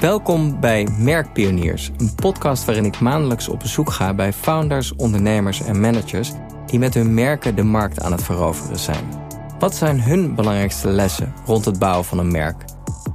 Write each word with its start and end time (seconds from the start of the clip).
Welkom 0.00 0.60
bij 0.60 0.88
Merkpioniers, 0.98 1.90
een 1.96 2.14
podcast 2.14 2.64
waarin 2.64 2.84
ik 2.84 3.00
maandelijks 3.00 3.48
op 3.48 3.58
bezoek 3.58 3.90
ga 3.90 4.14
bij 4.14 4.32
founders, 4.32 4.94
ondernemers 4.96 5.62
en 5.62 5.80
managers 5.80 6.32
die 6.66 6.78
met 6.78 6.94
hun 6.94 7.14
merken 7.14 7.56
de 7.56 7.62
markt 7.62 8.00
aan 8.00 8.12
het 8.12 8.22
veroveren 8.22 8.78
zijn. 8.78 9.04
Wat 9.58 9.74
zijn 9.74 10.02
hun 10.02 10.34
belangrijkste 10.34 10.88
lessen 10.88 11.32
rond 11.46 11.64
het 11.64 11.78
bouwen 11.78 12.04
van 12.04 12.18
een 12.18 12.30
merk? 12.30 12.64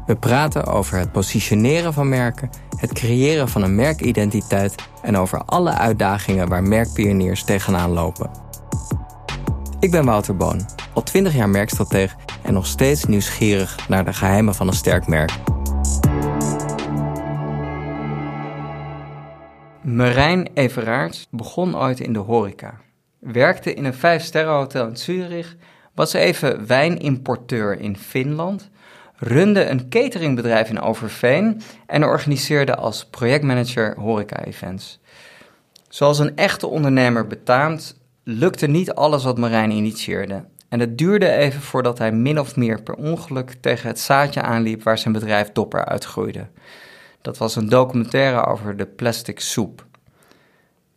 We 0.06 0.16
praten 0.16 0.66
over 0.66 0.98
het 0.98 1.12
positioneren 1.12 1.94
van 1.94 2.10
merken, 2.10 2.50
het 2.78 2.94
creëren 2.94 3.50
van 3.50 3.64
een 3.64 3.76
merkidentiteit 3.76 4.76
en 5.02 5.18
over 5.18 5.42
alle 5.46 5.72
uitdagingen 5.78 6.48
waar 6.48 6.64
merkpioniers 6.64 7.44
tegenaan 7.44 7.92
lopen. 7.92 8.30
Ik 9.80 9.92
ben 9.92 10.06
Wouter 10.06 10.38
Boon, 10.38 10.66
al 10.94 11.04
20 11.04 11.36
jaar 11.36 11.50
merkstratege 11.50 12.16
en 12.42 12.54
nog 12.54 12.66
steeds 12.66 13.06
nieuwsgierig 13.06 13.88
naar 13.88 14.06
de 14.06 14.14
geheimen 14.14 14.56
van 14.56 14.68
een 14.68 14.74
sterk 14.74 15.08
merk. 15.08 15.32
Marijn 19.94 20.48
Everaerts 20.54 21.28
begon 21.32 21.78
ooit 21.78 22.00
in 22.00 22.14
de 22.14 22.20
horeca. 22.20 22.80
Werkte 23.20 23.74
in 23.74 23.86
een 23.86 23.94
vijfsterrenhotel 23.94 24.88
in 24.88 24.98
Zurich, 24.98 25.56
was 25.96 26.14
even 26.14 26.68
wijnimporteur 26.68 27.80
in 27.80 27.98
Finland, 27.98 28.70
runde 29.16 29.66
een 29.66 29.90
cateringbedrijf 29.90 30.70
in 30.70 30.82
Overveen 30.82 31.62
en 31.86 32.04
organiseerde 32.04 32.76
als 32.76 33.06
projectmanager 33.06 34.00
horeca-events. 34.00 35.00
Zoals 35.90 36.20
een 36.20 36.36
echte 36.36 36.68
ondernemer 36.68 37.28
betaamt, 37.28 38.00
lukte 38.24 38.68
niet 38.68 38.94
alles 38.94 39.24
wat 39.24 39.38
Marijn 39.38 39.72
initieerde. 39.72 40.46
En 40.70 40.80
het 40.80 40.98
duurde 40.98 41.32
even 41.32 41.62
voordat 41.62 41.98
hij 41.98 42.12
min 42.12 42.40
of 42.40 42.56
meer 42.56 42.82
per 42.82 42.96
ongeluk 42.96 43.56
tegen 43.62 43.88
het 43.88 44.00
zaadje 44.00 44.42
aanliep 44.42 44.84
waar 44.84 44.98
zijn 44.98 45.14
bedrijf 45.14 45.52
Dopper 45.52 45.86
uitgroeide. 45.86 46.48
Dat 47.24 47.38
was 47.38 47.56
een 47.56 47.70
documentaire 47.70 48.46
over 48.46 48.78
de 48.78 48.86
plastic 48.86 49.40
soep. 49.40 49.86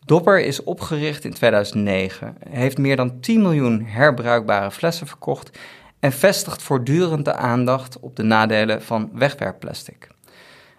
Dopper 0.04 0.40
is 0.40 0.62
opgericht 0.62 1.24
in 1.24 1.32
2009, 1.32 2.36
heeft 2.48 2.78
meer 2.78 2.96
dan 2.96 3.20
10 3.20 3.42
miljoen 3.42 3.84
herbruikbare 3.84 4.70
flessen 4.70 5.06
verkocht 5.06 5.58
en 6.00 6.12
vestigt 6.12 6.62
voortdurend 6.62 7.24
de 7.24 7.34
aandacht 7.34 8.00
op 8.00 8.16
de 8.16 8.22
nadelen 8.22 8.82
van 8.82 9.10
wegwerpplastic. 9.12 10.08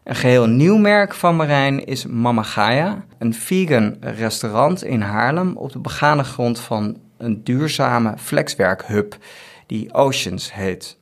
Een 0.04 0.16
geheel 0.16 0.46
nieuw 0.48 0.78
merk 0.78 1.14
van 1.14 1.36
Marijn 1.36 1.86
is 1.86 2.06
Mama 2.06 2.44
Gaia, 2.44 3.06
een 3.18 3.34
vegan 3.34 3.98
restaurant 4.00 4.84
in 4.84 5.02
Haarlem 5.02 5.58
op 5.58 5.72
de 5.72 5.80
begane 5.80 6.24
grond 6.24 6.60
van 6.60 6.98
een 7.18 7.44
duurzame 7.44 8.14
flexwerkhub 8.18 9.18
die 9.66 9.94
Oceans 9.94 10.54
heet. 10.54 10.98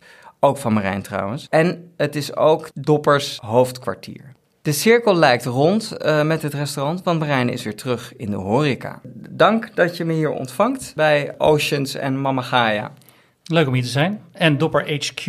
Ook 0.46 0.58
van 0.58 0.74
Marijn 0.74 1.02
trouwens. 1.02 1.48
En 1.50 1.92
het 1.98 2.16
is 2.16 2.36
ook 2.36 2.70
Doppers 2.74 3.38
hoofdkwartier. 3.42 4.34
De 4.62 4.72
cirkel 4.72 5.16
lijkt 5.16 5.46
rond 5.46 5.98
uh, 6.02 6.24
met 6.24 6.42
het 6.42 6.54
restaurant, 6.54 7.04
want 7.04 7.20
Marijn 7.20 7.50
is 7.50 7.64
weer 7.64 7.76
terug 7.76 8.16
in 8.16 8.30
de 8.30 8.36
horeca. 8.36 9.02
Dank 9.30 9.76
dat 9.76 9.98
je 9.98 10.06
me 10.06 10.14
hier 10.14 10.30
ontvangt 10.30 10.94
bij 10.96 11.36
Oceans 11.38 11.96
en 11.96 12.22
Mama 12.22 12.42
Gaia. 12.42 12.92
Leuk 13.44 13.68
om 13.68 13.74
hier 13.74 13.84
te 13.84 13.90
zijn. 13.90 14.22
En 14.32 14.58
Dopper 14.58 14.94
HQ. 14.94 15.26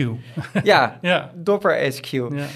Ja, 0.62 0.98
ja. 1.02 1.30
Dopper 1.34 1.84
HQ. 1.84 2.10
Ja. 2.10 2.46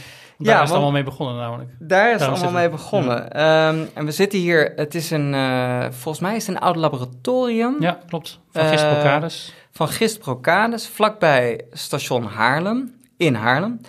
Daar 0.47 0.57
is 0.57 0.63
het 0.63 0.71
allemaal 0.71 0.93
mee 0.93 1.03
begonnen 1.03 1.37
namelijk. 1.37 1.71
Daar 1.79 2.15
is 2.15 2.21
het 2.21 2.31
allemaal 2.31 2.51
mee 2.51 2.69
begonnen. 2.69 3.27
Ja. 3.33 3.69
Um, 3.69 3.89
en 3.95 4.05
we 4.05 4.13
zitten 4.13 4.39
hier, 4.39 4.73
het 4.77 4.95
is 4.95 5.11
een, 5.11 5.33
uh, 5.33 5.85
volgens 5.91 6.21
mij 6.21 6.37
is 6.37 6.47
het 6.47 6.57
een 6.57 6.63
oud 6.63 6.77
laboratorium. 6.77 7.77
Ja, 7.81 7.99
klopt. 8.09 8.41
Van 8.51 8.65
Gist 8.65 8.89
Procades. 8.89 9.49
Uh, 9.49 9.55
van 9.73 9.89
Gist 9.89 10.19
Procades, 10.19 10.89
vlakbij 10.89 11.61
station 11.73 12.25
Haarlem, 12.25 12.95
in 13.17 13.35
Haarlem. 13.35 13.81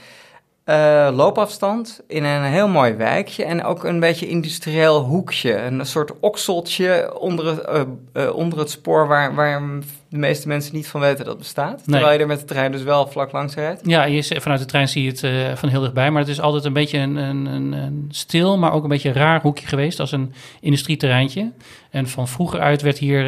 Uh, 0.71 1.09
loopafstand 1.15 2.01
in 2.07 2.23
een 2.23 2.43
heel 2.43 2.67
mooi 2.67 2.93
wijkje 2.93 3.43
en 3.43 3.63
ook 3.63 3.83
een 3.83 3.99
beetje 3.99 4.27
industrieel 4.27 5.03
hoekje. 5.03 5.55
Een 5.55 5.85
soort 5.85 6.19
okseltje 6.19 7.19
onder 7.19 7.45
het, 7.45 7.69
uh, 7.69 7.81
uh, 8.23 8.35
onder 8.35 8.59
het 8.59 8.69
spoor 8.69 9.07
waar, 9.07 9.35
waar 9.35 9.61
de 10.09 10.17
meeste 10.17 10.47
mensen 10.47 10.75
niet 10.75 10.87
van 10.87 11.01
weten 11.01 11.25
dat 11.25 11.37
bestaat. 11.37 11.75
Nee. 11.75 11.85
Terwijl 11.85 12.13
je 12.13 12.19
er 12.19 12.27
met 12.27 12.39
de 12.39 12.45
trein 12.45 12.71
dus 12.71 12.83
wel 12.83 13.07
vlak 13.07 13.31
langs 13.31 13.55
rijdt. 13.55 13.81
Ja, 13.83 14.03
je, 14.03 14.41
vanuit 14.41 14.59
de 14.59 14.65
trein 14.65 14.87
zie 14.87 15.03
je 15.03 15.09
het 15.09 15.59
van 15.59 15.69
heel 15.69 15.81
dichtbij. 15.81 16.11
Maar 16.11 16.21
het 16.21 16.31
is 16.31 16.41
altijd 16.41 16.65
een 16.65 16.73
beetje 16.73 16.97
een, 16.97 17.15
een, 17.15 17.45
een, 17.45 17.71
een, 17.71 18.07
stil, 18.09 18.57
maar 18.57 18.73
ook 18.73 18.83
een 18.83 18.89
beetje 18.89 19.09
een 19.09 19.15
raar 19.15 19.41
hoekje 19.41 19.67
geweest 19.67 19.99
als 19.99 20.11
een 20.11 20.33
industrieterreintje. 20.59 21.51
En 21.89 22.07
van 22.07 22.27
vroeger 22.27 22.59
uit 22.59 22.81
werd 22.81 22.97
hier 22.97 23.23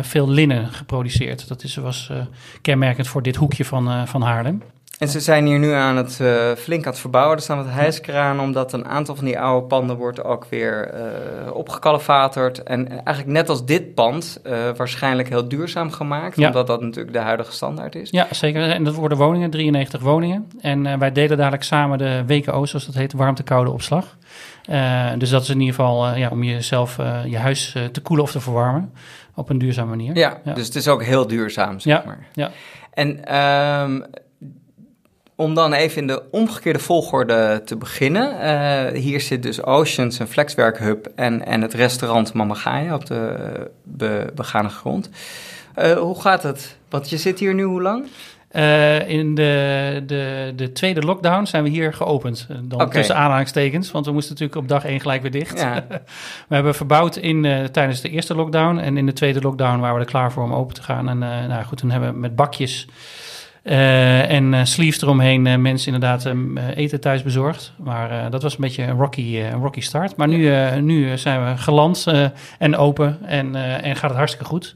veel 0.00 0.28
linnen 0.28 0.68
geproduceerd. 0.68 1.48
Dat 1.48 1.62
is, 1.62 1.76
was 1.76 2.10
kenmerkend 2.62 3.08
voor 3.08 3.22
dit 3.22 3.36
hoekje 3.36 3.64
van, 3.64 4.08
van 4.08 4.22
Haarlem. 4.22 4.62
En 5.02 5.08
ze 5.08 5.20
zijn 5.20 5.46
hier 5.46 5.58
nu 5.58 5.72
aan 5.72 5.96
het 5.96 6.18
uh, 6.22 6.52
flink 6.52 6.84
aan 6.84 6.90
het 6.90 7.00
verbouwen. 7.00 7.36
Er 7.36 7.42
staan 7.42 7.56
wat 7.56 7.66
hijskranen, 7.68 8.44
omdat 8.44 8.72
een 8.72 8.86
aantal 8.86 9.14
van 9.14 9.24
die 9.24 9.40
oude 9.40 9.66
panden 9.66 9.96
wordt 9.96 10.24
ook 10.24 10.46
weer 10.48 10.94
uh, 10.94 11.54
opgekalefaterd. 11.54 12.62
En 12.62 12.88
eigenlijk 12.88 13.26
net 13.26 13.48
als 13.48 13.64
dit 13.64 13.94
pand, 13.94 14.40
uh, 14.46 14.52
waarschijnlijk 14.76 15.28
heel 15.28 15.48
duurzaam 15.48 15.90
gemaakt, 15.90 16.36
ja. 16.36 16.46
omdat 16.46 16.66
dat 16.66 16.80
natuurlijk 16.80 17.12
de 17.12 17.20
huidige 17.20 17.52
standaard 17.52 17.94
is. 17.94 18.10
Ja, 18.10 18.26
zeker. 18.30 18.70
En 18.70 18.84
dat 18.84 18.94
worden 18.94 19.18
woningen, 19.18 19.50
93 19.50 20.00
woningen. 20.00 20.50
En 20.60 20.98
wij 20.98 21.12
delen 21.12 21.36
dadelijk 21.36 21.62
samen 21.62 21.98
de 21.98 22.24
WKO, 22.26 22.66
zoals 22.66 22.86
dat 22.86 22.94
heet, 22.94 23.12
warmte-koude 23.12 23.70
opslag. 23.70 24.16
dus 25.18 25.30
dat 25.30 25.42
is 25.42 25.48
in 25.48 25.60
ieder 25.60 25.74
geval 25.74 26.14
ja, 26.14 26.28
om 26.28 26.42
jezelf, 26.42 26.96
je 27.26 27.38
huis 27.38 27.76
te 27.92 28.00
koelen 28.00 28.24
of 28.24 28.30
te 28.30 28.40
verwarmen 28.40 28.92
op 29.34 29.50
een 29.50 29.58
duurzame 29.58 29.88
manier. 29.88 30.16
Ja, 30.16 30.40
ja. 30.44 30.52
dus 30.52 30.66
het 30.66 30.74
is 30.74 30.88
ook 30.88 31.02
heel 31.02 31.26
duurzaam, 31.26 31.80
zeg 31.80 31.96
ja, 31.96 32.02
maar. 32.06 32.26
Ja. 32.32 32.50
En 32.92 33.36
um, 33.36 34.04
om 35.42 35.54
dan 35.54 35.72
even 35.72 36.00
in 36.00 36.06
de 36.06 36.22
omgekeerde 36.30 36.78
volgorde 36.78 37.62
te 37.64 37.76
beginnen. 37.76 38.32
Uh, 38.32 39.00
hier 39.00 39.20
zit 39.20 39.42
dus 39.42 39.62
Oceans, 39.62 40.18
een 40.18 40.26
flexwerkhub 40.26 41.08
en, 41.14 41.46
en 41.46 41.62
het 41.62 41.74
restaurant 41.74 42.32
Mamagaia 42.32 42.94
op 42.94 43.06
de 43.06 43.36
be, 43.82 44.26
begane 44.34 44.68
grond. 44.68 45.10
Uh, 45.78 45.92
hoe 45.92 46.20
gaat 46.20 46.42
het? 46.42 46.76
Want 46.88 47.10
je 47.10 47.16
zit 47.16 47.38
hier 47.38 47.54
nu 47.54 47.62
hoe 47.62 47.82
lang? 47.82 48.06
Uh, 48.52 49.08
in 49.08 49.34
de, 49.34 50.02
de, 50.06 50.52
de 50.56 50.72
tweede 50.72 51.00
lockdown 51.00 51.44
zijn 51.44 51.62
we 51.62 51.68
hier 51.68 51.92
geopend. 51.92 52.46
Dan 52.48 52.80
okay. 52.80 52.88
tussen 52.88 53.16
aanhalingstekens, 53.16 53.90
want 53.90 54.06
we 54.06 54.12
moesten 54.12 54.32
natuurlijk 54.32 54.60
op 54.60 54.68
dag 54.68 54.84
één 54.84 55.00
gelijk 55.00 55.22
weer 55.22 55.30
dicht. 55.30 55.58
Ja. 55.58 55.84
we 56.48 56.54
hebben 56.54 56.74
verbouwd 56.74 57.16
in, 57.16 57.44
uh, 57.44 57.64
tijdens 57.64 58.00
de 58.00 58.08
eerste 58.08 58.34
lockdown. 58.34 58.78
En 58.78 58.96
in 58.96 59.06
de 59.06 59.12
tweede 59.12 59.40
lockdown 59.40 59.78
waren 59.78 59.94
we 59.94 60.00
er 60.00 60.10
klaar 60.10 60.32
voor 60.32 60.42
om 60.42 60.54
open 60.54 60.74
te 60.74 60.82
gaan. 60.82 61.08
En 61.08 61.22
uh, 61.22 61.46
nou 61.48 61.64
goed, 61.64 61.78
toen 61.78 61.90
hebben 61.90 62.12
we 62.12 62.18
met 62.18 62.36
bakjes 62.36 62.86
en 63.62 64.52
uh, 64.52 64.64
sleeves 64.64 65.02
eromheen 65.02 65.46
uh, 65.46 65.56
mensen 65.56 65.92
inderdaad 65.92 66.34
eten 66.74 67.00
thuis 67.00 67.22
bezorgd. 67.22 67.72
Maar 67.78 68.30
dat 68.30 68.42
was 68.42 68.52
een 68.52 68.60
beetje 68.60 68.82
een 68.82 68.96
rocky, 68.96 69.38
een 69.38 69.60
rocky 69.60 69.80
start. 69.80 70.16
Maar 70.16 70.28
nu, 70.28 70.50
nu 70.80 71.18
zijn 71.18 71.44
we 71.44 71.56
geland 71.56 72.06
en 72.58 72.76
open 72.76 73.18
en, 73.24 73.54
en 73.82 73.96
gaat 73.96 74.10
het 74.10 74.18
hartstikke 74.18 74.46
goed. 74.46 74.74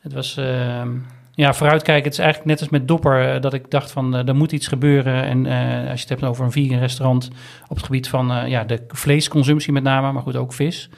Het 0.00 0.12
was, 0.12 0.36
ehm, 0.36 0.88
ja, 1.34 1.54
vooruitkijken. 1.54 2.04
Het 2.04 2.12
is 2.12 2.18
eigenlijk 2.18 2.50
net 2.50 2.60
als 2.60 2.68
met 2.68 2.88
Dopper 2.88 3.40
dat 3.40 3.54
ik 3.54 3.70
dacht 3.70 3.90
van 3.90 4.14
er 4.14 4.36
moet 4.36 4.52
iets 4.52 4.66
gebeuren. 4.66 5.24
En 5.24 5.46
als 5.88 6.00
je 6.00 6.06
het 6.08 6.20
hebt 6.20 6.24
over 6.24 6.44
een 6.44 6.52
vegan 6.52 6.78
restaurant 6.78 7.30
op 7.68 7.76
het 7.76 7.84
gebied 7.84 8.08
van 8.08 8.48
ja, 8.48 8.64
de 8.64 8.82
vleesconsumptie 8.88 9.72
met 9.72 9.82
name, 9.82 10.12
maar 10.12 10.22
goed 10.22 10.36
ook 10.36 10.52
vis. 10.52 10.90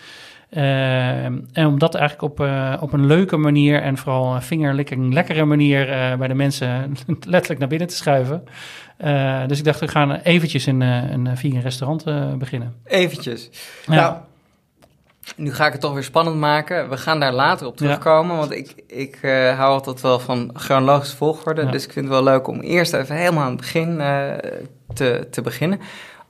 Uh, 0.50 1.24
en 1.24 1.66
om 1.66 1.78
dat 1.78 1.94
eigenlijk 1.94 2.32
op, 2.32 2.46
uh, 2.46 2.76
op 2.80 2.92
een 2.92 3.06
leuke 3.06 3.36
manier 3.36 3.82
en 3.82 3.96
vooral 3.96 4.34
een 4.34 4.42
vingerlicking 4.42 5.12
lekkere 5.12 5.44
manier 5.44 5.88
uh, 5.88 6.16
bij 6.16 6.28
de 6.28 6.34
mensen 6.34 6.96
letterlijk 7.26 7.60
naar 7.60 7.68
binnen 7.68 7.88
te 7.88 7.94
schuiven. 7.94 8.44
dus 9.46 9.58
ik 9.58 9.64
dacht, 9.64 9.80
we 9.80 9.88
gaan 9.88 10.12
eventjes 10.12 10.66
een, 10.66 10.80
een 10.80 11.36
vegan 11.36 11.60
restaurant 11.60 12.04
beginnen. 12.38 12.74
Eventjes. 12.84 13.50
Ja. 13.86 13.94
Nou, 13.94 14.16
nu 15.36 15.54
ga 15.54 15.66
ik 15.66 15.72
het 15.72 15.80
toch 15.80 15.92
weer 15.92 16.02
spannend 16.02 16.36
maken. 16.36 16.88
We 16.88 16.96
gaan 16.96 17.20
daar 17.20 17.32
later 17.32 17.66
op 17.66 17.76
terugkomen, 17.76 18.32
ja. 18.32 18.38
want 18.38 18.52
ik, 18.52 18.74
ik 18.86 19.18
hou 19.56 19.72
altijd 19.72 20.00
wel 20.00 20.18
van 20.18 20.50
chronologische 20.52 21.16
volgorde. 21.16 21.62
Ja. 21.62 21.70
Dus 21.70 21.84
ik 21.84 21.92
vind 21.92 22.04
het 22.04 22.14
wel 22.14 22.24
leuk 22.24 22.46
om 22.46 22.60
eerst 22.60 22.92
even 22.92 23.16
helemaal 23.16 23.42
aan 23.42 23.50
het 23.50 23.60
begin 23.60 23.96
te, 24.94 25.26
te 25.30 25.42
beginnen. 25.42 25.80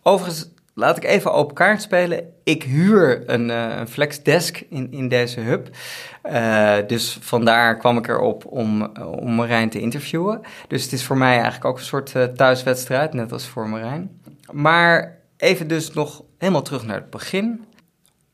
Overigens 0.02 0.49
Laat 0.76 0.97
ik 0.97 1.05
even 1.05 1.32
open 1.32 1.55
kaart 1.55 1.82
spelen. 1.82 2.32
Ik 2.44 2.62
huur 2.62 3.23
een, 3.26 3.49
uh, 3.49 3.76
een 3.76 3.88
flexdesk 3.88 4.65
in, 4.69 4.93
in 4.93 5.09
deze 5.09 5.41
hub. 5.41 5.69
Uh, 6.25 6.76
dus 6.87 7.19
vandaar 7.21 7.76
kwam 7.79 7.97
ik 7.97 8.09
erop 8.09 8.47
om, 8.47 8.97
om 9.05 9.35
Marijn 9.35 9.71
te 9.71 9.81
interviewen. 9.81 10.41
Dus 10.69 10.82
het 10.82 10.93
is 10.93 11.05
voor 11.05 11.17
mij 11.17 11.32
eigenlijk 11.35 11.65
ook 11.65 11.76
een 11.76 11.85
soort 11.85 12.15
uh, 12.17 12.25
thuiswedstrijd, 12.25 13.12
net 13.12 13.32
als 13.32 13.47
voor 13.47 13.69
Marijn. 13.69 14.21
Maar 14.53 15.19
even 15.37 15.69
dus 15.69 15.93
nog 15.93 16.23
helemaal 16.38 16.62
terug 16.62 16.87
naar 16.87 16.97
het 16.97 17.11
begin. 17.11 17.65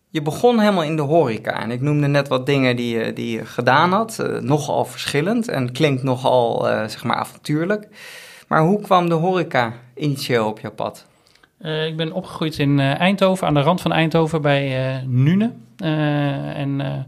Je 0.08 0.22
begon 0.22 0.58
helemaal 0.58 0.84
in 0.84 0.96
de 0.96 1.02
horeca 1.02 1.62
en 1.62 1.70
ik 1.70 1.80
noemde 1.80 2.06
net 2.06 2.28
wat 2.28 2.46
dingen 2.46 2.76
die 2.76 2.98
je, 2.98 3.12
die 3.12 3.46
gedaan 3.46 3.92
had. 3.92 4.24
nogal 4.40 4.84
verschillend 4.84 5.48
en 5.48 5.72
klinkt 5.72 6.02
nogal, 6.02 6.62
zeg 6.64 7.04
maar, 7.04 7.16
avontuurlijk. 7.16 7.88
Maar 8.48 8.62
hoe 8.62 8.80
kwam 8.80 9.08
de 9.08 9.14
horeca 9.14 9.72
initieel 9.94 10.46
op 10.46 10.58
je 10.58 10.70
pad? 10.70 11.08
Uh, 11.60 11.86
ik 11.86 11.96
ben 11.96 12.12
opgegroeid 12.12 12.58
in 12.58 12.78
uh, 12.78 13.00
Eindhoven, 13.00 13.46
aan 13.46 13.54
de 13.54 13.60
rand 13.60 13.80
van 13.80 13.92
Eindhoven 13.92 14.42
bij 14.42 14.94
uh, 14.94 15.02
Nune. 15.06 15.52
en 16.54 17.06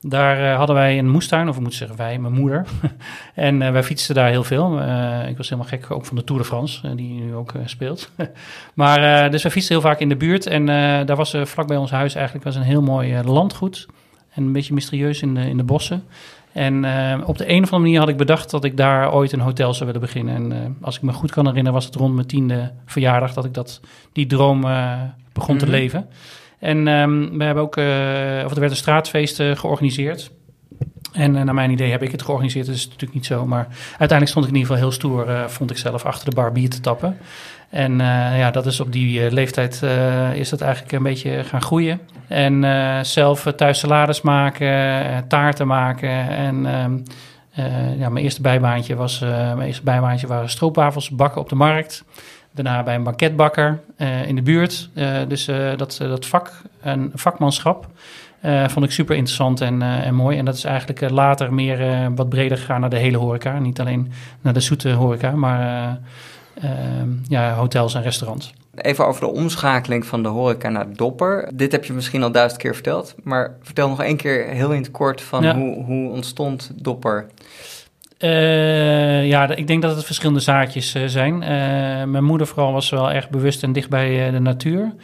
Daar 0.00 0.54
hadden 0.54 0.76
wij 0.76 0.98
een 0.98 1.08
moestuin, 1.08 1.48
of 1.48 1.56
ik 1.56 1.62
moet 1.62 1.74
zeggen 1.74 1.96
wij, 1.96 2.18
mijn 2.18 2.32
moeder. 2.32 2.66
en 3.34 3.72
wij 3.72 3.82
fietsten 3.82 4.14
daar 4.14 4.28
heel 4.28 4.44
veel. 4.44 4.72
ik 5.28 5.36
was 5.36 5.48
helemaal 5.48 5.70
gek 5.70 5.90
ook 5.90 6.04
van 6.04 6.16
de 6.16 6.24
Tour 6.24 6.40
de 6.40 6.48
France, 6.48 6.94
die 6.94 7.20
nu 7.20 7.34
ook 7.34 7.52
speelt. 7.64 8.10
maar 8.74 9.30
dus 9.30 9.42
wij 9.42 9.52
fietsten 9.52 9.74
heel 9.74 9.84
vaak 9.84 10.00
in 10.00 10.08
de 10.08 10.16
buurt. 10.16 10.46
En 10.46 10.66
daar 11.06 11.16
was 11.16 11.36
vlak 11.42 11.66
bij 11.66 11.76
ons 11.76 11.90
huis 11.90 12.14
eigenlijk 12.14 12.44
was 12.44 12.56
een 12.56 12.62
heel 12.62 12.82
mooi 12.82 13.22
landgoed. 13.22 13.86
En 14.30 14.42
een 14.42 14.52
beetje 14.52 14.74
mysterieus 14.74 15.22
in 15.22 15.34
de, 15.34 15.48
in 15.48 15.56
de 15.56 15.64
bossen. 15.64 16.04
En 16.56 16.84
uh, 16.84 17.18
op 17.24 17.38
de 17.38 17.48
een 17.48 17.62
of 17.62 17.72
andere 17.72 17.78
manier 17.78 17.98
had 17.98 18.08
ik 18.08 18.16
bedacht 18.16 18.50
dat 18.50 18.64
ik 18.64 18.76
daar 18.76 19.12
ooit 19.12 19.32
een 19.32 19.40
hotel 19.40 19.74
zou 19.74 19.84
willen 19.84 20.00
beginnen. 20.00 20.34
En 20.34 20.52
uh, 20.52 20.58
als 20.80 20.96
ik 20.96 21.02
me 21.02 21.12
goed 21.12 21.30
kan 21.30 21.46
herinneren, 21.46 21.78
was 21.78 21.84
het 21.84 21.94
rond 21.94 22.14
mijn 22.14 22.26
tiende 22.26 22.72
verjaardag 22.86 23.32
dat 23.32 23.44
ik 23.44 23.54
dat, 23.54 23.80
die 24.12 24.26
droom 24.26 24.64
uh, 24.64 25.00
begon 25.32 25.54
mm 25.54 25.60
-hmm. 25.60 25.68
te 25.68 25.72
mhm. 25.72 25.74
leven. 25.74 26.08
En 26.58 26.88
um, 26.88 27.38
we 27.38 27.44
hebben 27.44 27.62
ook, 27.62 27.76
of 27.76 28.52
er 28.52 28.60
werd 28.60 28.70
een 28.70 28.76
straatfeest 28.76 29.42
georganiseerd. 29.42 30.30
En 31.12 31.32
naar 31.32 31.54
mijn 31.54 31.70
idee 31.70 31.90
heb 31.90 32.02
ik 32.02 32.12
het 32.12 32.22
georganiseerd, 32.22 32.66
dat 32.66 32.74
is 32.74 32.84
natuurlijk 32.84 33.14
niet 33.14 33.26
zo. 33.26 33.46
Maar 33.46 33.66
uiteindelijk 33.88 34.28
stond 34.28 34.44
ik 34.44 34.50
in 34.50 34.56
ieder 34.58 34.72
geval 34.72 34.88
heel 34.88 34.98
stoer, 34.98 35.50
vond 35.50 35.70
ik 35.70 35.78
zelf, 35.78 36.04
achter 36.04 36.30
de 36.30 36.36
bar 36.36 36.52
bier 36.52 36.70
te 36.70 36.80
tappen. 36.80 37.18
En 37.70 37.92
uh, 37.92 38.38
ja, 38.38 38.50
dat 38.50 38.66
is 38.66 38.80
op 38.80 38.92
die 38.92 39.24
uh, 39.24 39.30
leeftijd 39.30 39.80
uh, 39.84 40.34
is 40.34 40.48
dat 40.48 40.60
eigenlijk 40.60 40.92
een 40.92 41.02
beetje 41.02 41.44
gaan 41.44 41.62
groeien. 41.62 42.00
En 42.28 42.64
zelf 43.06 43.52
thuis 43.56 43.78
salades 43.78 44.20
maken, 44.20 45.28
taarten 45.28 45.66
maken. 45.66 46.28
En 46.28 46.66
ehm, 46.66 46.98
ja, 47.98 48.08
mijn 48.08 48.24
eerste 48.24 48.40
bijbaantje 48.40 48.94
was 48.94 49.20
mijn 49.20 49.60
eerste 49.60 49.82
bijbaantje 49.82 50.26
waren 50.26 50.50
stroopwafels 50.50 51.10
bakken 51.10 51.40
op 51.40 51.48
de 51.48 51.54
markt. 51.54 52.04
Daarna 52.54 52.82
bij 52.82 52.94
een 52.94 53.02
banketbakker 53.02 53.80
in 54.26 54.34
de 54.34 54.42
buurt. 54.42 54.90
dus 55.28 55.44
dat, 55.76 55.96
dat 55.98 56.26
vak, 56.26 56.62
een 56.82 57.12
vakmanschap, 57.14 57.86
vond 58.66 58.84
ik 58.84 58.90
super 58.90 59.16
interessant 59.16 59.60
en, 59.60 59.82
en 59.82 60.14
mooi. 60.14 60.38
En 60.38 60.44
dat 60.44 60.54
is 60.54 60.64
eigenlijk 60.64 61.10
later 61.10 61.54
meer 61.54 62.10
wat 62.14 62.28
breder 62.28 62.58
gegaan 62.58 62.80
naar 62.80 62.90
de 62.90 62.96
hele 62.96 63.18
horeca. 63.18 63.58
Niet 63.58 63.80
alleen 63.80 64.12
naar 64.40 64.52
de 64.52 64.60
zoete 64.60 64.90
horeca, 64.90 65.30
maar 65.30 65.98
ja, 67.28 67.54
hotels 67.54 67.94
en 67.94 68.02
restaurants. 68.02 68.54
Even 68.74 69.06
over 69.06 69.20
de 69.20 69.32
omschakeling 69.32 70.06
van 70.06 70.22
de 70.22 70.28
horeca 70.28 70.68
naar 70.68 70.92
Dopper. 70.92 71.50
Dit 71.54 71.72
heb 71.72 71.84
je 71.84 71.92
misschien 71.92 72.22
al 72.22 72.32
duizend 72.32 72.60
keer 72.60 72.74
verteld, 72.74 73.14
maar 73.22 73.56
vertel 73.62 73.88
nog 73.88 74.02
één 74.02 74.16
keer 74.16 74.46
heel 74.46 74.72
in 74.72 74.82
het 74.82 74.90
kort 74.90 75.20
van 75.20 75.46
hoe, 75.46 75.84
hoe 75.84 76.10
ontstond 76.10 76.72
Dopper? 76.74 77.26
Uh, 78.18 79.26
ja, 79.26 79.54
ik 79.54 79.66
denk 79.66 79.82
dat 79.82 79.96
het 79.96 80.04
verschillende 80.04 80.40
zaadjes 80.40 80.94
uh, 80.94 81.02
zijn. 81.06 81.34
Uh, 81.34 81.48
mijn 82.04 82.24
moeder 82.24 82.46
vooral 82.46 82.72
was 82.72 82.90
wel 82.90 83.12
erg 83.12 83.30
bewust 83.30 83.62
en 83.62 83.72
dicht 83.72 83.88
bij 83.88 84.30
de 84.30 84.40
natuur. 84.40 84.94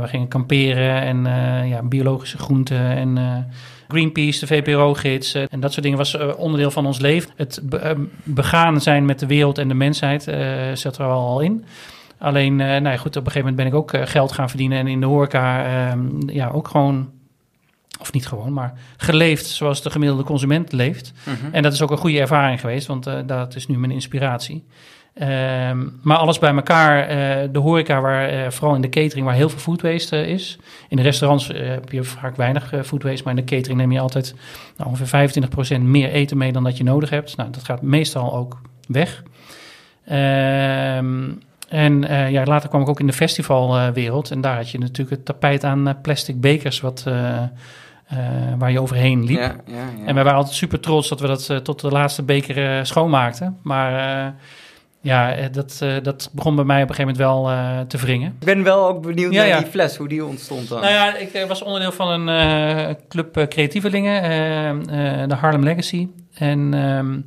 we 0.00 0.04
gingen 0.04 0.28
kamperen 0.28 1.00
en 1.00 1.24
ja, 1.68 1.82
biologische 1.82 2.38
groenten 2.38 2.80
en 2.80 3.18
Greenpeace, 3.92 4.40
de 4.40 4.46
VPRO-gids 4.46 5.34
en 5.34 5.60
dat 5.60 5.72
soort 5.72 5.82
dingen 5.82 5.98
was 5.98 6.14
uh, 6.14 6.38
onderdeel 6.38 6.70
van 6.70 6.86
ons 6.86 6.98
leven. 6.98 7.30
Het 7.36 7.60
be 7.62 7.80
uh, 7.84 7.90
begaan 8.24 8.80
zijn 8.80 9.04
met 9.04 9.18
de 9.18 9.26
wereld 9.26 9.58
en 9.58 9.68
de 9.68 9.74
mensheid 9.74 10.22
zat 10.74 10.98
er 10.98 11.04
al 11.04 11.40
in. 11.40 11.64
Alleen, 12.18 12.56
nou 12.56 12.82
ja, 12.82 12.96
goed, 12.96 13.16
op 13.16 13.26
een 13.26 13.32
gegeven 13.32 13.40
moment 13.40 13.56
ben 13.56 13.66
ik 13.66 13.74
ook 13.74 14.08
geld 14.08 14.32
gaan 14.32 14.48
verdienen 14.48 14.78
en 14.78 14.86
in 14.86 15.00
de 15.00 15.06
horeca 15.06 15.64
ehm, 15.64 16.28
ja, 16.30 16.48
ook 16.48 16.68
gewoon 16.68 17.10
of 18.02 18.12
niet 18.12 18.26
gewoon, 18.26 18.52
maar 18.52 18.72
geleefd 18.96 19.46
zoals 19.46 19.82
de 19.82 19.90
gemiddelde 19.90 20.22
consument 20.22 20.72
leeft. 20.72 21.12
-hmm. 21.24 21.52
En 21.52 21.62
dat 21.62 21.72
is 21.72 21.82
ook 21.82 21.90
een 21.90 21.98
goede 21.98 22.20
ervaring 22.20 22.60
geweest, 22.60 22.86
want 22.86 23.06
uh, 23.06 23.18
dat 23.26 23.54
is 23.54 23.66
nu 23.66 23.78
mijn 23.78 23.92
inspiratie. 23.92 24.64
Um, 25.14 25.98
maar 26.02 26.16
alles 26.16 26.38
bij 26.38 26.54
elkaar, 26.54 27.00
uh, 27.02 27.48
de 27.52 27.58
horeca, 27.58 28.00
waar, 28.00 28.34
uh, 28.34 28.50
vooral 28.50 28.74
in 28.74 28.80
de 28.80 28.88
catering, 28.88 29.26
waar 29.26 29.34
heel 29.34 29.48
veel 29.48 29.58
food 29.58 29.82
waste 29.82 30.16
uh, 30.16 30.28
is. 30.28 30.58
In 30.88 30.96
de 30.96 31.02
restaurants 31.02 31.46
heb 31.46 31.92
je 31.92 32.04
vaak 32.04 32.36
weinig 32.36 32.72
food 32.84 33.02
waste, 33.02 33.22
maar 33.24 33.36
in 33.36 33.44
de 33.44 33.56
catering 33.56 33.78
neem 33.78 33.92
je 33.92 34.00
altijd 34.00 34.34
nou, 34.76 34.90
ongeveer 34.90 35.30
25% 35.78 35.80
meer 35.80 36.10
eten 36.10 36.36
mee 36.36 36.52
dan 36.52 36.64
dat 36.64 36.76
je 36.76 36.84
nodig 36.84 37.10
hebt. 37.10 37.36
Nou, 37.36 37.50
dat 37.50 37.64
gaat 37.64 37.82
meestal 37.82 38.34
ook 38.34 38.60
weg. 38.86 39.22
Um, 40.10 41.40
en 41.68 42.00
ja, 42.30 42.44
later 42.44 42.68
kwam 42.68 42.80
ik 42.80 42.88
ook 42.88 43.00
in 43.00 43.06
de 43.06 43.12
festivalwereld 43.12 44.30
en 44.30 44.40
daar 44.40 44.56
had 44.56 44.70
je 44.70 44.78
natuurlijk 44.78 45.16
het 45.16 45.24
tapijt 45.24 45.64
aan 45.64 45.98
plastic 46.02 46.40
bekers 46.40 46.80
wat... 46.80 47.04
waar 48.58 48.70
je 48.70 48.80
overheen 48.80 49.24
liep. 49.24 49.38
Ja, 49.38 49.54
ja, 49.66 49.74
ja. 49.74 50.06
En 50.06 50.14
wij 50.14 50.24
waren 50.24 50.38
altijd 50.38 50.56
super 50.56 50.80
trots 50.80 51.08
dat 51.08 51.20
we 51.20 51.26
dat 51.26 51.64
tot 51.64 51.80
de 51.80 51.90
laatste 51.90 52.22
beker 52.22 52.86
schoonmaakten. 52.86 53.58
Maar 53.62 54.34
ja, 55.02 55.34
eh, 55.34 55.46
dat, 55.52 55.80
uh, 55.82 55.94
dat 56.02 56.30
begon 56.32 56.56
bij 56.56 56.64
mij 56.64 56.82
op 56.82 56.88
een 56.88 56.94
gegeven 56.94 57.22
moment 57.22 57.42
wel 57.42 57.52
uh, 57.52 57.80
te 57.80 57.98
wringen. 57.98 58.36
Ik 58.40 58.46
ben 58.46 58.62
wel 58.62 58.88
ook 58.88 59.02
benieuwd 59.02 59.32
ja, 59.32 59.38
naar 59.38 59.48
ja. 59.48 59.58
die 59.58 59.66
fles, 59.66 59.96
hoe 59.96 60.08
die 60.08 60.24
ontstond 60.24 60.68
dan. 60.68 60.80
Nou 60.80 60.92
ja, 60.92 61.16
ik 61.16 61.44
was 61.48 61.62
onderdeel 61.62 61.92
van 61.92 62.28
een 62.28 62.96
club 63.08 63.46
creatievelingen, 63.48 64.22
de 65.28 65.34
Harlem 65.34 65.62
Legacy. 65.62 66.08
En 66.34 66.74
um, 66.74 67.26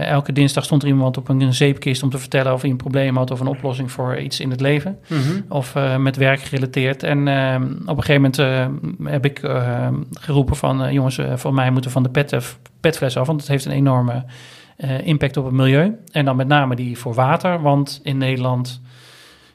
elke 0.00 0.32
dinsdag 0.32 0.64
stond 0.64 0.82
er 0.82 0.88
iemand 0.88 1.16
op 1.16 1.28
een 1.28 1.54
zeepkist 1.54 2.02
om 2.02 2.10
te 2.10 2.18
vertellen 2.18 2.52
of 2.52 2.60
hij 2.60 2.70
een 2.70 2.76
probleem 2.76 3.16
had 3.16 3.30
of 3.30 3.40
een 3.40 3.46
oplossing 3.46 3.92
voor 3.92 4.18
iets 4.18 4.40
in 4.40 4.50
het 4.50 4.60
leven. 4.60 4.98
Mm 5.06 5.22
-hmm. 5.22 5.44
Of 5.48 5.74
met 5.98 6.16
werk 6.16 6.40
gerelateerd. 6.40 7.02
En 7.02 7.28
ehm, 7.28 7.62
op 7.86 7.96
een 7.96 8.02
gegeven 8.02 8.32
moment 8.36 8.72
heb 9.04 9.24
ik 9.24 9.38
ehm, 9.38 9.94
geroepen 10.10 10.56
van, 10.56 10.92
jongens, 10.92 11.18
voor 11.34 11.54
mij 11.54 11.70
moeten 11.70 11.90
van 11.90 12.02
de 12.02 12.10
pet, 12.10 12.56
petfles 12.80 13.16
af, 13.16 13.26
want 13.26 13.40
het 13.40 13.50
heeft 13.50 13.64
een 13.64 13.72
enorme 13.72 14.24
uh, 14.84 15.06
impact 15.06 15.36
op 15.36 15.44
het 15.44 15.54
milieu. 15.54 15.98
En 16.12 16.24
dan 16.24 16.36
met 16.36 16.48
name 16.48 16.76
die 16.76 16.98
voor 16.98 17.14
water, 17.14 17.62
want 17.62 18.00
in 18.02 18.18
Nederland 18.18 18.80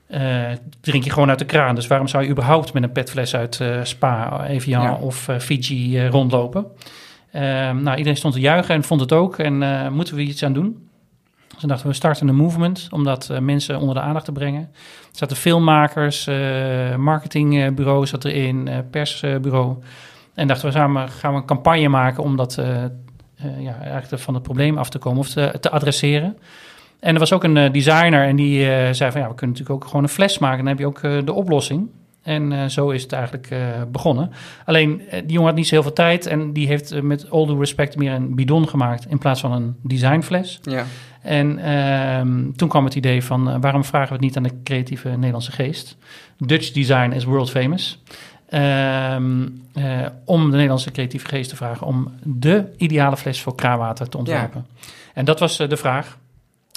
uh, 0.09 0.43
drink 0.81 1.03
je 1.03 1.09
gewoon 1.09 1.29
uit 1.29 1.39
de 1.39 1.45
kraan. 1.45 1.75
Dus 1.75 1.87
waarom 1.87 2.07
zou 2.07 2.23
je 2.23 2.29
überhaupt 2.29 2.73
met 2.73 2.83
een 2.83 2.91
petfles 2.91 3.35
uit 3.35 3.59
uh, 3.61 3.79
Spa, 3.83 4.45
Evian 4.47 4.81
ja. 4.81 4.93
of 4.93 5.29
Fiji 5.39 6.07
rondlopen? 6.07 6.65
Ehm, 7.31 7.83
nou, 7.83 7.97
iedereen 7.97 8.17
stond 8.17 8.33
te 8.33 8.39
juichen 8.39 8.75
en 8.75 8.83
vond 8.83 9.01
het 9.01 9.11
ook. 9.13 9.37
En 9.37 9.93
moeten 9.93 10.15
we 10.15 10.21
iets 10.21 10.43
aan 10.43 10.53
doen? 10.53 10.89
Dus 11.47 11.59
dan 11.59 11.69
dachten 11.69 11.87
we, 11.87 11.93
starten 11.93 12.27
een 12.27 12.35
movement 12.35 12.87
om 12.91 13.03
dat 13.03 13.31
mensen 13.39 13.79
onder 13.79 13.95
de 13.95 14.01
aandacht 14.01 14.25
te 14.25 14.31
brengen. 14.31 14.61
Er 14.61 14.67
zaten 15.11 15.35
filmmakers, 15.35 16.29
marketingbureaus 16.97 18.09
zat 18.09 18.25
erin, 18.25 18.69
persbureau. 18.91 19.75
En 20.33 20.47
dachten 20.47 20.65
we, 20.67 20.71
samen 20.71 21.09
gaan 21.09 21.33
we 21.33 21.39
een 21.39 21.45
campagne 21.45 21.89
maken 21.89 22.23
om 22.23 22.35
dat 22.35 22.61
ja, 23.59 23.79
eigenlijk 23.81 24.23
van 24.23 24.33
het 24.33 24.43
probleem 24.43 24.77
af 24.77 24.89
te 24.89 24.97
komen 24.97 25.19
of 25.19 25.29
te, 25.29 25.57
te 25.59 25.69
adresseren. 25.69 26.37
En 26.99 27.13
er 27.13 27.19
was 27.19 27.33
ook 27.33 27.43
een 27.43 27.55
uh, 27.55 27.71
designer 27.71 28.27
en 28.27 28.35
die 28.35 28.59
uh, 28.59 28.67
zei 28.91 29.11
van 29.11 29.21
ja, 29.21 29.27
we 29.27 29.35
kunnen 29.35 29.55
natuurlijk 29.55 29.69
ook 29.69 29.85
gewoon 29.85 30.03
een 30.03 30.09
fles 30.09 30.37
maken. 30.39 30.57
Dan 30.57 30.67
heb 30.67 30.79
je 30.79 30.85
ook 30.85 31.25
de 31.25 31.33
oplossing. 31.33 31.89
En 32.21 32.71
zo 32.71 32.89
is 32.89 33.03
het 33.03 33.11
eigenlijk 33.11 33.55
begonnen. 33.91 34.31
Alleen 34.65 35.01
die 35.11 35.31
jongen 35.31 35.47
had 35.47 35.55
niet 35.55 35.67
zo 35.67 35.73
heel 35.73 35.83
veel 35.83 35.93
tijd 35.93 36.25
en 36.25 36.53
die 36.53 36.67
heeft 36.67 37.01
met 37.01 37.29
all 37.29 37.45
due 37.45 37.57
respect 37.57 37.97
meer 37.97 38.11
een 38.11 38.35
bidon 38.35 38.67
gemaakt 38.67 39.05
in 39.09 39.17
plaats 39.17 39.41
van 39.41 39.51
een 39.51 39.75
designfles. 39.81 40.59
Ja. 40.61 40.85
En 41.21 41.57
ehm, 41.57 42.51
toen 42.51 42.69
kwam 42.69 42.85
het 42.85 42.95
idee 42.95 43.23
van 43.23 43.61
waarom 43.61 43.83
vragen 43.83 44.07
we 44.07 44.13
het 44.13 44.23
niet 44.23 44.37
aan 44.37 44.43
de 44.43 44.61
creatieve 44.63 45.09
Nederlandse 45.09 45.51
geest? 45.51 45.97
Dutch 46.37 46.71
design 46.71 47.11
is 47.11 47.23
world 47.23 47.49
famous. 47.49 48.01
Um, 48.49 49.63
uh, 49.77 50.05
om 50.25 50.45
de 50.45 50.51
Nederlandse 50.55 50.91
creatieve 50.91 51.27
geest 51.27 51.49
te 51.49 51.55
vragen 51.55 51.87
om 51.87 52.13
de 52.23 52.73
ideale 52.77 53.17
fles 53.17 53.41
voor 53.41 53.55
kraanwater 53.55 54.09
te 54.09 54.17
ontwerpen. 54.17 54.65
Ja. 54.79 54.87
En 55.13 55.25
dat 55.25 55.39
was 55.39 55.59
uh, 55.59 55.69
de 55.69 55.77
vraag. 55.77 56.17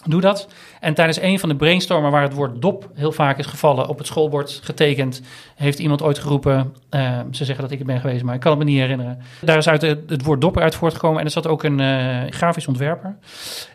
Doe 0.05 0.21
dat. 0.21 0.49
En 0.81 0.95
tijdens 0.95 1.21
een 1.21 1.39
van 1.39 1.49
de 1.49 1.57
brainstormen 1.57 2.11
waar 2.11 2.23
het 2.23 2.33
woord 2.33 2.63
dop 2.63 2.91
heel 2.95 3.13
vaak 3.13 3.39
is 3.39 3.47
gevallen 3.47 3.89
op 3.89 3.99
het 3.99 4.07
schoolbord 4.07 4.61
getekend, 4.63 5.23
heeft 5.55 5.79
iemand 5.79 6.03
ooit 6.03 6.19
geroepen, 6.19 6.75
uh, 6.91 7.19
ze 7.31 7.45
zeggen 7.45 7.65
dat 7.65 7.73
ik 7.73 7.79
het 7.79 7.87
ben 7.87 8.01
geweest, 8.01 8.25
maar 8.25 8.35
ik 8.35 8.41
kan 8.41 8.51
het 8.51 8.61
me 8.61 8.67
niet 8.67 8.79
herinneren. 8.79 9.19
Daar 9.41 9.59
is 9.59 9.69
uit 9.69 9.83
het, 9.83 10.11
het 10.11 10.23
woord 10.23 10.41
dopper 10.41 10.63
uit 10.63 10.75
voortgekomen 10.75 11.19
en 11.19 11.25
er 11.25 11.31
zat 11.31 11.47
ook 11.47 11.63
een 11.63 11.79
uh, 11.79 12.31
grafisch 12.31 12.67
ontwerper. 12.67 13.17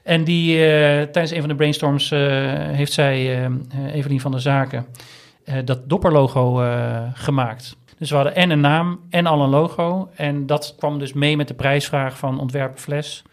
En 0.04 0.24
die 0.24 0.56
uh, 0.56 0.62
tijdens 1.02 1.32
een 1.32 1.40
van 1.40 1.50
de 1.50 1.56
brainstorms 1.56 2.10
heeft 2.10 2.94
zij, 2.94 3.50
Evelien 3.94 4.22
van 4.22 4.32
der 4.32 4.42
Zaken, 4.42 4.86
dat 5.66 5.90
dopperlogo 5.90 6.64
gemaakt. 7.14 7.76
Dus 8.04 8.12
we 8.12 8.18
hadden 8.18 8.36
en 8.36 8.50
een 8.50 8.60
naam 8.60 9.00
en 9.10 9.26
al 9.26 9.42
een 9.42 9.50
logo. 9.50 10.10
En 10.16 10.46
dat 10.46 10.76
kwam 10.78 11.00
dus 11.00 11.14
mee 11.14 11.38
met 11.38 11.48
de 11.48 11.54
prijsvraag 11.54 12.18
van 12.18 12.40
ontwerper 12.40 12.80
fles. 12.80 13.24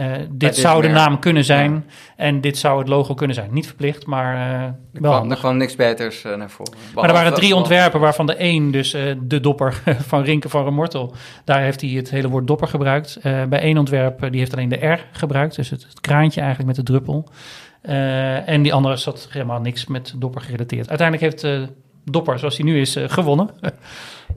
Uh, 0.00 0.12
dit 0.30 0.56
zou 0.56 0.82
de 0.82 0.88
naam 0.88 1.18
kunnen 1.18 1.44
zijn 1.44 1.72
ja. 1.72 1.94
en 2.16 2.40
dit 2.40 2.58
zou 2.58 2.78
het 2.78 2.88
logo 2.88 3.14
kunnen 3.14 3.36
zijn. 3.36 3.52
Niet 3.52 3.66
verplicht, 3.66 4.06
maar 4.06 4.34
uh, 4.34 4.62
er 4.62 4.76
kwam, 4.92 5.30
Er 5.30 5.36
kwam 5.36 5.56
niks 5.56 5.76
beters 5.76 6.24
uh, 6.24 6.36
naar 6.36 6.50
voren. 6.50 6.72
Maar 6.94 7.04
er 7.04 7.12
waren 7.12 7.34
drie 7.34 7.54
ontwerpen, 7.54 8.00
waarvan 8.00 8.26
de 8.26 8.34
één, 8.34 8.70
dus 8.70 8.90
de 9.20 9.40
dopper 9.40 9.82
van 10.10 10.22
Rinke 10.22 10.48
van 10.48 10.64
Remortel, 10.64 11.14
daar 11.44 11.60
heeft 11.60 11.80
hij 11.80 11.90
het 11.90 12.10
hele 12.10 12.28
woord 12.28 12.46
dopper 12.46 12.68
gebruikt. 12.68 13.18
bij 13.22 13.60
één 13.60 13.78
ontwerp, 13.78 14.30
die 14.30 14.40
heeft 14.40 14.52
alleen 14.52 14.68
de 14.68 14.86
R 14.86 15.06
gebruikt, 15.12 15.56
dus 15.56 15.70
het, 15.70 15.82
het 15.82 16.00
kraantje 16.00 16.40
eigenlijk 16.40 16.76
met 16.76 16.86
de 16.86 16.92
druppel. 16.92 17.28
en 18.46 18.62
die 18.62 18.72
andere 18.74 18.96
zat 18.96 19.28
helemaal 19.30 19.60
niks 19.60 19.86
met 19.86 20.14
dopper 20.16 20.40
gerelateerd. 20.40 20.88
Uiteindelijk 20.88 21.30
heeft 21.30 21.70
dopper, 22.04 22.38
zoals 22.38 22.56
hij 22.56 22.64
nu 22.64 22.80
is, 22.80 22.96
gewonnen. 22.98 23.50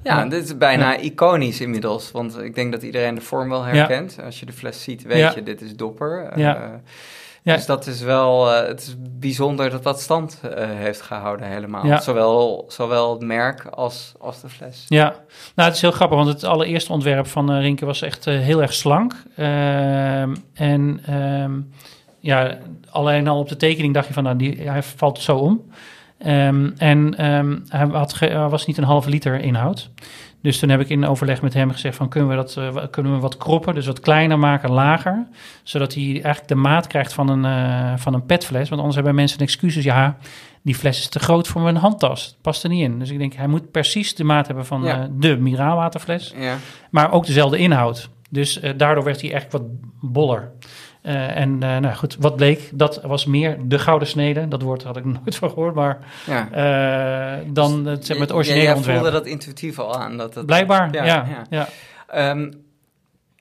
Ja, 0.03 0.25
dit 0.25 0.43
is 0.43 0.57
bijna 0.57 0.97
iconisch 0.97 1.61
inmiddels. 1.61 2.11
Want 2.11 2.41
ik 2.41 2.55
denk 2.55 2.71
dat 2.71 2.83
iedereen 2.83 3.15
de 3.15 3.21
vorm 3.21 3.49
wel 3.49 3.63
herkent. 3.63 4.17
Als 4.25 4.39
je 4.39 4.45
de 4.45 4.51
fles 4.51 4.83
ziet, 4.83 5.03
weet 5.03 5.33
je, 5.33 5.43
dit 5.43 5.61
is 5.61 5.75
dopper. 5.75 6.39
Ja. 6.39 6.57
Uh, 6.57 6.69
Ja. 7.45 7.55
Dus 7.55 7.65
dat 7.65 7.87
is 7.87 8.01
wel, 8.01 8.51
uh, 8.51 8.67
het 8.67 8.81
is 8.81 8.95
bijzonder 8.99 9.69
dat 9.69 9.83
dat 9.83 10.01
stand 10.01 10.41
uh, 10.45 10.51
heeft 10.57 11.01
gehouden 11.01 11.47
helemaal. 11.47 11.85
Ja. 11.85 11.99
Zowel, 12.01 12.65
zowel 12.67 13.13
het 13.13 13.21
merk 13.21 13.65
als, 13.65 14.13
als 14.19 14.41
de 14.41 14.49
fles. 14.49 14.85
Ja, 14.87 15.15
nou 15.55 15.67
het 15.67 15.75
is 15.75 15.81
heel 15.81 15.91
grappig, 15.91 16.17
want 16.17 16.29
het 16.29 16.43
allereerste 16.43 16.91
ontwerp 16.91 17.27
van 17.27 17.51
uh, 17.51 17.61
Rinke 17.61 17.85
was 17.85 18.01
echt 18.01 18.25
heel 18.25 18.61
erg 18.61 18.73
slank. 18.73 19.13
Ehm, 19.35 20.35
en 20.53 21.13
um, 21.13 21.71
ja, 22.19 22.57
alleen 22.89 23.27
al 23.27 23.39
op 23.39 23.49
de 23.49 23.57
tekening 23.57 23.93
dacht 23.93 24.07
je 24.07 24.13
van, 24.13 24.23
nou, 24.23 24.35
die, 24.35 24.69
hij 24.69 24.83
valt 24.83 25.19
zo 25.19 25.37
om. 25.37 25.71
Um, 26.19 26.73
en 26.77 27.13
hij, 27.69 27.87
had 27.91 28.19
was 28.49 28.65
niet 28.65 28.77
een 28.77 28.83
halve 28.83 29.09
liter 29.09 29.39
inhoud. 29.39 29.89
Dus 30.45 30.59
toen 30.59 30.69
heb 30.69 30.79
ik 30.79 30.89
in 30.89 31.05
overleg 31.05 31.41
met 31.41 31.53
hem 31.53 31.71
gezegd 31.71 31.95
van 31.95 32.09
kunnen 32.09 32.29
we 32.29 32.35
dat 32.35 32.55
uh, 32.59 32.83
kunnen 32.91 33.13
we 33.13 33.19
wat 33.19 33.37
kroppen, 33.37 33.73
dus 33.73 33.85
wat 33.85 33.99
kleiner 33.99 34.39
maken, 34.39 34.71
lager, 34.71 35.27
zodat 35.63 35.93
hij 35.93 36.03
eigenlijk 36.03 36.47
de 36.47 36.55
maat 36.55 36.87
krijgt 36.87 37.13
van 37.13 37.29
een, 37.29 37.43
uh, 37.43 37.97
van 37.97 38.13
een 38.13 38.25
petfles. 38.25 38.69
Want 38.69 38.79
anders 38.81 38.95
hebben 38.95 39.15
mensen 39.15 39.39
excuses, 39.39 39.83
ja, 39.83 40.17
die 40.61 40.75
fles 40.75 40.99
is 40.99 41.07
te 41.07 41.19
groot 41.19 41.47
voor 41.47 41.61
mijn 41.61 41.75
handtas, 41.75 42.25
het 42.25 42.41
past 42.41 42.63
er 42.63 42.69
niet 42.69 42.83
in. 42.83 42.99
Dus 42.99 43.09
ik 43.09 43.17
denk, 43.17 43.33
hij 43.33 43.47
moet 43.47 43.71
precies 43.71 44.15
de 44.15 44.23
maat 44.23 44.47
hebben 44.47 44.65
van 44.65 44.83
ja. 44.83 44.99
uh, 44.99 45.05
de 45.11 45.37
mineraalwaterfles, 45.37 46.33
ja. 46.37 46.57
maar 46.89 47.11
ook 47.11 47.25
dezelfde 47.25 47.57
inhoud. 47.57 48.09
Dus 48.29 48.59
daardoor 48.77 49.03
werd 49.03 49.21
hij 49.21 49.33
echt 49.33 49.51
wat 49.51 49.63
boller. 50.01 50.51
Uh, 51.05 51.37
en 51.37 51.49
uh, 51.49 51.77
nou 51.77 51.95
goed, 51.95 52.17
wat 52.19 52.35
bleek, 52.35 52.69
dat 52.73 53.01
was 53.03 53.25
meer 53.25 53.57
de 53.61 53.79
gouden 53.79 54.07
snede. 54.07 54.47
Dat 54.47 54.61
woord 54.61 54.83
had 54.83 54.97
ik 54.97 55.05
nooit 55.23 55.35
van 55.35 55.49
gehoord, 55.49 55.75
maar 55.75 55.99
ja. 56.25 56.47
uh, 57.35 57.45
dan 57.47 57.83
dus 57.83 57.93
het, 57.93 58.05
zeg 58.05 58.17
maar, 58.17 58.27
het 58.27 58.35
originele 58.35 58.63
ja, 58.63 58.75
ontwerp. 58.75 58.97
voelde 58.97 59.13
dat 59.13 59.25
intuïtief 59.25 59.79
al 59.79 59.95
aan. 59.95 60.17
Dat 60.17 60.35
het, 60.35 60.45
Blijkbaar, 60.45 60.93
ja. 60.93 61.05
ja, 61.05 61.25
ja. 61.49 61.67
Um, 62.31 62.63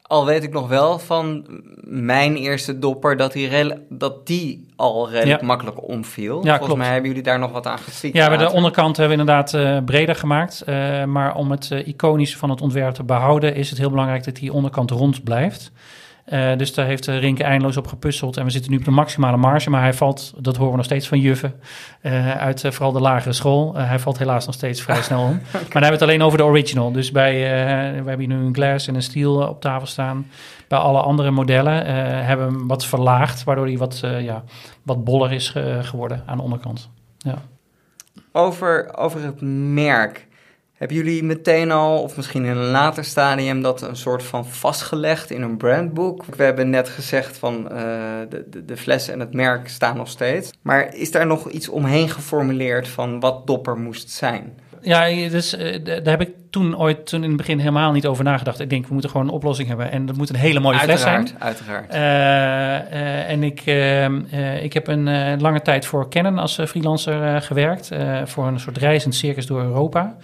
al 0.02 0.26
weet 0.26 0.42
ik 0.42 0.52
nog 0.52 0.68
wel 0.68 0.99
van 0.99 1.47
mijn 1.83 2.37
eerste 2.37 2.78
dopper 2.78 3.16
dat 3.16 3.33
die, 3.33 3.73
dat 3.88 4.26
die 4.26 4.66
al 4.76 5.11
redelijk 5.11 5.42
makkelijk 5.42 5.88
omviel. 5.88 6.44
Ja, 6.44 6.56
Volgens 6.56 6.78
mij 6.78 6.88
hebben 6.90 7.09
jullie 7.09 7.23
daar 7.23 7.38
nog 7.38 7.52
wat 7.52 7.66
aan 7.66 7.78
gefixt. 7.78 8.16
Ja, 8.16 8.37
de 8.37 8.52
onderkant 8.52 8.97
hebben 8.97 9.16
we 9.16 9.23
inderdaad 9.23 9.85
breder 9.85 10.14
gemaakt. 10.14 10.64
maar 11.06 11.35
om 11.35 11.50
het 11.50 11.71
iconische 11.71 12.38
van 12.38 12.50
het 12.50 12.61
ontwerp 12.61 12.94
te 12.94 13.04
behouden, 13.04 13.54
is 13.54 13.71
het 13.71 13.78
heel 13.78 13.90
belangrijk 13.90 14.25
dat 14.25 14.37
die 14.37 14.52
onderkant 14.52 14.90
rond 14.90 15.25
blijft. 15.25 15.73
Uh, 16.32 16.56
dus 16.56 16.74
daar 16.74 16.86
heeft 16.86 17.06
Rinke 17.06 17.44
eindeloos 17.44 17.76
op 17.76 17.86
gepuzzeld. 17.86 18.36
En 18.36 18.44
we 18.44 18.50
zitten 18.50 18.70
nu 18.70 18.76
op 18.76 18.84
de 18.84 18.90
maximale 18.90 19.36
marge. 19.36 19.70
Maar 19.70 19.80
hij 19.80 19.92
valt, 19.92 20.34
dat 20.38 20.56
horen 20.56 20.70
we 20.70 20.76
nog 20.76 20.84
steeds 20.84 21.08
van 21.08 21.18
juffen, 21.18 21.54
uh, 22.02 22.36
uit 22.36 22.62
uh, 22.62 22.70
vooral 22.70 22.92
de 22.92 23.00
lagere 23.00 23.32
school. 23.32 23.74
hij 23.76 23.98
valt 23.98 24.18
helaas 24.18 24.46
nog 24.46 24.54
steeds 24.54 24.82
vrij 24.82 25.02
snel 25.08 25.22
om. 25.22 25.28
okay. 25.28 25.40
Maar 25.52 25.60
dan 25.60 25.82
hebben 25.82 25.82
we 25.82 25.92
het 25.92 26.02
alleen 26.02 26.22
over 26.22 26.38
de 26.38 26.44
original. 26.44 26.92
Dus 26.92 27.10
bij, 27.10 27.32
we 28.02 28.08
hebben 28.08 28.18
hier 28.18 28.28
nu 28.28 28.44
een 28.44 28.54
glass 28.54 28.88
en 28.88 28.94
een 28.94 29.02
steel 29.02 29.48
op 29.48 29.60
tafel 29.60 29.86
staan. 29.86 30.26
Bij 30.68 30.78
alle 30.78 31.00
andere 31.00 31.30
modellen 31.30 31.86
hebben 32.24 32.46
we 32.46 32.52
hem 32.52 32.66
wat 32.66 32.86
verlaagd. 32.86 33.44
Waardoor 33.44 33.66
hij 33.66 33.78
wat, 33.78 34.00
ja, 34.20 34.44
wat 34.82 35.04
boller 35.04 35.32
is 35.32 35.54
geworden 35.80 36.22
aan 36.26 36.36
de 36.36 36.42
onderkant. 36.42 36.90
Ja. 37.18 37.42
Over, 38.32 38.96
over 38.96 39.22
het 39.22 39.40
merk. 39.40 40.26
Hebben 40.84 41.04
jullie 41.04 41.24
meteen 41.24 41.70
al, 41.70 42.02
of 42.02 42.16
misschien 42.16 42.44
in 42.44 42.56
een 42.56 42.70
later 42.70 43.04
stadium, 43.04 43.62
dat 43.62 43.82
een 43.82 43.96
soort 43.96 44.22
van 44.22 44.46
vastgelegd 44.46 45.30
in 45.30 45.42
een 45.42 45.56
brandboek? 45.56 46.24
We 46.24 46.42
hebben 46.42 46.70
net 46.70 46.88
gezegd 46.88 47.38
van 47.38 47.68
uh, 47.72 47.78
de, 48.28 48.44
de, 48.50 48.64
de 48.64 48.76
fles 48.76 49.08
en 49.08 49.20
het 49.20 49.34
merk 49.34 49.68
staan 49.68 49.96
nog 49.96 50.08
steeds. 50.08 50.50
Maar 50.62 50.94
is 50.94 51.10
daar 51.10 51.26
nog 51.26 51.48
iets 51.50 51.68
omheen 51.68 52.08
geformuleerd 52.08 52.88
van 52.88 53.20
wat 53.20 53.46
dopper 53.46 53.76
moest 53.76 54.10
zijn? 54.10 54.58
Ja, 54.80 55.28
dus 55.28 55.54
uh, 55.54 55.84
daar 55.84 56.18
heb 56.18 56.20
ik 56.20 56.30
toen 56.50 56.78
ooit 56.78 57.06
toen 57.06 57.22
in 57.22 57.28
het 57.28 57.36
begin 57.36 57.58
helemaal 57.58 57.92
niet 57.92 58.06
over 58.06 58.24
nagedacht. 58.24 58.60
Ik 58.60 58.70
denk, 58.70 58.86
we 58.86 58.92
moeten 58.92 59.10
gewoon 59.10 59.26
een 59.26 59.32
oplossing 59.32 59.68
hebben. 59.68 59.90
En 59.90 60.06
dat 60.06 60.16
moet 60.16 60.28
een 60.28 60.36
hele 60.36 60.60
mooie 60.60 60.78
uiteraard, 60.78 61.28
fles 61.28 61.28
zijn. 61.28 61.42
Uiteraard, 61.42 61.94
uh, 61.94 63.30
en 63.30 63.42
ik, 63.42 63.60
ik 64.62 64.72
heb 64.72 64.88
een 64.88 65.40
lange 65.40 65.62
tijd 65.62 65.86
voor 65.86 66.10
Canon 66.10 66.38
als 66.38 66.60
freelancer 66.66 67.42
gewerkt. 67.42 67.88
voor 68.24 68.46
een 68.46 68.60
soort 68.60 68.78
reizend 68.78 69.14
circus 69.14 69.46
door 69.46 69.62
Europa. 69.62 70.16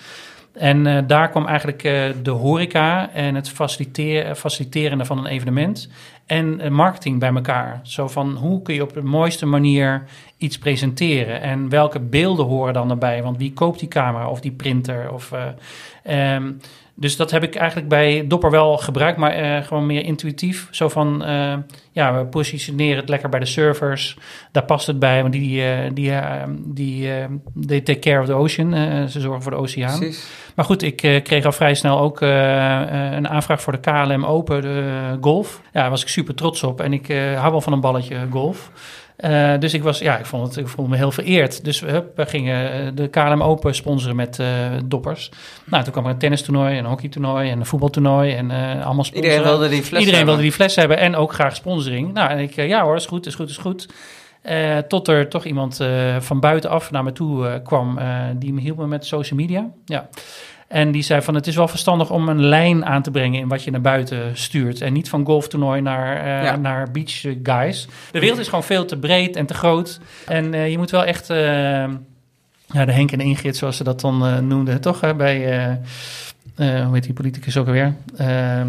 En 0.53 0.87
uh, 0.87 0.99
daar 1.07 1.29
kwam 1.31 1.47
eigenlijk 1.47 1.85
uh, 1.85 2.05
de 2.23 2.31
horeca 2.31 3.13
en 3.13 3.35
het 3.35 3.49
faciliteren, 3.49 4.37
faciliterende 4.37 5.05
van 5.05 5.19
een 5.19 5.27
evenement 5.27 5.89
en 6.27 6.73
marketing 6.73 7.19
bij 7.19 7.35
elkaar. 7.35 7.81
Zo 7.83 8.09
van 8.09 8.35
hoe 8.35 8.63
kun 8.63 8.75
je 8.75 8.83
op 8.83 8.93
de 8.93 9.03
mooiste 9.03 9.47
manier 9.47 10.05
iets 10.37 10.59
presenteren 10.59 11.41
en 11.41 11.69
welke 11.69 12.01
beelden 12.01 12.47
horen 12.47 12.75
dan 12.75 12.91
erbij? 12.91 13.23
Want 13.23 13.37
wie 13.37 13.53
koopt 13.53 13.79
die 13.79 13.89
camera 13.89 14.29
of 14.29 14.41
die 14.41 14.53
printer? 14.53 15.13
Of, 15.13 15.33
um, 16.11 16.61
dus 17.01 17.17
dat 17.17 17.31
heb 17.31 17.43
ik 17.43 17.55
eigenlijk 17.55 17.89
bij 17.89 18.25
Dopper 18.27 18.51
wel 18.51 18.79
gebruikt, 18.79 19.19
maar 19.19 19.41
uh, 19.41 19.67
gewoon 19.67 19.87
meer 19.87 20.05
intuïtief. 20.05 20.69
Zo 20.71 20.89
van, 20.89 21.23
uh, 21.29 21.55
ja, 21.93 22.19
we 22.19 22.27
positioneren 22.27 22.97
het 22.97 23.09
lekker 23.09 23.29
bij 23.29 23.41
de 23.41 23.47
servers. 23.47 24.17
Daar 24.53 24.65
past 24.65 24.87
het 24.87 24.99
bij, 24.99 25.21
want 25.21 25.33
die, 25.33 25.61
uh, 25.61 25.79
die, 25.93 26.13
die, 26.57 27.11
they 27.67 27.81
take 27.81 27.99
care 27.99 28.21
of 28.21 28.27
the 28.27 28.33
ocean. 28.33 28.73
ze 29.09 29.21
zorgen 29.21 29.43
voor 29.43 29.53
de 29.53 29.59
oceaan. 29.59 29.99
Precies. 29.99 30.29
Maar 30.55 30.65
goed, 30.65 30.83
ik 30.83 30.97
kreeg 31.25 31.45
al 31.45 31.53
vrij 31.53 31.75
snel 31.75 32.01
ook 32.01 32.21
een 32.21 33.29
aanvraag 33.29 33.63
voor 33.63 33.73
de 33.73 33.81
KLM 33.81 34.25
Open 34.25 34.63
de 34.63 35.19
golf. 35.21 35.61
Ja, 35.73 35.81
daar 35.81 35.91
was 35.91 36.03
ik 36.03 36.09
super 36.09 36.35
trots 36.35 36.63
op. 36.63 36.81
En 36.81 36.93
ik 36.93 37.07
hou 37.37 37.51
wel 37.51 37.61
van 37.61 37.73
een 37.73 37.81
balletje 37.81 38.17
golf. 38.31 38.71
Uh, 39.25 39.59
dus 39.59 39.75
ik, 39.75 39.83
was, 39.83 39.99
ja, 39.99 40.19
ik, 40.19 40.27
vond 40.27 40.47
het, 40.47 40.57
ik 40.57 40.69
voelde 40.69 40.91
me 40.91 40.97
heel 40.97 41.11
vereerd. 41.11 41.65
Dus 41.65 41.81
hup, 41.81 42.17
we 42.17 42.27
gingen 42.27 42.73
eh, 42.73 42.89
de 42.95 43.09
KLM 43.09 43.43
Open 43.43 43.75
sponsoren 43.75 44.17
met 44.17 44.39
uh, 44.39 44.47
doppers. 44.85 45.31
Nou, 45.65 45.83
toen 45.83 45.93
kwam 45.93 46.05
er 46.05 46.11
een 46.11 46.19
tennistoernooi, 46.19 46.79
een 46.79 46.85
hockeytoernooi 46.85 47.51
en 47.51 47.59
een 47.59 47.67
voetbaltoernooi. 47.67 48.35
En 48.35 48.51
uh, 48.51 48.57
allemaal 48.57 49.05
sponsoren. 49.05 49.15
Iedereen 49.15 49.43
wilde 49.43 49.69
die 49.69 49.83
fles 49.83 49.99
Iedereen 49.99 50.07
hebben. 50.07 50.27
wilde 50.27 50.43
die 50.43 50.53
fles 50.53 50.77
hebben 50.77 50.99
en 50.99 51.17
ook 51.17 51.33
graag 51.33 51.57
sponsoring. 51.57 52.13
Nou, 52.13 52.31
en 52.31 52.39
ik, 52.39 52.55
ja 52.55 52.83
hoor, 52.83 52.97
is 52.97 53.07
goed, 53.07 53.27
is 53.27 53.35
goed, 53.35 53.49
is 53.49 53.57
goed. 53.57 53.89
tot 54.89 55.09
er 55.09 55.29
toch 55.29 55.45
iemand 55.45 55.81
van 56.19 56.41
buitenaf 56.41 56.91
naar 56.91 57.05
me 57.05 57.13
toe 57.13 57.61
kwam 57.65 57.99
die 58.37 58.53
me 58.53 58.61
hielp 58.61 58.79
me 58.79 58.87
met 58.87 59.07
social 59.07 59.39
media. 59.39 59.71
Ja. 59.85 60.09
En 60.71 60.91
die 60.91 61.03
zei 61.03 61.23
van 61.23 61.35
het 61.35 61.47
is 61.47 61.57
wel 61.57 61.69
verstandig 61.69 62.11
om 62.11 62.29
een 62.29 62.45
lijn 62.45 62.85
aan 62.87 63.03
te 63.03 63.11
brengen 63.11 63.41
in 63.41 63.49
wat 63.49 63.63
je 63.63 63.71
naar 63.71 63.81
buiten 63.81 64.37
stuurt. 64.37 64.81
En 64.81 64.93
niet 64.93 65.09
van 65.09 65.25
golftoernooi 65.25 65.81
naar, 65.81 66.17
uh, 66.17 66.45
ja. 66.45 66.57
naar 66.57 66.91
beach 66.91 67.21
guys. 67.43 67.89
De 68.11 68.21
wereld 68.21 68.39
is 68.39 68.49
gewoon 68.49 68.65
veel 68.65 68.85
te 68.85 68.99
breed 68.99 69.37
en 69.37 69.47
te 69.47 69.55
groot. 69.55 70.01
En 70.27 70.53
uh, 70.53 70.71
je 70.71 70.79
moet 70.79 70.91
wel 70.91 71.05
echt, 71.05 71.31
uh, 71.31 71.37
ja, 72.67 72.85
de 72.85 72.93
Henk 72.93 73.13
en 73.13 73.21
Ingrid 73.21 73.57
zoals 73.57 73.77
ze 73.77 73.85
dat 73.85 74.01
dan 74.01 74.47
noemden, 74.47 74.81
toch? 74.81 75.01
Hè, 75.01 75.15
bij 75.15 75.81
uh, 76.61 76.85
hoe 76.85 76.95
heet 76.95 77.03
die 77.03 77.13
politicus 77.13 77.57
ook 77.57 77.67
alweer? 77.67 77.95
Uh, 78.21 78.27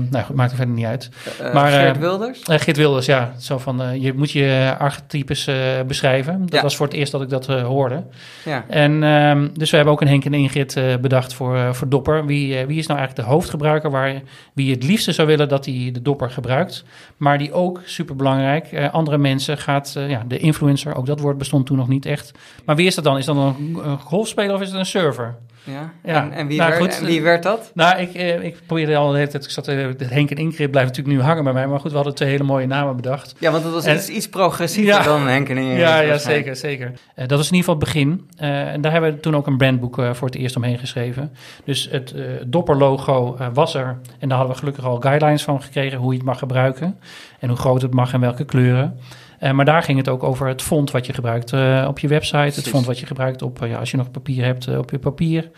nou 0.10 0.26
goed, 0.26 0.36
maakt 0.36 0.52
er 0.52 0.58
verder 0.58 0.76
niet 0.76 0.86
uit. 0.86 1.10
Uh, 1.42 1.54
maar, 1.54 1.72
Geert 1.72 1.98
Wilders? 1.98 2.40
Geert 2.44 2.78
Wilders, 2.78 3.06
ja. 3.06 3.34
Zo 3.40 3.58
van, 3.58 4.02
je 4.02 4.14
moet 4.14 4.32
je 4.32 4.76
archetypes 4.80 5.50
beschrijven. 5.88 6.42
Dat 6.42 6.54
ja. 6.54 6.62
was 6.62 6.76
voor 6.76 6.86
het 6.86 6.96
eerst 6.96 7.12
dat 7.12 7.22
ik 7.22 7.30
dat 7.30 7.46
hoorde. 7.48 8.04
Ja. 8.46 8.66
En 8.68 9.04
ehm, 9.04 9.48
dus 9.54 9.70
we 9.70 9.76
hebben 9.76 9.94
ook 9.94 10.02
een 10.02 10.08
Henk 10.08 10.26
en 10.26 10.34
Ingrid 10.34 10.82
bedacht 11.02 11.34
voor, 11.34 11.76
voor 11.76 11.90
Dopper. 11.90 12.26
Wie, 12.26 12.66
wie 12.66 12.78
is 12.78 12.88
nou 12.88 13.00
eigenlijk 13.00 13.28
de 13.28 13.34
hoofdgebruiker 13.34 13.92
waar 13.92 14.22
wie 14.54 14.72
het 14.72 14.84
liefste 14.84 15.12
zou 15.12 15.28
willen 15.28 15.50
dat 15.50 15.66
hij 15.66 15.90
de 15.94 16.02
Dopper 16.02 16.32
gebruikt. 16.32 16.84
Maar 17.18 17.38
die 17.38 17.54
ook, 17.54 17.82
superbelangrijk, 17.86 18.90
andere 18.92 19.18
mensen 19.18 19.58
gaat, 19.58 19.96
ja, 20.08 20.24
de 20.28 20.38
influencer, 20.38 20.96
ook 20.96 21.06
dat 21.06 21.20
woord 21.20 21.38
bestond 21.38 21.66
toen 21.66 21.78
nog 21.78 21.88
niet 21.88 22.06
echt. 22.06 22.32
Maar 22.66 22.76
wie 22.76 22.88
is 22.88 22.96
dat 22.96 23.04
dan? 23.04 23.18
Is 23.18 23.26
dat 23.26 23.36
dan 23.36 23.56
een, 23.60 23.90
een 23.90 24.00
golfspeler 24.00 24.56
of 24.56 24.62
is 24.62 24.68
het 24.68 24.78
een 24.78 24.86
server? 24.86 25.36
Ja, 25.64 25.92
ja. 26.04 26.24
En, 26.24 26.32
en, 26.32 26.48
wie, 26.48 26.58
nou, 26.58 26.80
werd, 26.80 27.00
en 27.00 27.06
wie 27.06 27.22
werd 27.22 27.44
dat? 27.44 27.72
Nou, 27.74 28.00
ik, 28.00 28.14
eh, 28.14 28.44
ik 28.44 28.58
probeerde 28.66 28.96
al 28.96 29.12
de 29.12 29.18
hele 29.18 29.30
tijd, 29.30 29.44
ik 29.44 29.50
zat, 29.50 29.68
uh, 29.68 29.88
Henk 29.98 30.32
en 30.32 30.38
Ingrid 30.38 30.72
blijven 30.72 30.92
natuurlijk 30.92 31.18
nu 31.18 31.22
hangen 31.22 31.44
bij 31.44 31.54
mij, 31.54 31.68
maar 31.68 31.80
goed, 31.80 31.90
we 31.90 31.96
hadden 31.96 32.16
twee 32.16 32.30
hele 32.30 32.44
mooie 32.44 32.68
namen 32.68 32.96
bedacht. 32.96 33.36
Ja, 33.38 33.52
want 33.52 33.64
dat 33.64 33.74
was 33.74 33.86
en, 33.86 33.96
iets, 33.96 34.10
iets 34.10 34.30
progressiever 34.30 34.94
ja, 34.94 35.04
dan 35.04 35.28
Henk 35.28 35.50
en 35.50 35.58
Ingrid. 35.58 35.80
Ja, 35.80 36.00
ja 36.00 36.18
zeker, 36.18 36.56
zeker. 36.56 36.92
Uh, 37.16 37.28
dat 37.28 37.38
was 37.38 37.50
in 37.50 37.56
ieder 37.56 37.74
geval 37.74 37.76
het 37.76 37.84
begin. 37.84 38.30
en 38.38 38.82
daar 38.82 38.92
hebben 38.92 39.14
we 39.14 39.20
toen 39.20 39.36
ook 39.36 39.48
een 39.48 39.58
brandboek 39.58 39.96
voor 40.12 40.28
het 40.28 40.36
eerst 40.36 40.56
omheen 40.56 40.80
geschreven. 40.80 41.34
Dus 41.66 41.88
het 41.92 42.16
Dopper-logo 42.46 43.38
was 43.54 43.74
er 43.74 43.98
en 44.20 44.30
daar 44.30 44.38
hadden 44.38 44.56
we 44.56 44.60
gelukkig 44.60 44.86
al 44.86 45.00
guidelines 45.00 45.44
van 45.44 45.62
gekregen, 45.62 45.98
hoe 45.98 46.12
je 46.12 46.18
het 46.18 46.28
mag 46.28 46.40
gebruiken 46.40 47.00
en 47.40 47.50
hoe 47.50 47.58
groot 47.58 47.82
het 47.82 47.94
mag 47.94 48.14
en 48.14 48.20
welke 48.20 48.46
kleuren. 48.46 49.00
Uh, 49.42 49.52
maar 49.52 49.66
daar 49.66 49.84
ging 49.84 49.98
het 49.98 50.10
ook 50.10 50.24
over 50.24 50.48
het 50.48 50.62
font 50.62 50.92
wat 50.92 51.06
je 51.06 51.14
gebruikt 51.14 51.52
uh, 51.52 51.86
op 51.88 52.00
je 52.00 52.08
website. 52.08 52.38
Precies. 52.38 52.56
Het 52.56 52.68
font 52.68 52.86
wat 52.86 53.00
je 53.00 53.06
gebruikt 53.06 53.42
op, 53.42 53.60
ja, 53.66 53.78
als 53.78 53.92
je 53.92 53.98
nog 53.98 54.12
papier 54.12 54.46
hebt, 54.46 54.78
op 54.78 54.92
je 54.92 55.00
papier. 55.00 55.52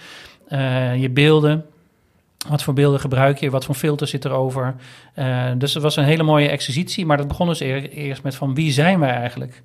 je 0.98 1.10
beelden. 1.14 1.66
Wat 2.48 2.64
voor 2.64 2.74
beelden 2.74 3.00
gebruik 3.00 3.38
je? 3.38 3.50
Wat 3.50 3.66
voor 3.66 3.76
filter 3.76 4.08
zit 4.08 4.26
erover? 4.26 4.76
dus 5.58 5.74
het 5.74 5.84
was 5.84 5.96
een 5.96 6.04
hele 6.04 6.24
mooie 6.24 6.50
exercitie. 6.50 7.06
Maar 7.06 7.18
dat 7.18 7.28
begon 7.28 7.48
dus 7.48 7.60
eer, 7.60 7.90
eerst 7.90 8.24
met 8.24 8.36
van 8.36 8.54
wie 8.54 8.72
zijn 8.72 9.00
wij 9.00 9.14
eigenlijk? 9.14 9.62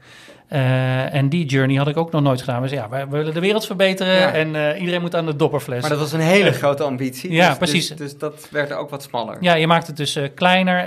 Uh, 0.52 1.14
en 1.14 1.28
die 1.28 1.46
journey 1.46 1.76
had 1.76 1.88
ik 1.88 1.96
ook 1.96 2.10
nog 2.10 2.22
nooit 2.22 2.40
gedaan. 2.40 2.62
We 2.62 2.68
zeiden, 2.68 2.98
ja, 2.98 3.08
we 3.08 3.16
willen 3.16 3.34
de 3.34 3.40
wereld 3.40 3.66
verbeteren 3.66 4.14
ja. 4.14 4.32
en 4.32 4.54
uh, 4.54 4.80
iedereen 4.80 5.00
moet 5.00 5.14
aan 5.14 5.26
de 5.26 5.36
dopperfles. 5.36 5.80
Maar 5.80 5.90
dat 5.90 5.98
was 5.98 6.12
een 6.12 6.20
hele 6.20 6.52
grote 6.52 6.82
ambitie. 6.82 7.32
Ja, 7.32 7.48
dus, 7.48 7.58
precies. 7.58 7.88
Dus, 7.88 7.96
dus, 7.96 8.18
dat 8.18 8.48
werd 8.50 8.72
ook 8.72 8.90
wat 8.90 9.02
smaller. 9.02 9.36
Ja, 9.40 9.54
je 9.54 9.66
maakt 9.66 9.86
het 9.86 9.96
dus 9.96 10.16
uh, 10.16 10.28
kleiner. 10.34 10.86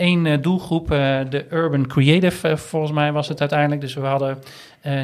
Eén 0.00 0.40
doelgroep, 0.40 0.88
de 0.88 1.46
urban 1.50 1.86
creative 1.86 2.56
volgens 2.56 2.92
mij 2.92 3.12
was 3.12 3.28
het 3.28 3.40
uiteindelijk. 3.40 3.80
Dus 3.80 3.94
we 3.94 4.00
hadden 4.00 4.38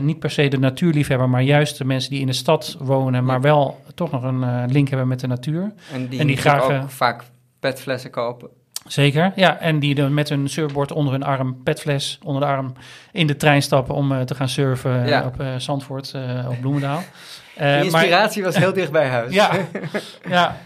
niet 0.00 0.18
per 0.18 0.30
se 0.30 0.48
de 0.48 0.58
natuurliefhebber, 0.58 1.28
maar 1.28 1.42
juist 1.42 1.78
de 1.78 1.84
mensen 1.84 2.10
die 2.10 2.20
in 2.20 2.26
de 2.26 2.32
stad 2.32 2.76
wonen, 2.78 3.24
maar 3.24 3.40
wel 3.40 3.80
toch 3.94 4.10
nog 4.10 4.22
een 4.22 4.70
link 4.72 4.88
hebben 4.88 5.08
met 5.08 5.20
de 5.20 5.26
natuur. 5.26 5.72
En 5.92 6.08
die, 6.08 6.20
en 6.20 6.26
die 6.26 6.36
graag 6.36 6.62
ook 6.62 6.90
vaak 6.90 7.22
petflessen 7.60 8.10
kopen. 8.10 8.48
Zeker, 8.86 9.32
ja. 9.36 9.58
En 9.58 9.78
die 9.78 10.02
met 10.02 10.28
hun 10.28 10.48
surfboard 10.48 10.92
onder 10.92 11.12
hun 11.12 11.22
arm, 11.22 11.62
petfles 11.62 12.18
onder 12.22 12.42
de 12.42 12.48
arm, 12.48 12.72
in 13.12 13.26
de 13.26 13.36
trein 13.36 13.62
stappen 13.62 13.94
om 13.94 14.24
te 14.24 14.34
gaan 14.34 14.48
surfen 14.48 15.24
op 15.24 15.44
Zandvoort 15.56 16.14
of 16.48 16.60
Bloemendaal. 16.60 17.02
de 17.56 17.80
inspiratie 17.82 18.42
was 18.42 18.56
heel 18.56 18.72
dicht 18.72 18.92
bij 18.92 19.08
huis. 19.08 19.34
ja, 19.40 19.50
ja, 20.28 20.56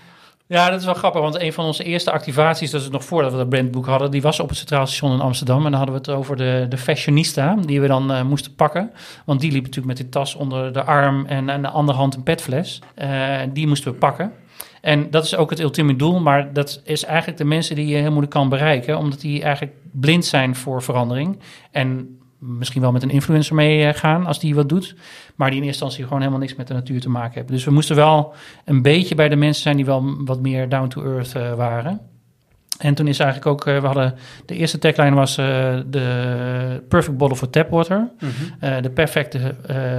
ja, 0.51 0.71
dat 0.71 0.79
is 0.79 0.85
wel 0.85 0.95
grappig, 0.95 1.21
want 1.21 1.41
een 1.41 1.53
van 1.53 1.65
onze 1.65 1.85
eerste 1.85 2.11
activaties, 2.11 2.71
dat 2.71 2.81
is 2.81 2.89
nog 2.89 3.05
voordat 3.05 3.33
we 3.33 3.39
dat 3.39 3.49
brandboek 3.49 3.87
hadden, 3.87 4.11
die 4.11 4.23
was 4.23 4.41
op 4.41 4.49
het 4.49 4.59
Centraal 4.59 4.87
Station 4.87 5.13
in 5.13 5.21
Amsterdam. 5.21 5.65
En 5.65 5.71
dan 5.71 5.81
hadden 5.81 5.95
we 5.95 6.01
het 6.01 6.19
over 6.19 6.37
de, 6.37 6.67
de 6.69 6.79
fashionista, 6.79 7.55
die 7.55 7.81
we 7.81 7.87
dan 7.87 8.13
uh, 8.13 8.23
moesten 8.23 8.55
pakken. 8.55 8.91
Want 9.25 9.41
die 9.41 9.53
liep 9.53 9.63
natuurlijk 9.63 9.87
met 9.87 9.97
die 9.97 10.09
tas 10.09 10.35
onder 10.35 10.73
de 10.73 10.83
arm 10.83 11.27
en 11.27 11.51
aan 11.51 11.63
de 11.63 11.69
andere 11.69 11.99
hand 11.99 12.15
een 12.15 12.23
petfles. 12.23 12.83
Uh, 13.03 13.39
die 13.53 13.67
moesten 13.67 13.93
we 13.93 13.99
pakken. 13.99 14.33
En 14.81 15.11
dat 15.11 15.25
is 15.25 15.37
ook 15.37 15.51
het 15.51 15.61
ultieme 15.61 15.97
doel, 15.97 16.21
maar 16.21 16.53
dat 16.53 16.81
is 16.85 17.05
eigenlijk 17.05 17.39
de 17.39 17.45
mensen 17.45 17.77
die 17.77 17.87
je 17.87 17.97
heel 17.97 18.11
moeilijk 18.11 18.33
kan 18.33 18.49
bereiken, 18.49 18.99
omdat 18.99 19.21
die 19.21 19.43
eigenlijk 19.43 19.75
blind 19.93 20.25
zijn 20.25 20.57
voor 20.57 20.83
verandering. 20.83 21.39
En 21.71 22.19
misschien 22.41 22.81
wel 22.81 22.93
met 22.93 23.03
een 23.03 23.11
influencer 23.11 23.55
meegaan 23.55 24.27
als 24.27 24.41
die 24.41 24.55
wat 24.55 24.69
doet, 24.69 24.95
maar 25.35 25.51
die 25.51 25.59
in 25.59 25.65
eerste 25.65 25.85
instantie 25.85 26.05
gewoon 26.05 26.19
helemaal 26.19 26.41
niks 26.41 26.55
met 26.55 26.67
de 26.67 26.75
natuur 26.75 27.01
te 27.01 27.11
maken 27.11 27.35
hebben. 27.35 27.55
Dus 27.55 27.65
we 27.65 27.71
moesten 27.71 27.97
wel 27.97 28.35
een 28.65 28.83
beetje 28.83 29.15
bij 29.15 29.29
de 29.29 29.37
mensen 29.37 29.63
zijn 29.63 29.77
die 29.77 29.85
wel 29.85 30.25
wat 30.25 30.41
meer 30.41 30.69
down 30.69 30.89
to 30.89 31.05
earth 31.05 31.35
uh, 31.37 31.55
waren. 31.55 32.01
En 32.79 32.95
toen 32.95 33.07
is 33.07 33.19
eigenlijk 33.19 33.51
ook, 33.51 33.67
uh, 33.67 33.81
we 33.81 33.87
hadden 33.87 34.15
de 34.47 34.57
eerste 34.57 34.79
tagline 34.79 35.15
was 35.15 35.39
uh, 35.39 35.47
de 35.87 36.83
perfect 36.89 37.17
bottle 37.17 37.37
for 37.37 37.51
tapwater, 37.51 37.99
mm 37.99 38.29
-hmm. 38.61 38.83
de 38.83 38.91
perfecte 38.91 39.55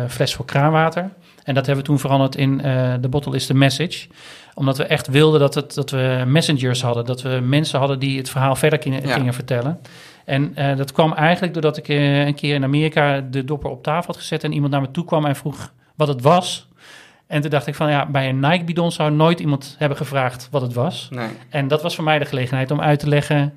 fles 0.08 0.34
voor 0.36 0.46
kraanwater. 0.46 1.10
En 1.44 1.54
dat 1.54 1.66
hebben 1.66 1.84
we 1.84 1.90
toen 1.90 2.00
veranderd 2.00 2.36
in 2.36 2.58
de 3.02 3.08
bottle 3.10 3.36
is 3.36 3.46
the 3.46 3.54
message 3.54 4.08
omdat 4.54 4.78
we 4.78 4.84
echt 4.84 5.08
wilden 5.08 5.40
dat, 5.40 5.56
het, 5.56 5.74
dat 5.74 5.90
we 5.90 6.24
messengers 6.28 6.82
hadden. 6.82 7.06
Dat 7.06 7.22
we 7.22 7.40
mensen 7.44 7.80
hadden 7.80 8.00
die 8.00 8.18
het 8.18 8.30
verhaal 8.30 8.56
verder 8.56 8.82
gingen, 8.82 9.08
ja. 9.08 9.14
gingen 9.14 9.34
vertellen. 9.34 9.80
En 10.26 10.54
uh, 10.58 10.76
dat 10.76 10.92
kwam 10.92 11.14
eigenlijk 11.14 11.54
doordat 11.54 11.78
ik 11.78 11.88
uh, 11.88 12.26
een 12.26 12.36
keer 12.36 12.56
in 12.56 12.64
Amerika 12.64 13.22
de 13.22 13.46
dopper 13.46 13.70
op 13.70 13.84
tafel 13.84 14.08
had 14.08 14.18
gezet 14.18 14.44
en 14.44 14.54
iemand 14.54 14.72
naar 14.72 14.82
me 14.82 14.92
toe 14.92 15.06
kwam 15.06 15.26
en 15.26 15.36
vroeg 15.36 15.72
wat 15.96 16.08
het 16.08 16.22
was. 16.22 16.68
En 17.28 17.42
toen 17.42 17.50
dacht 17.50 17.68
ik 17.68 17.76
van 17.76 17.90
ja, 17.90 18.06
bij 18.06 18.30
een 18.30 18.40
Nike 18.40 18.64
bidon 18.64 18.92
zou 18.92 19.12
nooit 19.12 19.40
iemand 19.40 19.76
hebben 19.78 19.98
gevraagd 19.98 20.48
wat 20.52 20.62
het 20.62 20.74
was. 20.74 21.08
Nee. 21.12 21.30
En 21.50 21.68
dat 21.68 21.82
was 21.82 21.96
voor 21.96 22.04
mij 22.04 22.20
de 22.20 22.26
gelegenheid 22.26 22.72
om 22.72 22.82
uit 22.82 23.00
te 23.00 23.08
leggen 23.08 23.54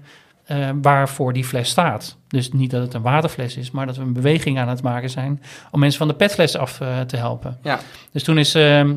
uh, 0.51 0.69
waarvoor 0.83 1.33
die 1.33 1.45
fles 1.45 1.69
staat. 1.69 2.17
Dus 2.29 2.53
niet 2.53 2.71
dat 2.71 2.83
het 2.83 2.95
een 2.95 3.03
waterfles 3.03 3.57
is, 3.57 3.71
maar 3.71 3.87
dat 3.87 3.97
we 3.97 4.03
een 4.03 4.13
beweging 4.13 4.59
aan 4.59 4.69
het 4.69 4.83
maken 4.83 5.11
zijn 5.11 5.43
om 5.71 5.81
mensen 5.81 5.99
van 5.99 6.09
de 6.09 6.15
petfles 6.15 6.57
af 6.57 6.81
te 7.07 7.17
helpen. 7.17 7.59
Ja. 7.63 7.81
Dus 8.13 8.23
toen 8.23 8.39
is 8.39 8.55
ehm, 8.55 8.95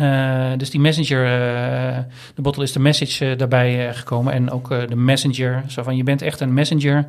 uh, 0.00 0.50
dus 0.56 0.70
die 0.70 0.80
messenger, 0.80 1.24
uh, 1.24 1.98
de 2.34 2.42
bottle 2.42 2.62
is 2.62 2.72
de 2.72 2.78
message 2.78 3.24
uh, 3.24 3.38
daarbij 3.38 3.94
gekomen. 3.94 4.32
En 4.32 4.50
ook 4.50 4.68
de 4.68 4.96
messenger, 4.96 5.64
zo 5.66 5.82
van 5.82 5.96
je 5.96 6.02
bent 6.02 6.22
echt 6.22 6.40
een 6.40 6.54
messenger. 6.54 7.06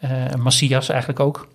een 0.00 0.42
Massias 0.42 0.88
eigenlijk 0.88 1.20
ook. 1.20 1.48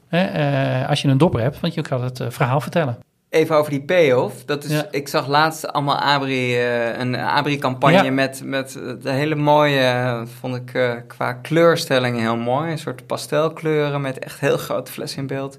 als 0.87 1.01
je 1.01 1.07
een 1.07 1.17
dopper 1.17 1.41
hebt, 1.41 1.59
want 1.59 1.73
je 1.73 1.81
kan 1.81 2.03
het 2.03 2.21
verhaal 2.29 2.61
vertellen. 2.61 2.97
Even 3.29 3.55
over 3.55 3.71
die 3.71 3.81
payoff. 3.81 4.45
Dat 4.45 4.63
is, 4.63 4.83
Ik 4.91 5.07
zag 5.07 5.27
laatst 5.27 5.67
allemaal 5.67 5.97
Abri, 5.97 6.61
een 6.99 7.15
Abri-campagne 7.15 8.11
met, 8.11 8.41
met 8.43 8.79
de 9.01 9.11
hele 9.11 9.35
mooie, 9.35 10.23
vond 10.39 10.55
ik 10.55 11.01
qua 11.07 11.33
kleurstelling 11.33 12.19
heel 12.19 12.37
mooi. 12.37 12.71
Een 12.71 12.77
soort 12.77 13.05
pastelkleuren 13.05 14.01
met 14.01 14.19
echt 14.19 14.39
heel 14.39 14.57
grote 14.57 14.91
fles 14.91 15.15
in 15.15 15.27
beeld. 15.27 15.57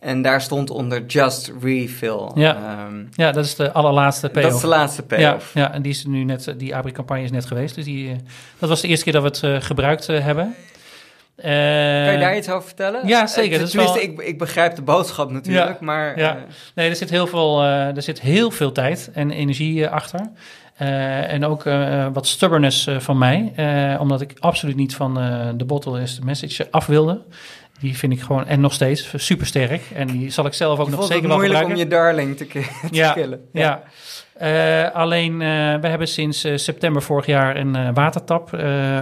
En 0.00 0.22
daar 0.22 0.40
stond 0.40 0.70
onder 0.70 1.06
Just 1.06 1.52
Refill. 1.60 2.30
Ja, 2.34 2.84
um, 2.86 3.08
ja 3.12 3.32
dat 3.32 3.44
is 3.44 3.54
de 3.54 3.72
allerlaatste 3.72 4.28
payoff. 4.28 4.48
Dat 4.48 4.56
is 4.56 4.60
de 4.62 4.76
laatste 4.76 5.02
payoff. 5.02 5.54
Ja, 5.54 5.60
ja 5.60 5.72
en 5.72 5.82
die 5.82 5.92
is 5.92 6.04
nu 6.04 6.24
net, 6.24 6.54
die 6.56 6.76
Abri-campagne 6.76 7.22
is 7.22 7.30
net 7.30 7.46
geweest. 7.46 7.74
Dus 7.74 7.84
die, 7.84 8.10
eh, 8.10 8.16
dat 8.58 8.68
was 8.68 8.80
de 8.80 8.88
eerste 8.88 9.04
keer 9.04 9.12
dat 9.12 9.22
we 9.22 9.28
het 9.28 9.42
uh, 9.42 9.66
gebruikt 9.66 10.08
uh, 10.08 10.20
hebben. 10.20 10.54
kan 11.42 11.50
je 11.52 12.18
daar 12.20 12.36
iets 12.36 12.48
over 12.48 12.66
vertellen? 12.66 13.06
Ja, 13.06 13.26
zeker. 13.26 13.68
Tenminste, 13.68 13.98
wel... 13.98 14.02
ik, 14.02 14.20
ik 14.20 14.38
begrijp 14.38 14.74
de 14.74 14.82
boodschap 14.82 15.30
natuurlijk, 15.30 15.80
ja, 15.80 15.84
maar... 15.84 16.18
Ja. 16.18 16.38
Nee, 16.74 16.88
er 16.88 16.96
zit 16.96 17.10
heel 17.10 17.26
veel, 17.26 17.62
er 17.62 18.02
zit 18.02 18.20
heel 18.20 18.50
veel 18.50 18.72
tijd 18.72 19.10
en 19.14 19.30
energie 19.30 19.88
achter. 19.88 20.20
en 20.76 21.44
ook 21.44 21.62
wat 22.12 22.26
stubbornness 22.26 22.88
van 22.98 23.18
mij, 23.18 23.52
omdat 23.98 24.20
ik 24.20 24.32
absoluut 24.38 24.76
niet 24.76 24.94
van 24.94 25.14
de 25.56 25.64
bottle 25.64 26.00
is 26.00 26.16
de 26.16 26.24
message 26.24 26.66
af 26.70 26.86
wilde. 26.86 27.20
Die 27.80 27.96
vind 27.96 28.12
ik 28.12 28.20
gewoon, 28.20 28.46
en 28.46 28.60
nog 28.60 28.72
steeds, 28.72 29.14
super 29.16 29.46
sterk. 29.46 29.82
En 29.94 30.06
die 30.06 30.30
zal 30.30 30.46
ik 30.46 30.52
zelf 30.52 30.78
ook 30.78 30.90
nog 30.90 31.04
zeker 31.06 31.28
wel 31.28 31.38
gebruiken. 31.38 31.68
moeilijk 31.68 31.92
om 31.92 31.98
je 31.98 32.04
darling 32.04 32.36
te, 32.36 32.46
te 32.46 32.64
ja, 32.90 33.12
killen. 33.12 33.40
Ja, 33.52 33.60
ja. 33.60 33.82
Uh, 34.42 34.94
alleen, 34.94 35.32
uh, 35.32 35.38
we 35.80 35.88
hebben 35.88 36.08
sinds 36.08 36.44
uh, 36.44 36.56
september 36.56 37.02
vorig 37.02 37.26
jaar 37.26 37.56
een 37.56 37.94
watertap 37.94 38.54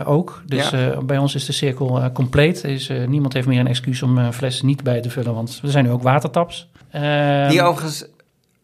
ook. 0.04 0.42
Dus 0.46 0.70
ja. 0.70 1.02
bij 1.02 1.18
ons 1.18 1.34
is 1.34 1.44
de 1.44 1.52
cirkel 1.52 2.10
compleet. 2.12 2.62
Dus, 2.62 2.90
niemand 3.06 3.32
heeft 3.32 3.46
meer 3.46 3.60
een 3.60 3.66
excuus 3.66 4.02
om 4.02 4.32
flessen 4.32 4.66
niet 4.66 4.82
bij 4.82 5.00
te 5.00 5.10
vullen, 5.10 5.34
want 5.34 5.60
er 5.62 5.70
zijn 5.70 5.84
nu 5.84 5.90
ook 5.90 6.02
watertaps. 6.02 6.68
Die 7.48 7.62
overigens 7.62 8.06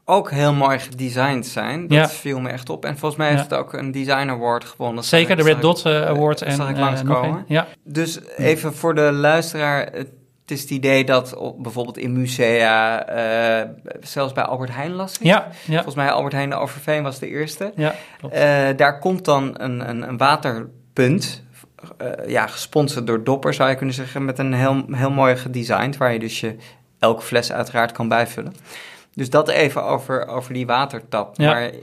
ook 0.05 0.31
heel 0.31 0.53
mooi 0.53 0.79
gedesigned 0.79 1.47
zijn. 1.47 1.87
Dat 1.87 2.13
viel 2.13 2.41
me 2.41 2.49
echt 2.49 2.71
op. 2.71 2.85
En 2.85 2.99
volgens 2.99 3.21
mij 3.21 3.31
heeft 3.31 3.43
het 3.43 3.55
ook 3.55 3.73
een 3.73 3.93
Design 3.93 4.29
Award 4.29 4.65
gewonnen. 4.65 5.05
Zeker, 5.05 5.37
de 5.37 5.43
Red 5.43 5.61
Dot 5.61 5.87
uh, 5.87 6.07
Award. 6.07 6.43
en, 6.43 6.53
zag 6.53 6.71
ik 6.71 6.77
langskomen. 6.77 7.45
ja. 7.49 7.67
Dus 7.85 8.21
even 8.37 8.75
voor 8.75 8.95
de 8.95 9.13
luisteraar. 9.13 9.89
Het 9.93 10.53
is 10.53 10.61
het 10.61 10.71
idee 10.71 11.05
dat 11.05 11.55
bijvoorbeeld 11.59 11.99
in 11.99 12.13
musea, 12.13 13.09
uh, 13.63 13.71
zelfs 14.01 14.33
bij 14.33 14.45
Albert 14.45 14.75
Heijn 14.75 14.93
las 14.93 15.19
ik. 15.19 15.23
Ja, 15.23 15.49
ja. 15.65 15.75
Volgens 15.75 15.95
mij 15.95 16.11
Albert 16.11 16.33
Heijn 16.33 16.51
de 16.51 16.57
Overveen 16.57 17.03
was 17.03 17.19
de 17.19 17.29
eerste. 17.29 17.73
Ja, 17.77 17.95
uh, 18.25 18.77
daar 18.77 18.99
komt 18.99 19.25
dan 19.25 19.55
een, 19.57 19.89
een, 19.89 20.09
een 20.09 20.17
waterpunt, 20.17 21.43
ja, 22.27 22.47
gesponsord 22.47 23.07
door 23.07 23.25
Dopper 23.25 23.55
zou 23.55 23.71
je 23.71 23.77
kunnen 23.77 23.95
zeggen, 23.95 24.25
met 24.25 24.39
een 24.39 24.53
heel, 24.53 24.85
heel 24.91 25.11
mooi 25.11 25.37
gedesigned, 25.37 25.97
waar 25.97 26.13
je 26.13 26.19
dus 26.19 26.41
je 26.41 26.57
elke 26.99 27.23
fles 27.23 27.53
uiteraard 27.53 27.93
kan 27.93 28.09
bijvullen. 28.09 28.55
Dus 29.15 29.31
dat 29.31 29.49
even 29.49 29.85
over, 29.85 30.27
over 30.27 30.53
die 30.53 30.67
watertap. 30.67 31.37
Ja, 31.37 31.53
maar 31.53 31.63
het 31.63 31.75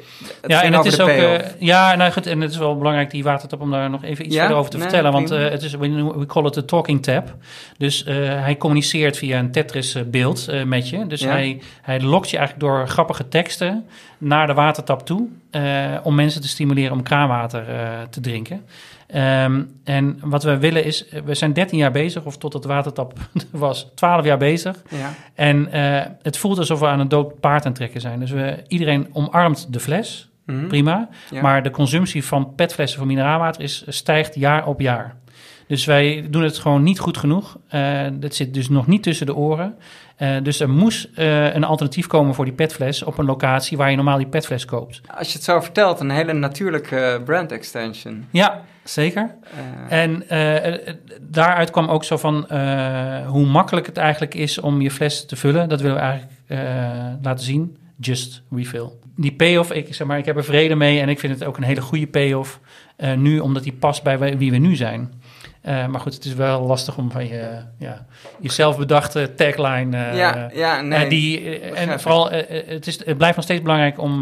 ja 0.47 0.63
en 0.63 0.73
het 0.73 0.85
is 0.85 0.99
ook. 0.99 1.09
Uh, 1.09 1.35
ja, 1.59 1.95
nou 1.95 2.11
goed, 2.11 2.25
en 2.25 2.41
het 2.41 2.51
is 2.51 2.57
wel 2.57 2.77
belangrijk, 2.77 3.11
die 3.11 3.23
watertap, 3.23 3.61
om 3.61 3.71
daar 3.71 3.89
nog 3.89 4.03
even 4.03 4.25
iets 4.25 4.33
ja? 4.33 4.39
verder 4.39 4.57
over 4.57 4.71
te 4.71 4.77
nee, 4.77 4.87
vertellen. 4.87 5.11
Want 5.11 5.31
uh, 5.31 5.49
het 5.49 5.63
is, 5.63 5.75
we 5.75 6.25
call 6.27 6.45
it 6.45 6.57
a 6.57 6.61
talking 6.61 7.03
tap. 7.03 7.35
Dus 7.77 8.05
uh, 8.07 8.15
hij 8.15 8.57
communiceert 8.57 9.17
via 9.17 9.39
een 9.39 9.51
Tetris-beeld 9.51 10.47
met 10.65 10.89
je. 10.89 11.07
Dus 11.07 11.21
ja? 11.21 11.29
hij, 11.29 11.61
hij 11.81 12.01
lokt 12.01 12.29
je 12.29 12.37
eigenlijk 12.37 12.67
door 12.67 12.87
grappige 12.87 13.27
teksten 13.27 13.85
naar 14.17 14.47
de 14.47 14.53
watertap 14.53 15.05
toe. 15.05 15.27
om 16.03 16.15
mensen 16.15 16.41
te 16.41 16.47
stimuleren 16.47 16.91
om 16.91 17.03
kraanwater 17.03 17.65
te 18.09 18.21
drinken. 18.21 18.65
Um, 19.15 19.79
en 19.83 20.19
wat 20.23 20.43
we 20.43 20.57
willen 20.57 20.83
is, 20.83 21.05
we 21.25 21.33
zijn 21.33 21.53
13 21.53 21.77
jaar 21.77 21.91
bezig, 21.91 22.25
of 22.25 22.37
tot 22.37 22.53
het 22.53 22.65
watertap 22.65 23.13
was 23.51 23.91
12 23.95 24.25
jaar 24.25 24.37
bezig. 24.37 24.81
Ja. 24.89 25.13
En 25.33 25.67
uh, 25.73 26.01
het 26.21 26.37
voelt 26.37 26.57
alsof 26.57 26.79
we 26.79 26.87
aan 26.87 26.99
een 26.99 27.09
dood 27.09 27.39
paard 27.39 27.61
aan 27.61 27.67
het 27.67 27.75
trekken 27.75 28.01
zijn. 28.01 28.19
Dus 28.19 28.31
we, 28.31 28.63
iedereen 28.67 29.07
omarmt 29.13 29.73
de 29.73 29.79
fles, 29.79 30.29
mm 30.45 30.59
-hmm. 30.59 30.67
prima. 30.67 31.09
Ja. 31.31 31.41
Maar 31.41 31.63
de 31.63 31.71
consumptie 31.71 32.25
van 32.25 32.55
petflessen 32.55 32.99
van 32.99 33.07
mineraalwater 33.07 33.61
is, 33.61 33.83
stijgt 33.87 34.35
jaar 34.35 34.67
op 34.67 34.79
jaar. 34.79 35.15
Dus 35.71 35.85
wij 35.85 36.27
doen 36.29 36.43
het 36.43 36.57
gewoon 36.57 36.83
niet 36.83 36.99
goed 36.99 37.17
genoeg. 37.17 37.57
Uh, 37.75 38.01
dat 38.13 38.35
zit 38.35 38.53
dus 38.53 38.69
nog 38.69 38.87
niet 38.87 39.03
tussen 39.03 39.25
de 39.25 39.35
oren. 39.35 39.75
Uh, 40.17 40.35
dus 40.43 40.59
er 40.59 40.69
moest 40.69 41.09
uh, 41.17 41.53
een 41.53 41.63
alternatief 41.63 42.07
komen 42.07 42.35
voor 42.35 42.45
die 42.45 42.53
petfles 42.53 43.03
op 43.03 43.17
een 43.17 43.25
locatie 43.25 43.77
waar 43.77 43.89
je 43.89 43.95
normaal 43.95 44.17
die 44.17 44.27
petfles 44.27 44.65
koopt. 44.65 45.01
Als 45.17 45.27
je 45.27 45.33
het 45.33 45.43
zo 45.43 45.61
vertelt, 45.61 45.99
een 45.99 46.09
hele 46.09 46.33
natuurlijke 46.33 47.21
brand 47.25 47.51
extension. 47.51 48.25
Ja, 48.31 48.61
zeker. 48.83 49.35
En 49.89 50.23
daaruit 51.21 51.69
kwam 51.69 51.87
ook 51.87 52.03
zo 52.03 52.17
van 52.17 52.45
hoe 53.25 53.45
makkelijk 53.45 53.85
het 53.85 53.97
eigenlijk 53.97 54.35
is 54.35 54.59
om 54.59 54.81
je 54.81 54.91
fles 54.91 55.25
te 55.25 55.35
vullen. 55.35 55.69
Dat 55.69 55.81
willen 55.81 55.97
we 55.97 56.01
eigenlijk 56.01 56.31
laten 57.21 57.45
zien. 57.45 57.77
Just 57.99 58.43
refill. 58.49 58.89
Die 59.15 59.33
payoff, 59.33 59.71
ik, 59.71 59.93
zeg 59.93 60.07
maar, 60.07 60.17
ik 60.17 60.25
heb 60.25 60.37
er 60.37 60.43
vrede 60.43 60.75
mee 60.75 60.99
en 60.99 61.09
ik 61.09 61.19
vind 61.19 61.33
het 61.33 61.43
ook 61.43 61.57
een 61.57 61.63
hele 61.63 61.81
goede 61.81 62.07
payoff. 62.07 62.59
nu, 63.17 63.39
omdat 63.39 63.63
die 63.63 63.73
past 63.73 64.03
bij 64.03 64.37
wie 64.37 64.51
we 64.51 64.57
nu 64.57 64.75
zijn. 64.75 65.20
Uh, 65.65 65.87
maar 65.87 65.99
goed, 65.99 66.13
het 66.13 66.25
is 66.25 66.33
wel 66.33 66.61
lastig 66.61 66.97
om 66.97 67.11
van 67.11 67.27
je, 67.27 67.61
ja, 67.77 68.05
jezelf 68.39 68.77
bedachte 68.77 69.33
tagline. 69.35 69.97
Uh, 69.97 70.17
ja, 70.17 70.49
ja, 70.53 70.81
nee. 70.81 71.03
Uh, 71.03 71.09
die, 71.09 71.59
en 71.59 71.99
vooral, 71.99 72.29
het, 72.31 72.87
is, 72.87 73.05
het 73.05 73.17
blijft 73.17 73.35
nog 73.35 73.45
steeds 73.45 73.61
belangrijk 73.61 73.99
om 73.99 74.21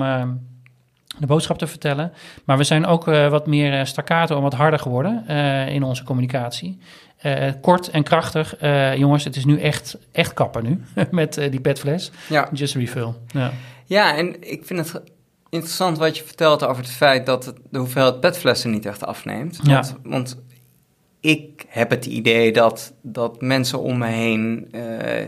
de 1.17 1.25
boodschap 1.25 1.57
te 1.57 1.67
vertellen. 1.67 2.13
Maar 2.45 2.57
we 2.57 2.63
zijn 2.63 2.85
ook 2.85 3.05
wat 3.05 3.47
meer 3.47 3.85
staccato 3.85 4.35
en 4.35 4.41
wat 4.41 4.53
harder 4.53 4.79
geworden 4.79 5.27
in 5.67 5.83
onze 5.83 6.03
communicatie. 6.03 6.79
kort 7.61 7.89
en 7.89 8.03
krachtig. 8.03 8.55
jongens, 8.95 9.23
het 9.23 9.35
is 9.35 9.45
nu 9.45 9.59
echt, 9.59 9.97
echt 10.11 10.33
kappen 10.33 10.63
nu 10.63 10.83
met 11.11 11.33
die 11.33 11.61
petfles. 11.61 12.11
Ja. 12.29 12.49
Just 12.53 12.75
refill. 12.75 13.13
Ja. 13.27 13.51
ja, 13.85 14.17
en 14.17 14.51
ik 14.51 14.65
vind 14.65 14.79
het 14.79 15.01
interessant 15.49 15.97
wat 15.97 16.17
je 16.17 16.23
vertelt 16.23 16.63
over 16.63 16.83
het 16.83 16.91
feit 16.91 17.25
dat 17.25 17.45
het, 17.45 17.57
de 17.69 17.79
hoeveelheid 17.79 18.19
petflessen 18.19 18.71
niet 18.71 18.85
echt 18.85 19.05
afneemt. 19.05 19.59
Want, 19.63 19.87
ja. 19.87 20.09
want 20.09 20.37
ik 21.19 21.65
heb 21.67 21.89
het 21.89 22.05
idee 22.05 22.51
dat, 22.51 22.93
dat 23.01 23.41
mensen 23.41 23.79
om 23.79 23.97
me 23.97 24.07
heen 24.07 24.67
uh, 24.71 25.25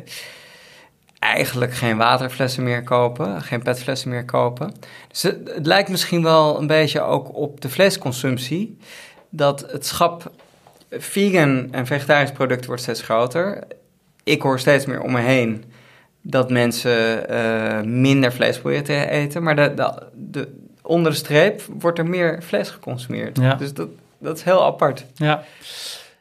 eigenlijk 1.20 1.74
geen 1.74 1.98
waterflessen 1.98 2.64
meer 2.64 2.84
kopen, 2.84 3.42
geen 3.42 3.62
petflessen 3.62 4.10
meer 4.10 4.26
kopen. 4.26 4.74
Dus 5.08 5.22
het, 5.22 5.52
het, 5.56 5.66
lijkt 5.66 5.90
misschien 5.90 6.24
wel 6.24 6.60
een 6.60 6.68
beetje 6.68 7.02
ook 7.02 7.36
op 7.36 7.62
de 7.62 7.70
flesconsumptie. 7.70 8.78
dat 9.30 9.72
het 9.72 9.86
schap 9.86 10.32
vegan 10.90 11.68
en 11.72 11.86
vegetarisch 11.86 12.32
product 12.32 12.66
wordt 12.66 12.82
steeds 12.82 13.02
groter. 13.02 13.64
Ik 14.24 14.42
hoor 14.42 14.60
steeds 14.60 14.86
meer 14.86 15.02
om 15.02 15.12
me 15.12 15.20
heen 15.20 15.64
dat 16.22 16.50
mensen 16.50 17.32
uh, 17.32 17.82
minder 17.82 18.34
vlees 18.34 18.60
proberen 18.60 18.84
te 18.84 19.10
eten. 19.10 19.44
Maar 19.44 19.56
de, 19.56 19.74
de, 19.74 20.08
de, 20.14 20.48
onder 20.82 21.12
de 21.12 21.18
streep 21.18 21.62
wordt 21.80 21.98
er 21.98 22.10
meer 22.10 22.44
vlees 22.44 22.70
geconsumeerd. 22.70 23.38
Ja. 23.38 23.56
Dus 23.56 23.74
dat, 23.74 23.90
dat 24.22 24.38
is 24.38 24.44
heel 24.44 24.66
apart. 24.66 25.06
Ja. 25.16 25.44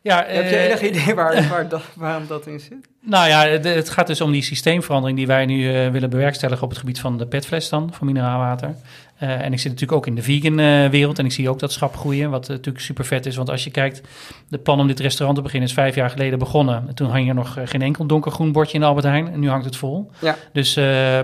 Ja, 0.03 0.25
Heb 0.27 0.51
je 0.51 0.57
enig 0.57 0.83
idee 0.83 1.15
waar, 1.15 1.49
waar 1.49 1.69
dat, 1.69 1.83
waarom 1.95 2.27
dat 2.27 2.47
in 2.47 2.61
zit? 2.61 2.89
Nou 3.03 3.29
ja, 3.29 3.47
het 3.47 3.91
gaat 3.91 4.07
dus 4.07 4.21
om 4.21 4.33
die 4.33 4.43
systeemverandering 4.43 5.19
die 5.19 5.27
wij 5.27 5.47
nu 5.47 5.63
uh, 5.63 5.91
willen 5.91 6.11
bewerkstelligen 6.11 6.65
op 6.65 6.71
het 6.71 6.79
gebied 6.79 7.01
van 7.01 7.19
de 7.19 7.27
petfles 7.27 7.69
dan, 7.69 7.91
van 7.93 8.07
mineraalwater. 8.07 8.75
Uh, 9.23 9.31
en 9.31 9.53
ik 9.53 9.59
zit 9.59 9.73
natuurlijk 9.73 9.93
ook 9.93 10.07
in 10.07 10.15
de 10.15 10.23
vegan 10.23 10.59
uh, 10.59 10.89
wereld 10.89 11.19
en 11.19 11.25
ik 11.25 11.33
zie 11.33 11.49
ook 11.49 11.59
dat 11.59 11.73
schap 11.73 11.97
groeien, 11.97 12.31
wat 12.31 12.49
natuurlijk 12.49 12.85
super 12.85 13.05
vet 13.05 13.27
is. 13.27 13.37
Want 13.37 13.51
als 13.51 13.65
je 13.65 13.71
kijkt, 13.71 14.01
de 14.49 14.59
plan 14.59 14.81
om 14.81 14.87
dit 14.87 15.01
restaurant 15.01 15.37
te 15.37 15.43
beginnen 15.43 15.69
is 15.69 15.75
vijf 15.75 15.95
jaar 15.95 16.11
geleden 16.11 16.39
begonnen. 16.39 16.85
En 16.89 16.95
toen 16.95 17.11
hang 17.11 17.29
er 17.29 17.35
nog 17.35 17.57
geen 17.65 17.83
enkel 17.83 18.07
donkergroen 18.07 18.53
bordje 18.53 18.79
in 18.79 18.85
Albert 18.85 19.07
Heijn 19.07 19.33
en 19.33 19.41
nu 19.41 19.49
hangt 19.49 19.65
het 19.65 19.77
vol. 19.77 20.11
Ja. 20.21 20.37
Dus 20.53 20.75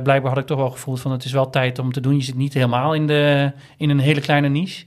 blijkbaar 0.03 0.29
had 0.29 0.39
ik 0.39 0.47
toch 0.47 0.59
wel 0.59 0.71
gevoeld 0.71 1.01
van 1.01 1.13
het 1.13 1.25
is 1.25 1.33
wel 1.33 1.51
tijd 1.51 1.79
om 1.79 1.93
te 1.93 2.01
doen. 2.01 2.17
Je 2.17 2.23
zit 2.23 2.37
niet 2.37 2.55
helemaal 2.55 2.95
in, 2.95 3.07
de, 3.07 3.53
in 3.77 3.91
een 3.91 3.99
hele 3.99 4.21
kleine 4.21 4.49
niche. 4.49 4.85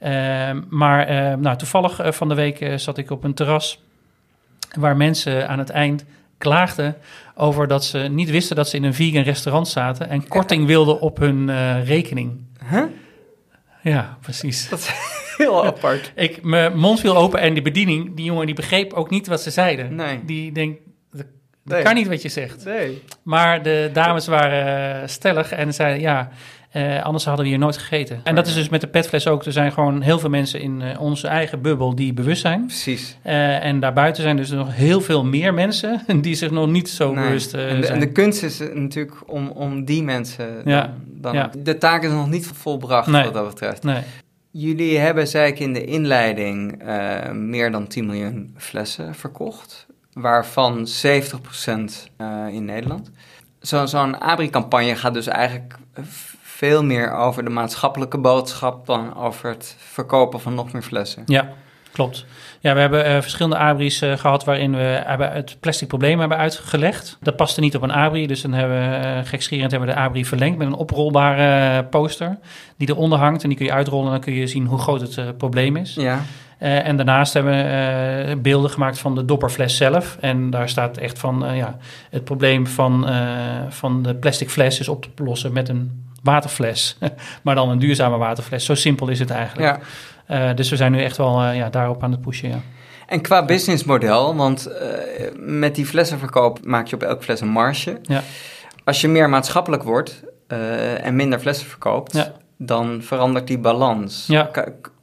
Ehm, 0.00 0.60
maar 0.68 1.06
ehm, 1.06 1.40
nou, 1.40 1.56
toevallig 1.56 2.00
van 2.16 2.28
de 2.28 2.34
week 2.34 2.72
zat 2.76 2.98
ik 2.98 3.10
op 3.10 3.24
een 3.24 3.34
terras 3.34 3.82
waar 4.78 4.96
mensen 4.96 5.48
aan 5.48 5.58
het 5.58 5.70
eind 5.70 6.04
klaagden 6.40 6.96
over 7.34 7.68
dat 7.68 7.84
ze 7.84 7.98
niet 7.98 8.30
wisten 8.30 8.56
dat 8.56 8.68
ze 8.68 8.76
in 8.76 8.84
een 8.84 8.94
vegan 8.94 9.22
restaurant 9.22 9.68
zaten 9.68 10.08
en 10.08 10.28
korting 10.28 10.66
wilden 10.66 11.00
op 11.00 11.18
hun 11.18 11.48
uh, 11.48 11.86
rekening. 11.86 12.40
Huh? 12.70 12.82
Ja, 13.82 14.18
precies. 14.20 14.68
Dat 14.68 14.78
is 14.78 14.90
heel 15.36 15.64
apart. 15.66 16.12
Ik, 16.14 16.42
mijn 16.42 16.78
mond 16.78 17.00
viel 17.00 17.16
open 17.16 17.40
en 17.40 17.52
die 17.52 17.62
bediening, 17.62 18.16
die 18.16 18.24
jongen, 18.24 18.46
die 18.46 18.54
begreep 18.54 18.92
ook 18.92 19.10
niet 19.10 19.26
wat 19.26 19.40
ze 19.40 19.50
zeiden. 19.50 19.94
Nee. 19.94 20.24
Die 20.24 20.52
denkt, 20.52 20.80
dat, 21.10 21.26
dat 21.64 21.82
kan 21.82 21.94
niet 21.94 22.08
wat 22.08 22.22
je 22.22 22.28
zegt. 22.28 22.64
Nee. 22.64 23.02
Maar 23.22 23.62
de 23.62 23.90
dames 23.92 24.26
waren 24.26 25.08
stellig 25.08 25.52
en 25.52 25.74
zeiden, 25.74 26.00
ja, 26.00 26.30
uh, 26.72 27.02
anders 27.02 27.24
hadden 27.24 27.44
we 27.44 27.50
hier 27.50 27.60
nooit 27.60 27.78
gegeten. 27.78 28.20
En 28.24 28.34
dat 28.34 28.46
is 28.46 28.54
dus 28.54 28.68
met 28.68 28.80
de 28.80 28.86
petfles 28.86 29.26
ook. 29.26 29.44
Er 29.44 29.52
zijn 29.52 29.72
gewoon 29.72 30.00
heel 30.00 30.18
veel 30.18 30.28
mensen 30.28 30.60
in 30.60 30.80
uh, 30.80 31.00
onze 31.00 31.28
eigen 31.28 31.62
bubbel 31.62 31.94
die 31.94 32.12
bewust 32.12 32.40
zijn. 32.40 32.66
Precies. 32.66 33.16
Uh, 33.26 33.64
en 33.64 33.80
daarbuiten 33.80 34.22
zijn 34.22 34.36
dus 34.36 34.50
nog 34.50 34.74
heel 34.74 35.00
veel 35.00 35.24
meer 35.24 35.54
mensen 35.54 36.02
die 36.22 36.34
zich 36.34 36.50
nog 36.50 36.68
niet 36.68 36.88
zo 36.88 37.14
bewust 37.14 37.54
en 37.54 37.80
de, 37.80 37.86
zijn. 37.86 37.94
En 37.94 38.00
de 38.00 38.12
kunst 38.12 38.42
is 38.42 38.62
natuurlijk 38.74 39.16
om, 39.26 39.48
om 39.48 39.84
die 39.84 40.02
mensen 40.02 40.62
ja. 40.64 40.94
dan... 41.06 41.34
Ja. 41.34 41.50
De 41.58 41.78
taak 41.78 42.02
is 42.02 42.10
nog 42.10 42.28
niet 42.28 42.46
volbracht 42.46 43.06
nee. 43.06 43.24
wat 43.24 43.34
dat 43.34 43.48
betreft. 43.48 43.82
Nee. 43.82 44.02
Jullie 44.50 44.98
hebben, 44.98 45.28
zei 45.28 45.52
ik 45.52 45.58
in 45.58 45.72
de 45.72 45.84
inleiding, 45.84 46.82
meer 47.32 47.70
dan 47.70 47.86
10 47.86 48.06
miljoen 48.06 48.54
flessen 48.56 49.14
verkocht. 49.14 49.86
Waarvan 50.12 50.86
70% 50.86 50.90
in 52.50 52.64
Nederland. 52.64 53.10
Zo'n 53.60 53.88
zo 53.88 54.10
ABRI-campagne 54.10 54.96
gaat 54.96 55.14
dus 55.14 55.26
eigenlijk 55.26 55.74
veel 56.60 56.84
meer 56.84 57.12
over 57.12 57.44
de 57.44 57.50
maatschappelijke 57.50 58.18
boodschap 58.18 58.86
dan 58.86 59.16
over 59.16 59.48
het 59.48 59.76
verkopen 59.78 60.40
van 60.40 60.54
nog 60.54 60.72
meer 60.72 60.82
flessen. 60.82 61.22
Ja, 61.26 61.48
klopt. 61.92 62.24
Ja, 62.60 62.74
we 62.74 62.80
hebben 62.80 63.06
uh, 63.06 63.20
verschillende 63.20 63.56
abris 63.56 64.02
uh, 64.02 64.16
gehad 64.16 64.44
waarin 64.44 64.76
we 64.76 65.02
hebben 65.06 65.32
het 65.32 65.56
plastic 65.60 65.88
probleem 65.88 66.18
hebben 66.18 66.38
uitgelegd. 66.38 67.18
Dat 67.20 67.36
paste 67.36 67.60
niet 67.60 67.76
op 67.76 67.82
een 67.82 67.92
abri, 67.92 68.26
dus 68.26 68.42
dan 68.42 68.52
hebben 68.52 68.78
we 68.78 69.06
uh, 69.06 69.18
gekscherend 69.24 69.70
hebben 69.70 69.88
we 69.88 69.94
de 69.94 70.00
abri 70.00 70.24
verlengd 70.24 70.58
met 70.58 70.66
een 70.66 70.74
oprolbare 70.74 71.84
poster 71.84 72.38
die 72.76 72.88
eronder 72.88 73.18
hangt 73.18 73.42
en 73.42 73.48
die 73.48 73.58
kun 73.58 73.66
je 73.66 73.72
uitrollen 73.72 74.06
en 74.06 74.12
dan 74.12 74.20
kun 74.20 74.34
je 74.34 74.46
zien 74.46 74.66
hoe 74.66 74.78
groot 74.78 75.00
het 75.00 75.38
probleem 75.38 75.76
is. 75.76 75.94
Ja. 75.94 76.22
Uh, 76.62 76.86
en 76.86 76.96
daarnaast 76.96 77.32
hebben 77.32 77.52
we 77.52 78.28
uh, 78.28 78.42
beelden 78.42 78.70
gemaakt 78.70 78.98
van 78.98 79.14
de 79.14 79.24
dopperfles 79.24 79.76
zelf. 79.76 80.16
En 80.20 80.50
daar 80.50 80.68
staat 80.68 80.96
echt 80.96 81.18
van 81.18 81.44
uh, 81.44 81.56
ja, 81.56 81.76
het 82.10 82.24
probleem 82.24 82.66
van, 82.66 83.08
van 83.68 84.02
de 84.02 84.14
plastic 84.14 84.50
fles 84.50 84.80
is 84.80 84.88
op 84.88 85.06
te 85.14 85.22
lossen 85.22 85.52
met 85.52 85.68
een 85.68 86.08
waterfles. 86.22 86.98
maar 87.44 87.54
dan 87.54 87.68
een 87.68 87.78
duurzame 87.78 88.16
waterfles. 88.16 88.64
Zo 88.64 88.74
simpel 88.74 89.08
is 89.08 89.18
het 89.18 89.30
eigenlijk. 89.30 89.78
Ja. 90.26 90.52
dus 90.54 90.70
we 90.70 90.76
zijn 90.76 90.92
nu 90.92 91.02
echt 91.02 91.16
wel 91.16 91.42
ja, 91.42 91.70
daarop 91.70 92.02
aan 92.02 92.10
het 92.10 92.20
pushen. 92.20 92.48
Ja. 92.48 92.60
En 93.06 93.20
qua 93.20 93.44
businessmodel, 93.44 94.36
want 94.36 94.68
met 95.36 95.74
die 95.74 95.86
flessenverkoop 95.86 96.64
maak 96.64 96.86
je 96.86 96.94
op 96.94 97.02
elke 97.02 97.22
fles 97.22 97.40
een 97.40 97.48
marge. 97.48 97.98
Ja. 98.02 98.22
Als 98.84 99.00
je 99.00 99.08
meer 99.08 99.28
maatschappelijk 99.28 99.82
wordt 99.82 100.22
en 101.02 101.16
minder 101.16 101.38
flessen 101.38 101.66
verkoopt, 101.66 102.30
dan 102.58 103.02
verandert 103.02 103.46
die 103.46 103.58
balans. 103.58 104.24
Ja. 104.26 104.50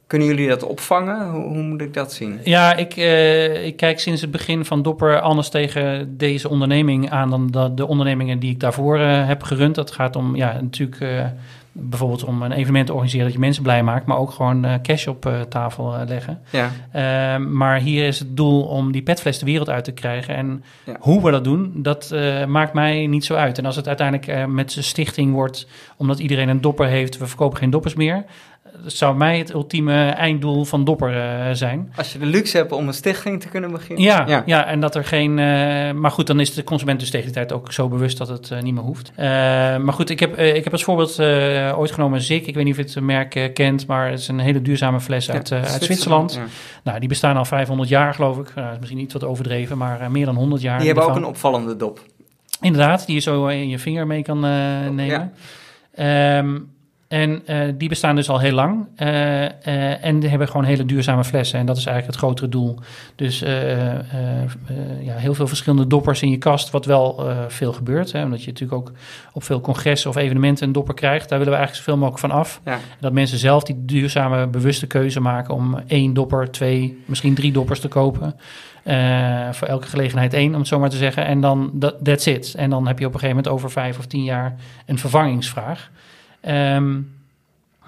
Kunnen 0.08 0.28
jullie 0.28 0.48
dat 0.48 0.62
opvangen? 0.62 1.30
Hoe, 1.30 1.42
hoe 1.42 1.62
moet 1.62 1.80
ik 1.80 1.94
dat 1.94 2.12
zien? 2.12 2.40
Ja, 2.44 2.74
ik, 2.74 2.96
uh, 2.96 3.66
ik, 3.66 3.76
kijk 3.76 4.00
sinds 4.00 4.20
het 4.20 4.30
begin 4.30 4.64
van 4.64 4.82
Dopper 4.82 5.20
anders 5.20 5.48
tegen 5.48 6.16
deze 6.16 6.48
onderneming 6.48 7.10
aan 7.10 7.30
dan 7.30 7.46
de, 7.50 7.74
de 7.74 7.86
ondernemingen 7.86 8.38
die 8.38 8.50
ik 8.50 8.60
daarvoor 8.60 8.98
uh, 8.98 9.26
heb 9.26 9.42
gerund. 9.42 9.74
Dat 9.74 9.90
gaat 9.90 10.16
om, 10.16 10.36
ja, 10.36 10.60
natuurlijk 10.60 11.00
uh, 11.00 11.24
bijvoorbeeld 11.72 12.24
om 12.24 12.42
een 12.42 12.52
evenement 12.52 12.86
te 12.86 12.92
organiseren 12.92 13.26
dat 13.26 13.34
je 13.34 13.40
mensen 13.40 13.62
blij 13.62 13.82
maakt, 13.82 14.06
maar 14.06 14.18
ook 14.18 14.30
gewoon 14.30 14.80
cash 14.82 15.06
op 15.06 15.46
tafel 15.48 15.94
leggen. 16.06 16.40
Ja. 16.50 16.70
Ehm, 16.92 17.56
maar 17.56 17.78
hier 17.78 18.06
is 18.06 18.18
het 18.18 18.36
doel 18.36 18.62
om 18.62 18.92
die 18.92 19.02
petfles 19.02 19.38
de 19.38 19.46
wereld 19.46 19.68
uit 19.68 19.84
te 19.84 19.92
krijgen. 19.92 20.34
En 20.34 20.64
ja. 20.84 20.96
hoe 21.00 21.22
we 21.22 21.30
dat 21.30 21.44
doen, 21.44 21.72
dat 21.74 22.14
maakt 22.46 22.72
mij 22.72 23.06
niet 23.06 23.24
zo 23.24 23.34
uit. 23.34 23.58
En 23.58 23.66
als 23.66 23.76
het 23.76 23.88
uiteindelijk 23.88 24.48
met 24.48 24.72
zijn 24.72 24.84
stichting 24.84 25.32
wordt, 25.32 25.66
omdat 25.96 26.18
iedereen 26.18 26.48
een 26.48 26.60
dopper 26.60 26.86
heeft, 26.86 27.18
we 27.18 27.26
verkopen 27.26 27.58
geen 27.58 27.70
doppers 27.70 27.94
meer 27.94 28.24
dat 28.82 28.92
zou 28.92 29.16
mij 29.16 29.38
het 29.38 29.52
ultieme 29.52 30.08
einddoel 30.08 30.64
van 30.64 30.84
Dopper 30.84 31.16
uh, 31.16 31.52
zijn. 31.52 31.92
Als 31.96 32.12
je 32.12 32.18
de 32.18 32.26
luxe 32.26 32.56
hebt 32.56 32.72
om 32.72 32.86
een 32.86 32.94
stichting 32.94 33.40
te 33.40 33.48
kunnen 33.48 33.70
beginnen. 33.70 34.04
Ja, 34.04 34.24
ja. 34.26 34.42
ja 34.46 34.66
en 34.66 34.80
dat 34.80 34.94
er 34.94 35.04
geen... 35.04 35.30
Uh, 35.30 35.92
maar 35.92 36.10
goed, 36.10 36.26
dan 36.26 36.40
is 36.40 36.54
de 36.54 36.64
consument 36.64 37.00
dus 37.00 37.10
tegen 37.10 37.26
die 37.26 37.34
tijd 37.34 37.52
ook 37.52 37.72
zo 37.72 37.88
bewust 37.88 38.18
dat 38.18 38.28
het 38.28 38.50
uh, 38.50 38.60
niet 38.60 38.74
meer 38.74 38.82
hoeft. 38.82 39.12
maar 39.16 39.92
goed, 39.92 40.10
ik 40.10 40.20
heb, 40.20 40.38
ik 40.38 40.64
heb 40.64 40.72
als 40.72 40.84
voorbeeld 40.84 41.20
ooit 41.76 41.92
genomen 41.92 42.20
Zik. 42.20 42.46
Ik 42.46 42.54
weet 42.54 42.64
niet 42.64 42.78
of 42.78 42.84
je 42.84 42.92
het 42.94 43.04
merk 43.04 43.50
kent, 43.54 43.86
maar 43.86 44.10
het 44.10 44.18
is 44.18 44.28
een 44.28 44.38
hele 44.38 44.62
duurzame 44.62 45.00
fles 45.00 45.30
uit, 45.30 45.48
ja, 45.48 45.56
uit 45.56 45.82
Zwitserland. 45.82 46.34
Ja. 46.34 46.44
Nou, 46.82 46.98
die 46.98 47.08
bestaan 47.08 47.36
al 47.36 47.44
500 47.44 47.88
jaar, 47.88 48.14
geloof 48.14 48.38
ik. 48.38 48.54
Nou, 48.54 48.76
misschien 48.78 48.98
niet 48.98 49.12
wat 49.12 49.24
overdreven, 49.24 49.78
maar 49.78 50.10
meer 50.10 50.26
dan 50.26 50.34
100 50.34 50.62
jaar. 50.62 50.78
Die 50.78 50.86
hebben 50.86 51.04
ook 51.04 51.16
een 51.16 51.24
opvallende 51.24 51.76
dop. 51.76 52.00
Inderdaad, 52.60 53.06
die 53.06 53.14
je 53.14 53.20
zo 53.20 53.46
in 53.46 53.68
je 53.68 53.78
vinger 53.78 54.06
mee 54.06 54.22
kan 54.22 54.40
nemen. 54.94 55.32
Um, 55.98 56.76
en 57.08 57.42
uh, 57.46 57.72
die 57.74 57.88
bestaan 57.88 58.16
dus 58.16 58.28
al 58.28 58.38
heel 58.38 58.52
lang. 58.52 58.86
Uh, 58.96 59.08
uh, 59.42 60.04
en 60.04 60.20
die 60.20 60.28
hebben 60.28 60.48
gewoon 60.48 60.64
hele 60.64 60.84
duurzame 60.84 61.24
flessen. 61.24 61.58
En 61.58 61.66
dat 61.66 61.76
is 61.76 61.86
eigenlijk 61.86 62.16
het 62.16 62.24
grotere 62.24 62.48
doel. 62.48 62.78
Dus 63.14 63.38
ja, 65.00 65.14
heel 65.16 65.34
veel 65.34 65.46
verschillende 65.46 65.86
doppers 65.86 66.22
in 66.22 66.30
je 66.30 66.38
kast, 66.38 66.70
wat 66.70 66.84
wel 66.84 67.30
veel 67.48 67.72
gebeurt. 67.72 68.12
Hè, 68.12 68.24
omdat 68.24 68.44
je 68.44 68.50
natuurlijk 68.50 68.80
ook 68.80 68.92
op 69.32 69.42
veel 69.42 69.60
congressen 69.60 70.10
of 70.10 70.16
evenementen 70.16 70.66
een 70.66 70.72
dopper 70.72 70.94
krijgt. 70.94 71.28
Daar 71.28 71.38
willen 71.38 71.52
we 71.52 71.58
eigenlijk 71.58 71.86
zoveel 71.86 72.00
mogelijk 72.00 72.32
van 72.32 72.40
af. 72.40 72.60
Ja. 72.64 72.78
Dat 73.00 73.12
mensen 73.12 73.38
zelf 73.38 73.62
die 73.62 73.84
duurzame, 73.84 74.46
bewuste 74.46 74.86
keuze 74.86 75.20
maken 75.20 75.54
om 75.54 75.78
één 75.86 76.14
dopper, 76.14 76.50
twee, 76.50 77.02
misschien 77.04 77.34
drie 77.34 77.52
doppers 77.52 77.80
te 77.80 77.88
kopen. 77.88 78.34
voor 79.52 79.68
elke 79.68 79.86
gelegenheid 79.86 80.34
één, 80.34 80.52
om 80.52 80.58
het 80.58 80.68
zo 80.68 80.78
maar 80.78 80.90
te 80.90 80.96
zeggen. 80.96 81.26
En 81.26 81.40
dan, 81.40 81.72
that, 81.78 82.04
that's 82.04 82.26
it. 82.26 82.54
En 82.54 82.70
dan 82.70 82.86
heb 82.86 82.98
je 82.98 83.06
op 83.06 83.14
een 83.14 83.20
gegeven 83.20 83.42
moment 83.42 83.54
over 83.54 83.70
vijf 83.70 83.98
of 83.98 84.06
tien 84.06 84.24
jaar 84.24 84.54
een 84.86 84.98
vervangingsvraag. 84.98 85.90
Um, 86.42 87.16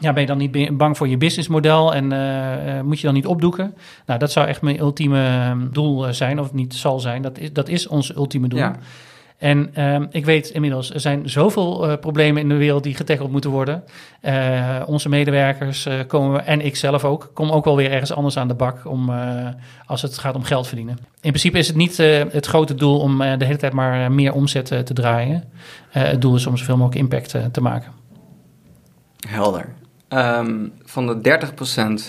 ja, 0.00 0.12
ben 0.12 0.20
je 0.20 0.28
dan 0.28 0.38
niet 0.38 0.76
bang 0.76 0.96
voor 0.96 1.08
je 1.08 1.16
businessmodel 1.16 1.94
en 1.94 2.12
uh, 2.12 2.76
uh, 2.76 2.80
moet 2.80 3.00
je 3.00 3.06
dan 3.06 3.14
niet 3.14 3.26
opdoeken? 3.26 3.74
Nou, 4.06 4.18
dat 4.18 4.32
zou 4.32 4.46
echt 4.46 4.62
mijn 4.62 4.78
ultieme 4.78 5.56
doel 5.72 6.06
eh, 6.06 6.12
zijn, 6.12 6.40
of 6.40 6.52
niet 6.52 6.74
zal 6.74 7.00
zijn. 7.00 7.22
Dat 7.22 7.38
is, 7.38 7.52
dat 7.52 7.68
is 7.68 7.86
ons 7.86 8.14
ultieme 8.14 8.48
doel. 8.48 8.58
Ja. 8.58 8.76
En 9.38 9.70
uh, 9.78 10.00
ik 10.10 10.24
weet 10.24 10.48
inmiddels, 10.48 10.94
er 10.94 11.00
zijn 11.00 11.30
zoveel 11.30 11.90
uh, 11.90 11.96
problemen 11.96 12.42
in 12.42 12.48
de 12.48 12.54
wereld 12.54 12.82
die 12.82 12.94
getackled 12.94 13.30
moeten 13.30 13.50
worden. 13.50 13.84
Uh, 14.22 14.76
onze 14.86 15.08
medewerkers 15.08 15.88
komen, 16.06 16.46
en 16.46 16.60
ik 16.60 16.76
zelf 16.76 17.04
ook, 17.04 17.30
kom 17.34 17.50
ook 17.50 17.64
wel 17.64 17.76
weer 17.76 17.90
ergens 17.90 18.12
anders 18.12 18.36
aan 18.36 18.48
de 18.48 18.54
bak 18.54 18.86
om, 18.86 19.10
als 19.86 20.02
het 20.02 20.18
gaat 20.18 20.34
om 20.34 20.42
geld 20.42 20.66
verdienen. 20.66 20.98
In 21.20 21.30
principe 21.30 21.58
is 21.58 21.66
het 21.66 21.76
niet 21.76 21.96
het 22.32 22.46
grote 22.46 22.74
doel 22.74 22.98
om 22.98 23.18
de 23.18 23.44
hele 23.44 23.56
tijd 23.56 23.72
maar 23.72 24.12
meer 24.12 24.32
omzet 24.32 24.66
te 24.66 24.92
draaien. 24.92 25.44
het 25.88 26.20
doel 26.20 26.34
is 26.34 26.46
om 26.46 26.56
zoveel 26.56 26.76
mogelijk 26.76 27.00
impact 27.00 27.52
te 27.52 27.60
maken. 27.60 27.99
Helder. 29.28 29.74
Um, 30.08 30.72
van 30.84 31.06
de 31.06 31.38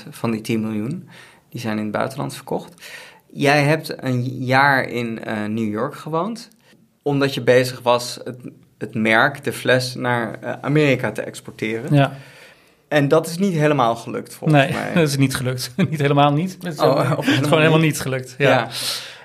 30% 0.06 0.10
van 0.10 0.32
die 0.32 0.42
10 0.42 0.62
miljoen, 0.62 1.10
die 1.50 1.62
zijn 1.62 1.78
in 1.78 1.84
het 1.84 1.92
buitenland 1.92 2.36
verkocht. 2.36 2.92
Jij 3.34 3.64
hebt 3.64 4.04
een 4.04 4.24
jaar 4.24 4.84
in 4.84 5.20
uh, 5.28 5.46
New 5.46 5.72
York 5.72 5.96
gewoond, 5.96 6.50
omdat 7.02 7.34
je 7.34 7.42
bezig 7.42 7.82
was 7.82 8.20
het, 8.24 8.38
het 8.78 8.96
merk, 8.96 9.44
de 9.44 9.54
fles, 9.54 9.96
naar 9.96 10.40
uh, 10.44 10.54
Amerika 10.62 11.12
te 11.12 11.22
exporteren. 11.22 11.96
Ja. 11.96 12.14
En 12.88 13.08
dat 13.08 13.28
is 13.28 13.38
niet 13.38 13.54
helemaal 13.54 13.96
gelukt, 13.96 14.34
volgens 14.34 14.62
nee, 14.62 14.72
mij. 14.72 14.84
Nee, 14.84 14.94
dat 15.04 15.08
is 15.08 15.18
niet 15.18 15.36
gelukt. 15.36 15.72
niet 15.90 16.02
helemaal 16.02 16.34
niet. 16.34 16.58
Het 16.62 16.74
is, 16.74 16.80
oh, 16.80 17.12
gewoon 17.20 17.60
helemaal 17.60 17.80
niet 17.80 18.00
gelukt. 18.00 18.36
Ja. 18.38 18.50
ja. 18.50 18.68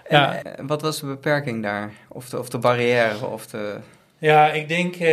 En, 0.04 0.18
ja. 0.18 0.64
wat 0.66 0.82
was 0.82 1.00
de 1.00 1.06
beperking 1.06 1.62
daar? 1.62 1.92
Of 2.08 2.28
de, 2.28 2.38
of 2.38 2.48
de 2.48 2.58
barrière? 2.58 3.26
Of 3.26 3.46
de... 3.46 3.76
Ja, 4.18 4.50
ik 4.50 4.68
denk 4.68 4.96
uh, 4.96 5.08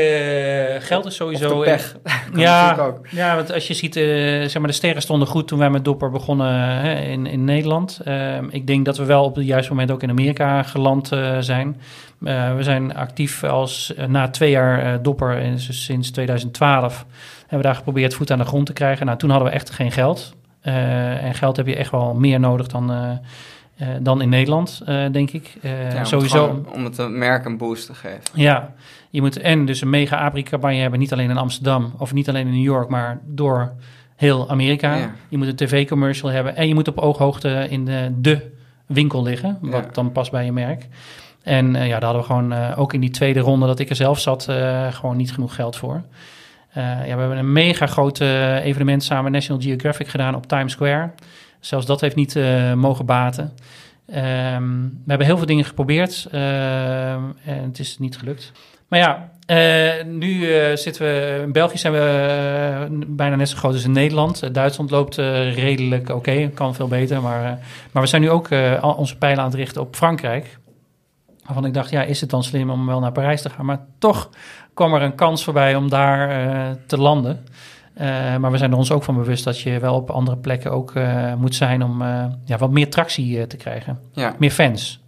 geld 0.79 1.05
is 1.05 1.15
sowieso. 1.15 1.59
Pech. 1.59 1.95
ja, 2.35 2.75
ook. 2.79 3.07
ja, 3.09 3.35
want 3.35 3.53
als 3.53 3.67
je 3.67 3.73
ziet, 3.73 3.95
uh, 3.95 4.03
zeg 4.41 4.57
maar, 4.57 4.67
de 4.67 4.73
sterren 4.73 5.01
stonden 5.01 5.27
goed 5.27 5.47
toen 5.47 5.59
wij 5.59 5.69
met 5.69 5.85
Dopper 5.85 6.09
begonnen 6.09 6.79
hè, 6.79 7.01
in, 7.01 7.25
in 7.25 7.43
Nederland. 7.43 8.01
Uh, 8.07 8.37
ik 8.49 8.67
denk 8.67 8.85
dat 8.85 8.97
we 8.97 9.05
wel 9.05 9.23
op 9.23 9.35
het 9.35 9.45
juiste 9.45 9.71
moment 9.71 9.91
ook 9.91 10.03
in 10.03 10.09
Amerika 10.09 10.63
geland 10.63 11.07
zijn. 11.39 11.81
we 12.19 12.57
zijn 12.59 12.95
actief 12.95 13.43
als 13.43 13.93
na 14.07 14.29
twee 14.29 14.51
jaar 14.51 15.01
Dopper, 15.01 15.51
dus 15.51 15.85
sinds 15.85 16.11
2012, 16.11 17.05
hebben 17.39 17.57
we 17.57 17.63
daar 17.63 17.75
geprobeerd 17.75 18.13
voet 18.13 18.31
aan 18.31 18.37
de 18.37 18.45
grond 18.45 18.65
te 18.65 18.73
krijgen. 18.73 19.05
Nou, 19.05 19.17
toen 19.17 19.29
hadden 19.29 19.47
we 19.47 19.53
echt 19.53 19.69
geen 19.69 19.91
geld. 19.91 20.35
en 20.61 21.33
geld 21.33 21.57
heb 21.57 21.67
je 21.67 21.75
echt 21.75 21.91
wel 21.91 22.13
meer 22.13 22.39
nodig 22.39 22.67
dan 22.67 23.19
uh, 23.83 23.89
dan 24.01 24.21
in 24.21 24.29
Nederland, 24.29 24.81
uh, 24.87 25.05
denk 25.11 25.31
ik. 25.31 25.57
Uh, 25.61 25.93
ja, 25.93 26.03
sowieso. 26.03 26.65
om 26.73 26.83
het 26.83 27.09
merk 27.09 27.45
een 27.45 27.57
boost 27.57 27.85
te 27.85 27.93
geven. 27.93 28.21
Ja, 28.33 28.73
je 29.09 29.21
moet 29.21 29.39
en 29.39 29.65
dus 29.65 29.81
een 29.81 29.89
mega 29.89 30.17
APRI-campagne 30.17 30.77
hebben, 30.77 30.99
niet 30.99 31.13
alleen 31.13 31.29
in 31.29 31.37
Amsterdam 31.37 31.93
of 31.97 32.13
niet 32.13 32.29
alleen 32.29 32.47
in 32.47 32.53
New 32.53 32.63
York, 32.63 32.89
maar 32.89 33.19
door 33.25 33.73
heel 34.15 34.49
Amerika. 34.49 34.95
Ja. 34.95 35.11
Je 35.29 35.37
moet 35.37 35.47
een 35.47 35.55
tv-commercial 35.55 36.31
hebben 36.31 36.55
en 36.55 36.67
je 36.67 36.73
moet 36.73 36.87
op 36.87 36.97
ooghoogte 36.97 37.67
in 37.69 37.85
de, 37.85 38.11
de 38.15 38.51
winkel 38.85 39.23
liggen, 39.23 39.57
wat 39.61 39.83
ja. 39.83 39.89
dan 39.91 40.11
past 40.11 40.31
bij 40.31 40.45
je 40.45 40.51
merk. 40.51 40.87
En 41.43 41.73
ja, 41.73 41.99
daar 41.99 42.13
hadden 42.13 42.21
we 42.21 42.27
gewoon 42.27 42.75
ook 42.75 42.93
in 42.93 42.99
die 42.99 43.09
tweede 43.09 43.39
ronde 43.39 43.65
dat 43.65 43.79
ik 43.79 43.89
er 43.89 43.95
zelf 43.95 44.19
zat, 44.19 44.47
gewoon 44.89 45.17
niet 45.17 45.33
genoeg 45.33 45.55
geld 45.55 45.75
voor. 45.75 46.03
ja, 46.73 47.03
we 47.03 47.19
hebben 47.19 47.37
een 47.37 47.51
mega 47.51 47.85
groot 47.85 48.19
evenement 48.19 49.03
samen 49.03 49.23
met 49.23 49.33
National 49.33 49.61
Geographic 49.61 50.07
gedaan 50.07 50.35
op 50.35 50.47
Times 50.47 50.71
Square. 50.71 51.11
Zelfs 51.65 51.85
dat 51.85 52.01
heeft 52.01 52.15
niet 52.15 52.35
uh, 52.35 52.73
mogen 52.73 53.05
baten. 53.05 53.43
Um, 53.43 54.89
we 54.89 55.09
hebben 55.09 55.27
heel 55.27 55.37
veel 55.37 55.45
dingen 55.45 55.65
geprobeerd 55.65 56.27
uh, 56.31 57.13
en 57.13 57.33
het 57.43 57.79
is 57.79 57.97
niet 57.97 58.17
gelukt. 58.17 58.51
Maar 58.87 58.99
ja, 58.99 59.29
uh, 59.47 60.05
nu 60.05 60.45
zitten 60.77 61.03
we 61.03 61.41
in 61.43 61.51
België 61.51 61.77
zijn 61.77 61.93
we 61.93 63.03
bijna 63.07 63.35
net 63.35 63.49
zo 63.49 63.57
groot 63.57 63.73
als 63.73 63.83
in 63.83 63.91
Nederland. 63.91 64.53
Duitsland 64.53 64.91
loopt 64.91 65.15
redelijk 65.55 66.09
oké, 66.09 66.49
kan 66.53 66.75
veel 66.75 66.87
beter. 66.87 67.21
Maar, 67.21 67.59
maar 67.91 68.03
we 68.03 68.09
zijn 68.09 68.21
nu 68.21 68.29
ook 68.29 68.49
onze 68.81 69.17
pijlen 69.17 69.39
aan 69.39 69.49
het 69.49 69.55
richten 69.55 69.81
op 69.81 69.95
Frankrijk. 69.95 70.57
Waarvan 71.45 71.65
ik 71.65 71.73
dacht, 71.73 71.89
ja, 71.89 72.03
is 72.03 72.21
het 72.21 72.29
dan 72.29 72.43
slim 72.43 72.69
om 72.69 72.85
wel 72.85 72.99
naar 72.99 73.11
Parijs 73.11 73.41
te 73.41 73.49
gaan? 73.49 73.65
Maar 73.65 73.85
toch 73.99 74.29
kwam 74.73 74.93
er 74.93 75.01
een 75.01 75.15
kans 75.15 75.43
voorbij 75.43 75.75
om 75.75 75.89
daar 75.89 76.77
te 76.87 76.97
landen. 76.97 77.45
Uh, 77.97 78.37
maar 78.37 78.51
we 78.51 78.57
zijn 78.57 78.71
er 78.71 78.77
ons 78.77 78.91
ook 78.91 79.03
van 79.03 79.15
bewust 79.15 79.43
dat 79.43 79.59
je 79.59 79.79
wel 79.79 79.95
op 79.95 80.09
andere 80.09 80.37
plekken 80.37 80.71
ook 80.71 80.95
uh, 80.95 81.33
moet 81.33 81.55
zijn 81.55 81.83
om 81.83 82.01
uh, 82.01 82.25
ja, 82.45 82.57
wat 82.57 82.71
meer 82.71 82.89
tractie 82.89 83.47
te 83.47 83.57
krijgen. 83.57 83.99
Ja. 84.11 84.35
Meer 84.39 84.51
fans. 84.51 85.02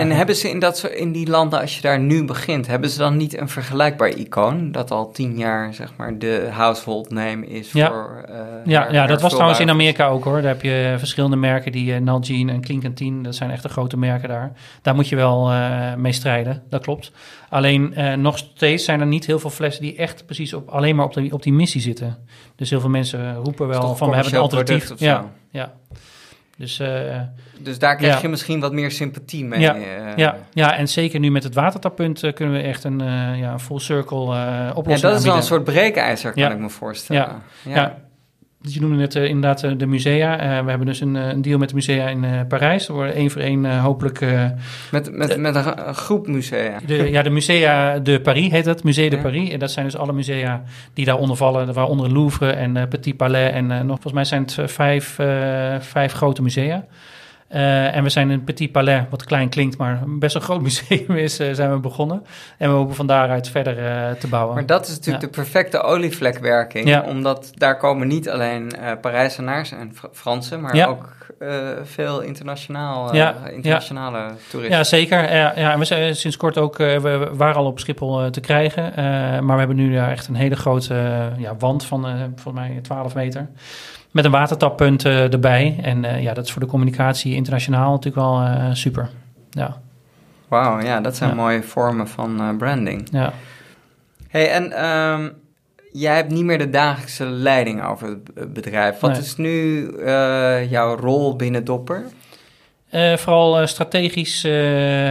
En 0.00 0.10
hebben 0.10 0.36
ze 0.36 0.50
in, 0.50 0.58
dat, 0.58 0.90
in 0.94 1.12
die 1.12 1.28
landen, 1.28 1.60
als 1.60 1.76
je 1.76 1.82
daar 1.82 2.00
nu 2.00 2.24
begint, 2.24 2.66
hebben 2.66 2.90
ze 2.90 2.98
dan 2.98 3.16
niet 3.16 3.38
een 3.38 3.48
vergelijkbaar 3.48 4.08
icoon? 4.08 4.72
Dat 4.72 4.90
al 4.90 5.10
tien 5.10 5.38
jaar, 5.38 5.74
zeg 5.74 5.92
maar, 5.96 6.18
de 6.18 6.48
household 6.50 7.10
name 7.10 7.46
is 7.46 7.72
ja. 7.72 7.88
voor... 7.88 8.24
Uh, 8.28 8.36
ja, 8.64 8.92
ja 8.92 9.06
dat 9.06 9.20
was 9.20 9.32
trouwens 9.32 9.60
in 9.60 9.70
Amerika 9.70 10.08
ook 10.08 10.24
hoor. 10.24 10.42
Daar 10.42 10.52
heb 10.52 10.62
je 10.62 10.94
verschillende 10.98 11.36
merken, 11.36 11.72
die 11.72 11.92
uh, 11.92 12.00
Nalgene 12.00 12.52
en 12.52 12.60
Klinkantine, 12.60 13.22
dat 13.22 13.34
zijn 13.34 13.50
echt 13.50 13.62
de 13.62 13.68
grote 13.68 13.96
merken 13.96 14.28
daar. 14.28 14.52
Daar 14.82 14.94
moet 14.94 15.08
je 15.08 15.16
wel 15.16 15.50
uh, 15.52 15.94
mee 15.94 16.12
strijden, 16.12 16.62
dat 16.68 16.82
klopt. 16.82 17.12
Alleen 17.48 17.94
nog 18.20 18.38
steeds 18.38 18.84
zijn 18.84 19.00
er 19.00 19.06
niet 19.06 19.26
heel 19.26 19.38
veel 19.38 19.50
flessen 19.50 19.82
die 19.82 19.96
echt 19.96 20.26
precies 20.26 20.54
op, 20.54 20.68
alleen 20.68 20.96
maar 20.96 21.04
op, 21.04 21.12
de, 21.12 21.28
op 21.30 21.42
die 21.42 21.52
missie 21.52 21.80
zitten. 21.80 22.18
Dus 22.56 22.70
heel 22.70 22.80
veel 22.80 22.90
mensen 22.90 23.34
roepen 23.34 23.68
wel 23.68 23.96
van, 23.96 24.08
we 24.08 24.14
hebben 24.14 24.34
een 24.34 24.40
alternatief. 24.40 24.92
Ja, 24.96 25.30
ja. 25.50 25.72
Dus, 26.60 26.80
uh, 26.80 27.20
dus 27.58 27.78
daar 27.78 27.96
krijg 27.96 28.20
je 28.20 28.28
misschien 28.28 28.60
wat 28.60 28.72
meer 28.72 28.90
sympathie 28.90 29.44
mee. 29.44 29.60
Ja, 29.60 29.76
uh, 29.76 30.16
ja, 30.16 30.36
ja, 30.52 30.76
en 30.76 30.88
zeker 30.88 31.20
nu 31.20 31.30
met 31.30 31.42
het 31.42 31.54
watertappunt 31.54 32.22
uh, 32.22 32.32
kunnen 32.32 32.54
we 32.54 32.62
echt 32.62 32.84
een 32.84 32.98
ja, 33.36 33.58
full 33.58 33.78
circle 33.78 34.20
oplossing 34.74 35.00
Ja, 35.00 35.08
dat 35.08 35.18
is 35.18 35.24
wel 35.24 35.36
een 35.36 35.42
soort 35.42 35.64
breekijzer, 35.64 36.32
kan 36.32 36.52
ik 36.52 36.58
me 36.58 36.68
voorstellen. 36.68 37.42
Ja, 37.62 37.74
ja. 37.74 37.98
Je 38.62 38.80
noemde 38.80 38.96
net 38.96 39.14
inderdaad 39.14 39.78
de 39.78 39.86
musea. 39.86 40.36
we 40.64 40.70
hebben 40.70 40.86
dus 40.86 41.00
een, 41.00 41.14
een, 41.14 41.42
deal 41.42 41.58
met 41.58 41.68
de 41.68 41.74
musea 41.74 42.08
in 42.08 42.46
Parijs. 42.48 42.88
Er 42.88 42.94
worden 42.94 43.14
één 43.14 43.30
voor 43.30 43.40
één 43.40 43.78
hopelijk... 43.78 44.20
met, 44.90 45.12
met, 45.12 45.36
met 45.36 45.54
een, 45.54 45.94
groep 45.94 46.26
musea? 46.26 46.78
De, 46.86 47.10
ja, 47.10 47.22
de 47.22 47.30
Musea 47.30 47.98
de 47.98 48.20
Paris 48.20 48.50
heet 48.50 48.64
het. 48.64 48.84
Musée 48.84 49.10
de 49.10 49.18
Paris. 49.18 49.50
En 49.50 49.58
dat 49.58 49.70
zijn 49.70 49.84
dus 49.84 49.96
alle 49.96 50.12
musea 50.12 50.62
die 50.94 51.04
daaronder 51.04 51.36
vallen. 51.36 51.72
Waaronder 51.72 52.12
Louvre 52.12 52.50
en 52.50 52.88
Petit 52.88 53.16
Palais. 53.16 53.52
En 53.52 53.66
nog, 53.66 54.00
volgens 54.00 54.12
mij 54.12 54.24
zijn 54.24 54.42
het 54.42 54.70
vijf, 54.70 55.18
vijf 55.80 56.12
grote 56.12 56.42
musea. 56.42 56.84
Uh, 57.54 57.96
en 57.96 58.02
we 58.02 58.08
zijn 58.08 58.30
in 58.30 58.44
Petit 58.44 58.72
Palais, 58.72 59.02
wat 59.10 59.24
klein 59.24 59.48
klinkt, 59.48 59.76
maar 59.76 60.02
best 60.06 60.34
een 60.34 60.40
groot 60.40 60.62
museum 60.68 61.16
is, 61.16 61.40
uh, 61.40 61.52
zijn 61.52 61.72
we 61.72 61.78
begonnen. 61.78 62.26
En 62.58 62.68
we 62.68 62.74
hopen 62.74 62.94
van 62.94 63.06
daaruit 63.06 63.48
verder 63.48 63.78
uh, 63.78 64.10
te 64.10 64.28
bouwen. 64.28 64.54
Maar 64.54 64.66
dat 64.66 64.86
is 64.86 64.94
natuurlijk 64.94 65.24
de 65.24 65.28
perfecte 65.30 65.80
olievlekwerking, 65.80 66.88
ja. 66.88 67.02
omdat 67.02 67.50
daar 67.54 67.76
komen 67.76 68.08
niet 68.08 68.30
alleen 68.30 68.72
Parijzenaars 69.00 69.72
en 69.72 69.92
Fransen, 70.12 70.60
maar 70.60 70.76
ja. 70.76 70.86
ook 70.86 71.18
veel 71.82 72.20
internationaal, 72.20 73.12
internationale 73.50 74.34
toeristen. 74.50 74.78
Ja, 74.78 74.84
zeker. 74.84 75.34
Ja, 75.34 75.52
ja, 75.56 75.78
we 75.78 75.84
zijn 75.84 76.16
sinds 76.16 76.36
kort 76.36 76.58
ook, 76.58 76.76
we 76.76 77.28
waren 77.32 77.56
al 77.56 77.66
op 77.66 77.78
Schiphol 77.78 78.30
te 78.30 78.40
krijgen, 78.40 78.92
maar 79.44 79.52
we 79.52 79.58
hebben 79.58 79.76
nu 79.76 79.94
daar 79.94 80.10
echt 80.10 80.28
een 80.28 80.34
hele 80.34 80.56
grote 80.56 81.28
ja, 81.36 81.56
wand 81.58 81.84
van 81.84 82.32
volgens 82.36 82.68
mij 82.68 82.78
12 82.82 83.14
meter. 83.14 83.48
Met 84.10 84.24
een 84.24 84.30
watertappunt 84.30 85.04
uh, 85.04 85.32
erbij. 85.32 85.78
En 85.82 86.04
uh, 86.04 86.22
ja, 86.22 86.34
dat 86.34 86.44
is 86.44 86.52
voor 86.52 86.60
de 86.60 86.68
communicatie 86.68 87.34
internationaal 87.34 87.90
natuurlijk 87.90 88.26
wel 88.26 88.42
uh, 88.42 88.68
super. 88.72 89.10
Ja. 89.50 89.76
Wauw, 90.48 90.80
ja, 90.80 91.00
dat 91.00 91.16
zijn 91.16 91.30
ja. 91.30 91.36
mooie 91.36 91.62
vormen 91.62 92.08
van 92.08 92.56
branding. 92.58 93.08
Ja. 93.12 93.32
Hey, 94.28 94.50
en 94.50 94.84
um, 94.90 95.32
jij 95.92 96.14
hebt 96.14 96.30
niet 96.30 96.44
meer 96.44 96.58
de 96.58 96.70
dagelijkse 96.70 97.24
leiding 97.24 97.84
over 97.84 98.08
het 98.34 98.52
bedrijf. 98.52 98.98
Wat 98.98 99.10
nee. 99.10 99.20
is 99.20 99.36
nu 99.36 99.86
jouw 100.68 100.96
rol 100.96 101.36
binnen 101.36 101.64
Dopper? 101.64 102.04
vooral 103.16 103.66
strategisch 103.66 104.42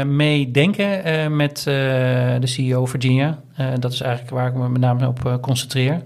meedenken 0.05 1.35
met 1.35 1.61
de 1.63 2.47
CEO 2.47 2.85
Virginia. 2.85 3.39
dat 3.79 3.91
is 3.91 4.01
eigenlijk 4.01 4.35
waar 4.35 4.47
ik 4.47 4.53
me 4.53 4.69
met 4.69 4.81
name 4.81 5.07
op 5.07 5.37
concentreer. 5.41 6.01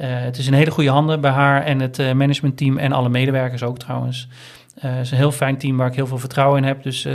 Uh, 0.00 0.06
het 0.08 0.38
is 0.38 0.46
in 0.46 0.52
hele 0.52 0.70
goede 0.70 0.90
handen 0.90 1.20
bij 1.20 1.30
haar 1.30 1.62
en 1.62 1.80
het 1.80 1.98
uh, 1.98 2.12
managementteam 2.12 2.78
en 2.78 2.92
alle 2.92 3.08
medewerkers 3.08 3.62
ook 3.62 3.78
trouwens. 3.78 4.28
Uh, 4.76 4.82
het 4.82 5.04
is 5.04 5.10
een 5.10 5.16
heel 5.16 5.32
fijn 5.32 5.58
team 5.58 5.76
waar 5.76 5.86
ik 5.86 5.94
heel 5.94 6.06
veel 6.06 6.18
vertrouwen 6.18 6.58
in 6.58 6.68
heb. 6.68 6.82
Dus 6.82 7.08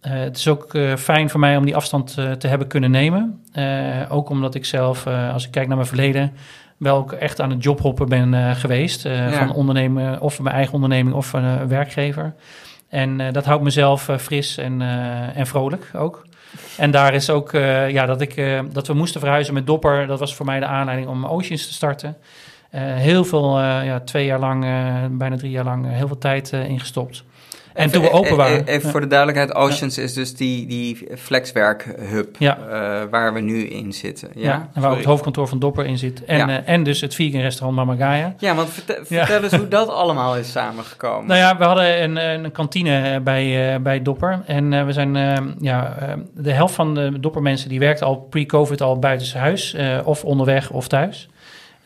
het 0.00 0.36
is 0.36 0.48
ook 0.48 0.78
fijn 0.98 1.30
voor 1.30 1.40
mij 1.40 1.56
om 1.56 1.64
die 1.64 1.76
afstand 1.76 2.14
te 2.14 2.46
hebben 2.48 2.66
kunnen 2.66 2.90
nemen. 2.90 3.40
ook 4.08 4.28
omdat 4.28 4.54
ik 4.54 4.64
zelf, 4.64 5.06
als 5.06 5.44
ik 5.44 5.50
kijk 5.50 5.66
naar 5.66 5.76
mijn 5.76 5.88
verleden, 5.88 6.32
wel 6.76 6.96
ook 6.96 7.12
echt 7.12 7.40
aan 7.40 7.50
het 7.50 7.62
jobhoppen 7.62 8.08
ben 8.08 8.56
geweest. 8.56 9.02
Ja. 9.02 9.32
Van 9.32 9.52
ondernemen, 9.52 10.20
of 10.20 10.40
mijn 10.40 10.54
eigen 10.54 10.74
onderneming 10.74 11.14
of 11.14 11.32
een 11.32 11.68
werkgever. 11.68 12.34
En 12.88 13.32
dat 13.32 13.44
houdt 13.44 13.62
mezelf 13.62 14.10
fris 14.18 14.56
en, 14.58 14.80
en 15.34 15.46
vrolijk 15.46 15.90
ook. 15.92 16.26
En 16.76 16.90
daar 16.90 17.14
is 17.14 17.30
ook 17.30 17.52
uh, 17.52 17.90
ja, 17.90 18.06
dat, 18.06 18.20
ik, 18.20 18.36
uh, 18.36 18.60
dat 18.72 18.86
we 18.86 18.94
moesten 18.94 19.20
verhuizen 19.20 19.54
met 19.54 19.66
Dopper. 19.66 20.06
Dat 20.06 20.18
was 20.18 20.34
voor 20.34 20.46
mij 20.46 20.60
de 20.60 20.66
aanleiding 20.66 21.08
om 21.08 21.26
Oceans 21.26 21.66
te 21.66 21.72
starten. 21.72 22.16
Uh, 22.74 22.80
heel 22.82 23.24
veel, 23.24 23.60
ja, 23.60 24.00
twee 24.00 24.24
jaar 24.24 24.38
lang, 24.38 24.60
bijna 25.18 25.36
drie 25.36 25.50
jaar 25.50 25.64
lang, 25.64 25.86
heel 25.88 26.06
veel 26.06 26.18
tijd 26.18 26.52
ingestopt. 26.52 27.24
En 27.80 27.90
toen 27.90 28.02
we 28.02 28.10
open 28.10 28.36
waren. 28.36 28.66
Even 28.66 28.90
voor 28.90 29.00
de 29.00 29.06
duidelijkheid, 29.06 29.54
Oceans 29.54 29.98
is 29.98 30.12
dus 30.14 30.34
die, 30.34 30.66
die 30.66 31.06
flexwerk-hub 31.18 32.36
uh, 32.38 32.50
waar 33.10 33.34
we 33.34 33.40
nu 33.40 33.66
in 33.66 33.92
zitten. 33.92 34.28
Ja, 34.34 34.42
ja 34.42 34.68
en 34.74 34.82
waar 34.82 34.90
ook 34.90 34.96
het 34.96 35.06
hoofdkantoor 35.06 35.48
van 35.48 35.58
Dopper 35.58 35.86
in 35.86 35.98
zit. 35.98 36.24
En, 36.24 36.48
uh, 36.48 36.68
en 36.68 36.82
dus 36.82 37.00
het 37.00 37.14
vegan 37.14 37.40
restaurant 37.40 37.76
Mama 37.76 38.06
Gaia. 38.06 38.34
Ja, 38.38 38.54
want 38.54 38.70
vertel, 38.70 38.96
vertel 39.04 39.42
eens 39.42 39.56
hoe 39.56 39.68
dat 39.78 39.88
allemaal 39.88 40.36
is 40.36 40.50
samengekomen. 40.50 41.26
Nou 41.26 41.38
ja, 41.38 41.56
we 41.56 41.64
hadden 41.64 42.02
een, 42.02 42.16
een 42.16 42.52
kantine 42.52 43.20
bij, 43.20 43.74
uh, 43.74 43.80
bij 43.80 44.02
Dopper. 44.02 44.42
En 44.46 44.86
we 44.86 44.92
zijn, 44.92 45.14
ja, 45.60 45.96
de 46.34 46.52
helft 46.52 46.74
van 46.74 46.94
de 46.94 47.20
Doppermensen 47.20 47.68
die 47.68 47.78
werkt 47.78 48.02
al 48.02 48.16
pre-COVID 48.16 48.80
al 48.80 48.98
buiten 48.98 49.38
huis. 49.38 49.76
of 50.04 50.24
onderweg 50.24 50.70
of 50.70 50.88
thuis. 50.88 51.28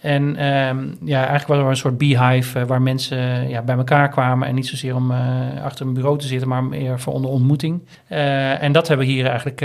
En 0.05 0.47
um, 0.47 0.97
ja, 1.05 1.19
eigenlijk 1.19 1.47
was 1.47 1.59
er 1.59 1.67
een 1.67 1.77
soort 1.77 1.99
beehive 1.99 2.59
uh, 2.59 2.64
waar 2.64 2.83
mensen 2.83 3.49
ja, 3.49 3.62
bij 3.62 3.77
elkaar 3.77 4.09
kwamen. 4.09 4.49
En 4.49 4.55
niet 4.55 4.67
zozeer 4.67 4.95
om 4.95 5.11
uh, 5.11 5.19
achter 5.64 5.87
een 5.87 5.95
bureau 5.95 6.19
te 6.19 6.27
zitten, 6.27 6.49
maar 6.49 6.64
meer 6.64 7.01
voor 7.01 7.12
onder 7.12 7.31
ontmoeting. 7.31 7.83
Uh, 8.09 8.62
en 8.62 8.73
dat 8.73 8.88
hebben 8.88 9.07
we 9.07 9.12
hier 9.12 9.27
eigenlijk 9.27 9.64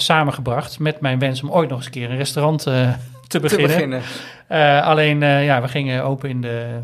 samengebracht 0.00 0.78
met 0.78 1.00
mijn 1.00 1.18
wens 1.18 1.42
om 1.42 1.50
ooit 1.50 1.68
nog 1.68 1.78
eens 1.78 1.86
een 1.86 1.92
keer 1.92 2.10
een 2.10 2.16
restaurant 2.16 2.62
te 3.26 3.40
beginnen. 3.40 3.68
Te 3.68 4.00
beginnen. 4.48 4.82
alleen, 4.82 5.20
ja, 5.20 5.62
we 5.62 5.68
gingen 5.68 6.04
open 6.04 6.28
in 6.28 6.40
de, 6.40 6.80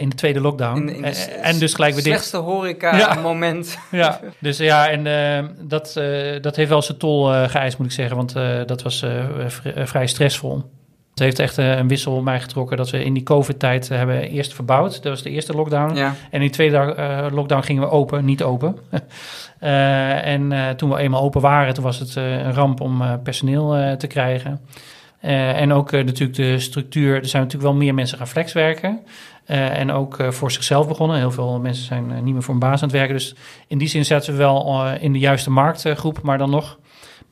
in 0.00 0.08
de 0.08 0.16
tweede 0.16 0.40
lockdown. 0.40 0.76
In, 0.76 0.88
in 0.94 1.02
de 1.02 1.08
en 1.42 1.58
dus 1.58 1.74
gelijk 1.74 1.94
weer 1.94 2.02
slechtste 2.02 2.36
horeca-moment. 2.36 3.78
Ja. 3.90 3.98
ja, 4.02 4.20
dus 4.38 4.58
ja, 4.58 4.88
en 4.88 5.04
dat, 5.60 6.00
dat 6.40 6.56
heeft 6.56 6.68
wel 6.68 6.82
zijn 6.82 6.98
tol 6.98 7.24
geëist, 7.48 7.78
moet 7.78 7.86
ik 7.86 7.92
zeggen. 7.92 8.16
Want 8.16 8.32
dat 8.68 8.82
was 8.82 9.04
vrij 9.84 10.06
stressvol. 10.06 10.64
Het 11.12 11.18
heeft 11.20 11.38
echt 11.38 11.56
een 11.56 11.88
wissel 11.88 12.16
op 12.16 12.22
mij 12.22 12.40
getrokken 12.40 12.76
dat 12.76 12.90
we 12.90 13.04
in 13.04 13.12
die 13.12 13.22
COVID-tijd 13.22 13.88
hebben 13.88 14.30
eerst 14.30 14.54
verbouwd. 14.54 14.92
Dat 14.92 15.12
was 15.12 15.22
de 15.22 15.30
eerste 15.30 15.52
lockdown. 15.52 15.96
En 15.96 16.16
in 16.30 16.40
de 16.40 16.50
tweede 16.50 17.28
lockdown 17.32 17.62
gingen 17.62 17.82
we 17.82 17.88
open, 17.88 18.24
niet 18.24 18.42
open. 18.42 18.76
en 20.34 20.74
toen 20.76 20.90
we 20.90 20.98
eenmaal 20.98 21.22
open 21.22 21.40
waren, 21.40 21.74
toen 21.74 21.84
was 21.84 21.98
het 21.98 22.14
een 22.14 22.52
ramp 22.54 22.80
om 22.80 23.20
personeel 23.22 23.96
te 23.96 24.06
krijgen. 24.06 24.60
en 25.20 25.72
ook 25.72 25.90
natuurlijk 25.90 26.34
de 26.34 26.58
structuur. 26.58 27.16
Er 27.16 27.26
zijn 27.26 27.42
natuurlijk 27.42 27.72
wel 27.72 27.80
meer 27.80 27.94
mensen 27.94 28.18
gaan 28.18 28.28
flexwerken. 28.28 29.00
Uh, 29.46 29.78
en 29.78 29.92
ook 29.92 30.18
uh, 30.18 30.30
voor 30.30 30.50
zichzelf 30.50 30.88
begonnen. 30.88 31.16
Heel 31.16 31.30
veel 31.30 31.58
mensen 31.60 31.84
zijn 31.84 32.10
uh, 32.10 32.20
niet 32.20 32.32
meer 32.32 32.42
voor 32.42 32.54
een 32.54 32.60
baas 32.60 32.82
aan 32.82 32.88
het 32.88 32.96
werken. 32.96 33.14
Dus 33.14 33.34
in 33.66 33.78
die 33.78 33.88
zin 33.88 34.04
zetten 34.04 34.32
we 34.32 34.38
wel 34.38 34.86
in 35.00 35.12
de 35.12 35.18
juiste 35.18 35.50
marktgroep. 35.50 36.22
maar 36.22 36.38
dan 36.38 36.50
nog 36.50 36.78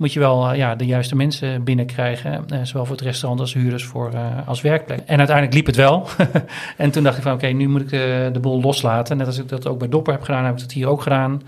moet 0.00 0.12
je 0.12 0.20
wel 0.20 0.54
ja, 0.54 0.74
de 0.74 0.86
juiste 0.86 1.16
mensen 1.16 1.64
binnenkrijgen. 1.64 2.44
zowel 2.62 2.84
voor 2.84 2.96
het 2.96 3.04
restaurant 3.04 3.40
als 3.40 3.54
huurders 3.54 3.84
voor, 3.84 4.12
als 4.46 4.60
werkplek. 4.60 4.98
En 5.06 5.18
uiteindelijk 5.18 5.56
liep 5.56 5.66
het 5.66 5.76
wel. 5.76 6.06
en 6.76 6.90
toen 6.90 7.02
dacht 7.02 7.16
ik 7.16 7.22
van 7.22 7.32
oké, 7.32 7.46
nu 7.46 7.68
moet 7.68 7.80
ik 7.80 7.88
de, 7.88 8.30
de 8.32 8.40
boel 8.40 8.60
loslaten. 8.60 9.16
Net 9.16 9.26
als 9.26 9.38
ik 9.38 9.48
dat 9.48 9.66
ook 9.66 9.78
bij 9.78 9.88
Dopper 9.88 10.12
heb 10.12 10.22
gedaan, 10.22 10.44
heb 10.44 10.54
ik 10.54 10.60
dat 10.60 10.72
hier 10.72 10.88
ook 10.88 11.02
gedaan. 11.02 11.42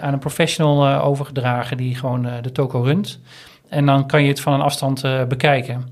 aan 0.00 0.12
een 0.12 0.18
professional 0.18 1.00
overgedragen 1.02 1.76
die 1.76 1.94
gewoon 1.94 2.28
de 2.42 2.52
toko 2.52 2.82
runt. 2.82 3.20
En 3.68 3.86
dan 3.86 4.06
kan 4.06 4.22
je 4.22 4.28
het 4.28 4.40
van 4.40 4.52
een 4.52 4.60
afstand 4.60 5.04
bekijken. 5.28 5.84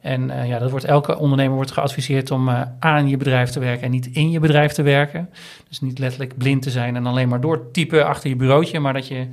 En 0.00 0.46
ja, 0.46 0.58
dat 0.58 0.70
wordt 0.70 0.84
elke 0.84 1.18
ondernemer 1.18 1.54
wordt 1.54 1.70
geadviseerd 1.70 2.30
om 2.30 2.48
aan 2.78 3.08
je 3.08 3.16
bedrijf 3.16 3.50
te 3.50 3.60
werken 3.60 3.84
en 3.84 3.90
niet 3.90 4.06
in 4.06 4.30
je 4.30 4.40
bedrijf 4.40 4.72
te 4.72 4.82
werken. 4.82 5.28
Dus 5.68 5.80
niet 5.80 5.98
letterlijk 5.98 6.36
blind 6.36 6.62
te 6.62 6.70
zijn 6.70 6.96
en 6.96 7.06
alleen 7.06 7.28
maar 7.28 7.40
doortypen 7.40 8.06
achter 8.06 8.28
je 8.28 8.36
bureautje, 8.36 8.80
maar 8.80 8.92
dat 8.92 9.08
je 9.08 9.26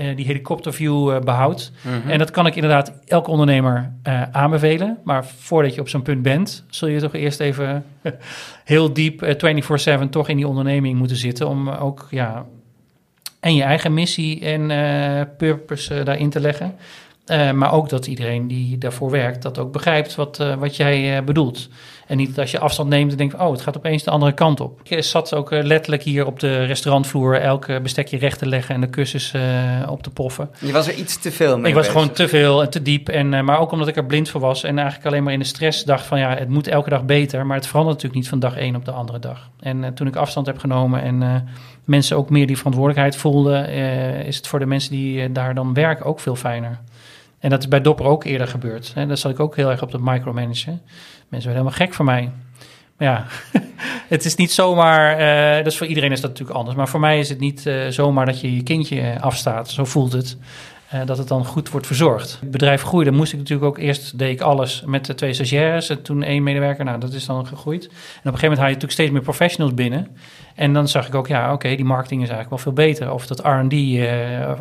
uh, 0.00 0.16
die 0.16 0.26
helikopterview 0.26 1.22
behoudt. 1.24 1.72
Mm 1.82 2.10
En 2.10 2.18
dat 2.18 2.30
kan 2.30 2.46
ik 2.46 2.54
inderdaad 2.54 2.92
elke 3.06 3.30
ondernemer 3.30 3.92
aanbevelen. 4.32 4.98
Maar 5.04 5.26
voordat 5.26 5.74
je 5.74 5.80
op 5.80 5.88
zo'n 5.88 6.02
punt 6.02 6.22
bent, 6.22 6.64
zul 6.68 6.88
je 6.88 7.00
toch 7.00 7.14
eerst 7.14 7.40
even 7.40 7.84
heel 8.64 8.92
diep 8.92 9.36
24/7 10.02 10.08
toch 10.10 10.28
in 10.28 10.36
die 10.36 10.48
onderneming 10.48 10.98
moeten 10.98 11.16
zitten 11.16 11.48
om 11.48 11.68
ook 11.68 12.06
ja, 12.10 12.44
en 13.40 13.54
je 13.54 13.62
eigen 13.62 13.94
missie 13.94 14.40
en 14.40 14.66
purpose 15.36 16.02
daarin 16.02 16.30
te 16.30 16.40
leggen. 16.40 16.74
Uh, 17.30 17.50
maar 17.50 17.72
ook 17.72 17.88
dat 17.88 18.06
iedereen 18.06 18.46
die 18.46 18.78
daarvoor 18.78 19.10
werkt, 19.10 19.42
dat 19.42 19.58
ook 19.58 19.72
begrijpt 19.72 20.14
wat, 20.14 20.40
uh, 20.40 20.54
wat 20.54 20.76
jij 20.76 21.16
uh, 21.16 21.24
bedoelt. 21.24 21.68
En 22.06 22.16
niet 22.16 22.28
dat 22.28 22.38
als 22.38 22.50
je 22.50 22.58
afstand 22.58 22.88
neemt 22.88 23.10
en 23.10 23.16
denkt, 23.16 23.34
oh, 23.34 23.50
het 23.50 23.60
gaat 23.60 23.76
opeens 23.76 24.02
de 24.02 24.10
andere 24.10 24.32
kant 24.32 24.60
op. 24.60 24.80
Ik 24.82 25.02
zat 25.02 25.34
ook 25.34 25.50
letterlijk 25.50 26.02
hier 26.02 26.26
op 26.26 26.40
de 26.40 26.64
restaurantvloer 26.64 27.40
elke 27.40 27.80
bestekje 27.80 28.18
recht 28.18 28.38
te 28.38 28.46
leggen 28.46 28.74
en 28.74 28.80
de 28.80 28.86
kussens 28.86 29.34
op 29.88 30.02
te 30.02 30.10
poffen. 30.10 30.50
Je 30.58 30.72
was 30.72 30.88
er 30.88 30.94
iets 30.94 31.18
te 31.18 31.32
veel 31.32 31.58
mee 31.58 31.68
Ik 31.68 31.74
was 31.74 31.88
gewoon 31.88 32.12
te 32.12 32.28
veel 32.28 32.62
en 32.62 32.70
te 32.70 32.82
diep. 32.82 33.08
En, 33.08 33.44
maar 33.44 33.58
ook 33.58 33.72
omdat 33.72 33.88
ik 33.88 33.96
er 33.96 34.04
blind 34.04 34.28
voor 34.28 34.40
was 34.40 34.64
en 34.64 34.78
eigenlijk 34.78 35.06
alleen 35.06 35.22
maar 35.22 35.32
in 35.32 35.38
de 35.38 35.44
stress 35.44 35.84
dacht 35.84 36.06
van, 36.06 36.18
ja, 36.18 36.36
het 36.36 36.48
moet 36.48 36.66
elke 36.66 36.90
dag 36.90 37.04
beter. 37.04 37.46
Maar 37.46 37.56
het 37.56 37.66
verandert 37.66 37.94
natuurlijk 37.94 38.20
niet 38.20 38.30
van 38.30 38.38
dag 38.38 38.56
één 38.56 38.76
op 38.76 38.84
de 38.84 38.92
andere 38.92 39.18
dag. 39.18 39.50
En 39.60 39.94
toen 39.94 40.06
ik 40.06 40.16
afstand 40.16 40.46
heb 40.46 40.58
genomen 40.58 41.02
en 41.02 41.48
mensen 41.84 42.16
ook 42.16 42.30
meer 42.30 42.46
die 42.46 42.56
verantwoordelijkheid 42.56 43.16
voelden, 43.16 43.68
is 44.24 44.36
het 44.36 44.46
voor 44.46 44.58
de 44.58 44.66
mensen 44.66 44.90
die 44.90 45.32
daar 45.32 45.54
dan 45.54 45.74
werken 45.74 46.04
ook 46.04 46.20
veel 46.20 46.36
fijner. 46.36 46.78
En 47.38 47.50
dat 47.50 47.58
is 47.58 47.68
bij 47.68 47.80
Dopper 47.80 48.06
ook 48.06 48.24
eerder 48.24 48.48
gebeurd. 48.48 48.94
Hè. 48.94 49.06
Daar 49.06 49.16
zat 49.16 49.30
ik 49.30 49.40
ook 49.40 49.56
heel 49.56 49.70
erg 49.70 49.82
op 49.82 49.90
de 49.90 49.98
micromanagen. 50.00 50.82
Mensen 51.28 51.50
werden 51.50 51.50
helemaal 51.50 51.72
gek 51.72 51.94
van 51.94 52.04
mij. 52.04 52.30
Maar 52.96 53.08
ja, 53.08 53.26
het 54.14 54.24
is 54.24 54.34
niet 54.34 54.52
zomaar, 54.52 55.20
uh, 55.58 55.64
dus 55.64 55.76
voor 55.76 55.86
iedereen 55.86 56.12
is 56.12 56.20
dat 56.20 56.30
natuurlijk 56.30 56.58
anders. 56.58 56.76
Maar 56.76 56.88
voor 56.88 57.00
mij 57.00 57.18
is 57.18 57.28
het 57.28 57.40
niet 57.40 57.66
uh, 57.66 57.88
zomaar 57.88 58.26
dat 58.26 58.40
je 58.40 58.54
je 58.54 58.62
kindje 58.62 59.20
afstaat. 59.20 59.70
Zo 59.70 59.84
voelt 59.84 60.12
het. 60.12 60.36
Uh, 60.94 61.00
dat 61.04 61.18
het 61.18 61.28
dan 61.28 61.44
goed 61.44 61.68
wordt 61.68 61.86
verzorgd. 61.86 62.38
Het 62.40 62.50
bedrijf 62.50 62.82
groeide, 62.82 63.10
moest 63.10 63.32
ik 63.32 63.38
natuurlijk 63.38 63.68
ook 63.68 63.78
eerst, 63.78 64.18
deed 64.18 64.30
ik 64.30 64.40
alles 64.40 64.82
met 64.86 65.04
de 65.06 65.14
twee 65.14 65.32
stagiaires. 65.32 65.88
En 65.88 66.02
toen 66.02 66.22
één 66.22 66.42
medewerker, 66.42 66.84
nou 66.84 67.00
dat 67.00 67.12
is 67.12 67.26
dan 67.26 67.46
gegroeid. 67.46 67.84
En 67.84 67.90
op 67.90 67.94
een 67.94 68.22
gegeven 68.22 68.40
moment 68.40 68.58
haal 68.58 68.68
je 68.68 68.74
natuurlijk 68.74 68.92
steeds 68.92 69.10
meer 69.10 69.22
professionals 69.22 69.74
binnen. 69.74 70.16
En 70.54 70.72
dan 70.72 70.88
zag 70.88 71.06
ik 71.06 71.14
ook, 71.14 71.26
ja 71.26 71.52
oké, 71.52 71.76
die 71.76 71.84
marketing 71.84 72.22
is 72.22 72.28
eigenlijk 72.28 72.62
wel 72.62 72.74
veel 72.74 72.84
beter. 72.84 73.12
Of 73.12 73.26
dat 73.26 73.38
R&D 73.38 73.74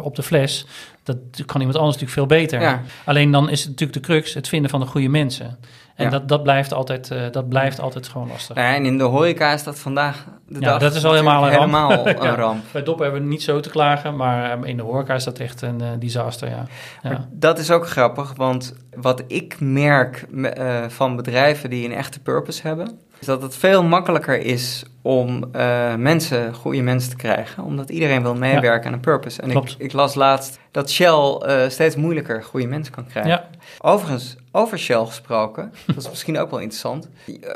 op 0.02 0.16
de 0.16 0.24
fles, 0.24 0.66
dat 1.04 1.18
kan 1.46 1.62
iemand 1.62 1.78
anders 1.78 1.98
natuurlijk 1.98 2.12
veel 2.12 2.26
beter. 2.26 2.82
Alleen 3.06 3.32
dan 3.32 3.50
is 3.50 3.60
het 3.60 3.70
natuurlijk 3.70 4.00
de 4.00 4.14
crux 4.14 4.34
het 4.34 4.48
vinden 4.48 4.70
van 4.70 4.80
de 4.80 4.86
goede 4.86 5.10
mensen. 5.10 5.58
En 5.98 6.10
dat, 6.10 6.28
dat, 6.28 6.44
blijft 6.44 6.74
altijd, 6.74 7.12
uh, 7.12 7.22
dat 7.32 7.50
blijft 7.50 7.80
altijd 7.80 8.08
gewoon 8.08 8.28
lastig. 8.28 8.56
Ja, 8.56 8.76
en 8.76 8.86
in 8.86 8.98
de 8.98 9.04
horeca 9.04 9.54
is 9.54 9.64
dat 9.64 9.80
vandaag 9.80 10.26
de 10.48 10.60
ja, 10.60 10.66
dag 10.66 10.80
dat 10.80 10.96
is 10.96 11.06
al 11.06 11.12
helemaal 11.12 11.44
een 11.44 11.50
ramp. 11.50 11.60
Helemaal 11.60 12.08
een 12.32 12.36
ramp. 12.36 12.64
Bij 12.72 12.84
Dop 12.84 13.00
hebben 13.00 13.22
we 13.22 13.28
niet 13.28 13.44
zo 13.44 13.60
te 13.60 13.70
klagen, 13.70 14.16
maar 14.16 14.52
ehm, 14.52 14.64
in 14.64 14.78
de 14.78 14.84
horeca 14.84 15.14
is 15.14 15.24
dat 15.24 15.40
echt 15.40 15.62
een 15.62 15.82
uh, 15.82 15.88
disaster, 16.00 16.50
ja. 16.50 16.64
ja. 17.04 17.28
Dat 17.32 17.60
is 17.60 17.72
ook 17.72 17.88
grappig, 17.88 18.34
want 18.36 18.76
wat 18.96 19.24
ik 19.28 19.56
merk 19.60 20.26
uh, 20.32 20.84
van 20.88 21.16
bedrijven 21.16 21.70
die 21.70 21.86
een 21.86 21.96
echte 21.96 22.20
purpose 22.20 22.68
hebben... 22.68 23.00
is 23.20 23.28
dat 23.28 23.42
het 23.42 23.56
veel 23.56 23.84
makkelijker 23.84 24.40
is 24.40 24.84
om 25.02 25.44
uh, 25.56 25.96
mensen, 25.96 26.54
goede 26.54 26.82
mensen 26.82 27.10
te 27.10 27.16
krijgen. 27.16 27.64
Omdat 27.64 27.90
iedereen 27.90 28.22
wil 28.22 28.36
meewerken 28.36 28.82
ja. 28.82 28.88
aan 28.88 28.94
een 28.94 29.00
purpose. 29.00 29.42
En 29.42 29.52
ik, 29.52 29.76
ik, 29.78 29.94
las 29.94 30.16
laatst 30.16 30.60
dat 30.72 30.92
Shell 30.92 31.42
uh, 31.46 31.70
steeds 31.70 31.96
moeilijker 31.96 32.44
goede 32.44 32.68
mensen 32.68 32.94
kan 32.94 33.08
krijgen. 33.08 33.32
Ja. 33.32 33.50
Overigens, 33.82 34.36
over 34.52 34.80
Shell 34.80 35.06
gesproken, 35.06 35.74
dat 35.86 35.98
is 35.98 36.10
misschien 36.10 36.40
ook 36.40 36.50
wel 36.50 36.60
interessant. 36.60 37.10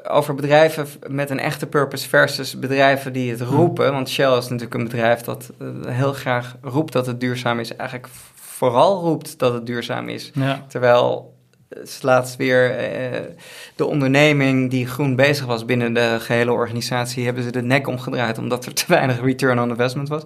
Over 0.09 0.35
bedrijven 0.35 0.87
met 1.07 1.29
een 1.29 1.39
echte 1.39 1.67
purpose 1.67 2.09
versus 2.09 2.59
bedrijven 2.59 3.13
die 3.13 3.31
het 3.31 3.41
hm. 3.41 3.55
roepen. 3.55 3.91
Want 3.91 4.09
Shell 4.09 4.37
is 4.37 4.47
natuurlijk 4.47 4.73
een 4.73 4.83
bedrijf 4.83 5.21
dat 5.21 5.51
uh, 5.61 5.67
heel 5.85 6.13
graag 6.13 6.55
roept 6.61 6.93
dat 6.93 7.05
het 7.05 7.19
duurzaam 7.19 7.59
is. 7.59 7.75
Eigenlijk 7.75 8.09
vooral 8.33 9.01
roept 9.01 9.39
dat 9.39 9.53
het 9.53 9.65
duurzaam 9.65 10.09
is. 10.09 10.31
Terwijl 10.67 11.30
laatst 12.01 12.35
weer 12.35 12.69
uh, 12.69 13.19
de 13.75 13.85
onderneming 13.85 14.69
die 14.69 14.87
groen 14.87 15.15
bezig 15.15 15.45
was 15.45 15.65
binnen 15.65 15.93
de 15.93 16.17
gehele 16.19 16.51
organisatie, 16.51 17.25
hebben 17.25 17.43
ze 17.43 17.51
de 17.51 17.61
nek 17.61 17.87
omgedraaid 17.87 18.37
omdat 18.37 18.65
er 18.65 18.73
te 18.73 18.85
weinig 18.87 19.21
return 19.21 19.59
on 19.59 19.69
investment 19.69 20.09
was. 20.09 20.23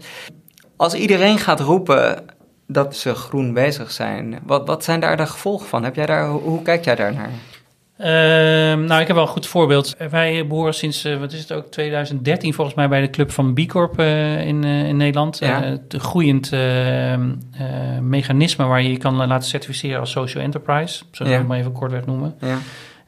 Als 0.75 0.93
iedereen 0.93 1.37
gaat 1.37 1.59
roepen 1.59 2.25
dat 2.67 2.95
ze 2.95 3.15
groen 3.15 3.53
bezig 3.53 3.91
zijn, 3.91 4.39
wat, 4.43 4.67
wat 4.67 4.83
zijn 4.83 4.99
daar 4.99 5.17
de 5.17 5.25
gevolgen 5.25 5.67
van? 5.67 5.83
Heb 5.83 5.95
jij 5.95 6.05
daar, 6.05 6.27
hoe 6.27 6.61
kijk 6.61 6.85
jij 6.85 6.95
daar 6.95 7.13
naar? 7.13 7.31
Uh, 7.97 8.07
nou, 8.87 9.01
ik 9.01 9.07
heb 9.07 9.15
wel 9.15 9.21
een 9.21 9.31
goed 9.31 9.47
voorbeeld. 9.47 9.95
Wij 10.09 10.47
behoren 10.47 10.73
sinds, 10.73 11.05
uh, 11.05 11.19
wat 11.19 11.33
is 11.33 11.39
het 11.39 11.51
ook, 11.51 11.71
2013 11.71 12.53
volgens 12.53 12.75
mij 12.75 12.89
bij 12.89 13.01
de 13.01 13.09
club 13.09 13.31
van 13.31 13.53
B 13.53 13.67
Corp 13.67 13.99
uh, 13.99 14.47
in, 14.47 14.63
in 14.63 14.97
Nederland. 14.97 15.39
Ja. 15.39 15.61
het 15.61 15.95
groeiend 15.97 16.51
ehm, 16.51 17.35
mechanisme 18.01 18.65
waar 18.65 18.81
je 18.81 18.91
je 18.91 18.97
kan 18.97 19.15
laten 19.15 19.49
certificeren 19.49 19.99
als 19.99 20.11
social 20.11 20.43
enterprise. 20.43 21.03
Zo 21.11 21.27
ja. 21.27 21.39
ik 21.39 21.47
maar 21.47 21.57
even 21.57 21.71
kortweg 21.71 22.05
noemen. 22.05 22.35
Ja. 22.39 22.57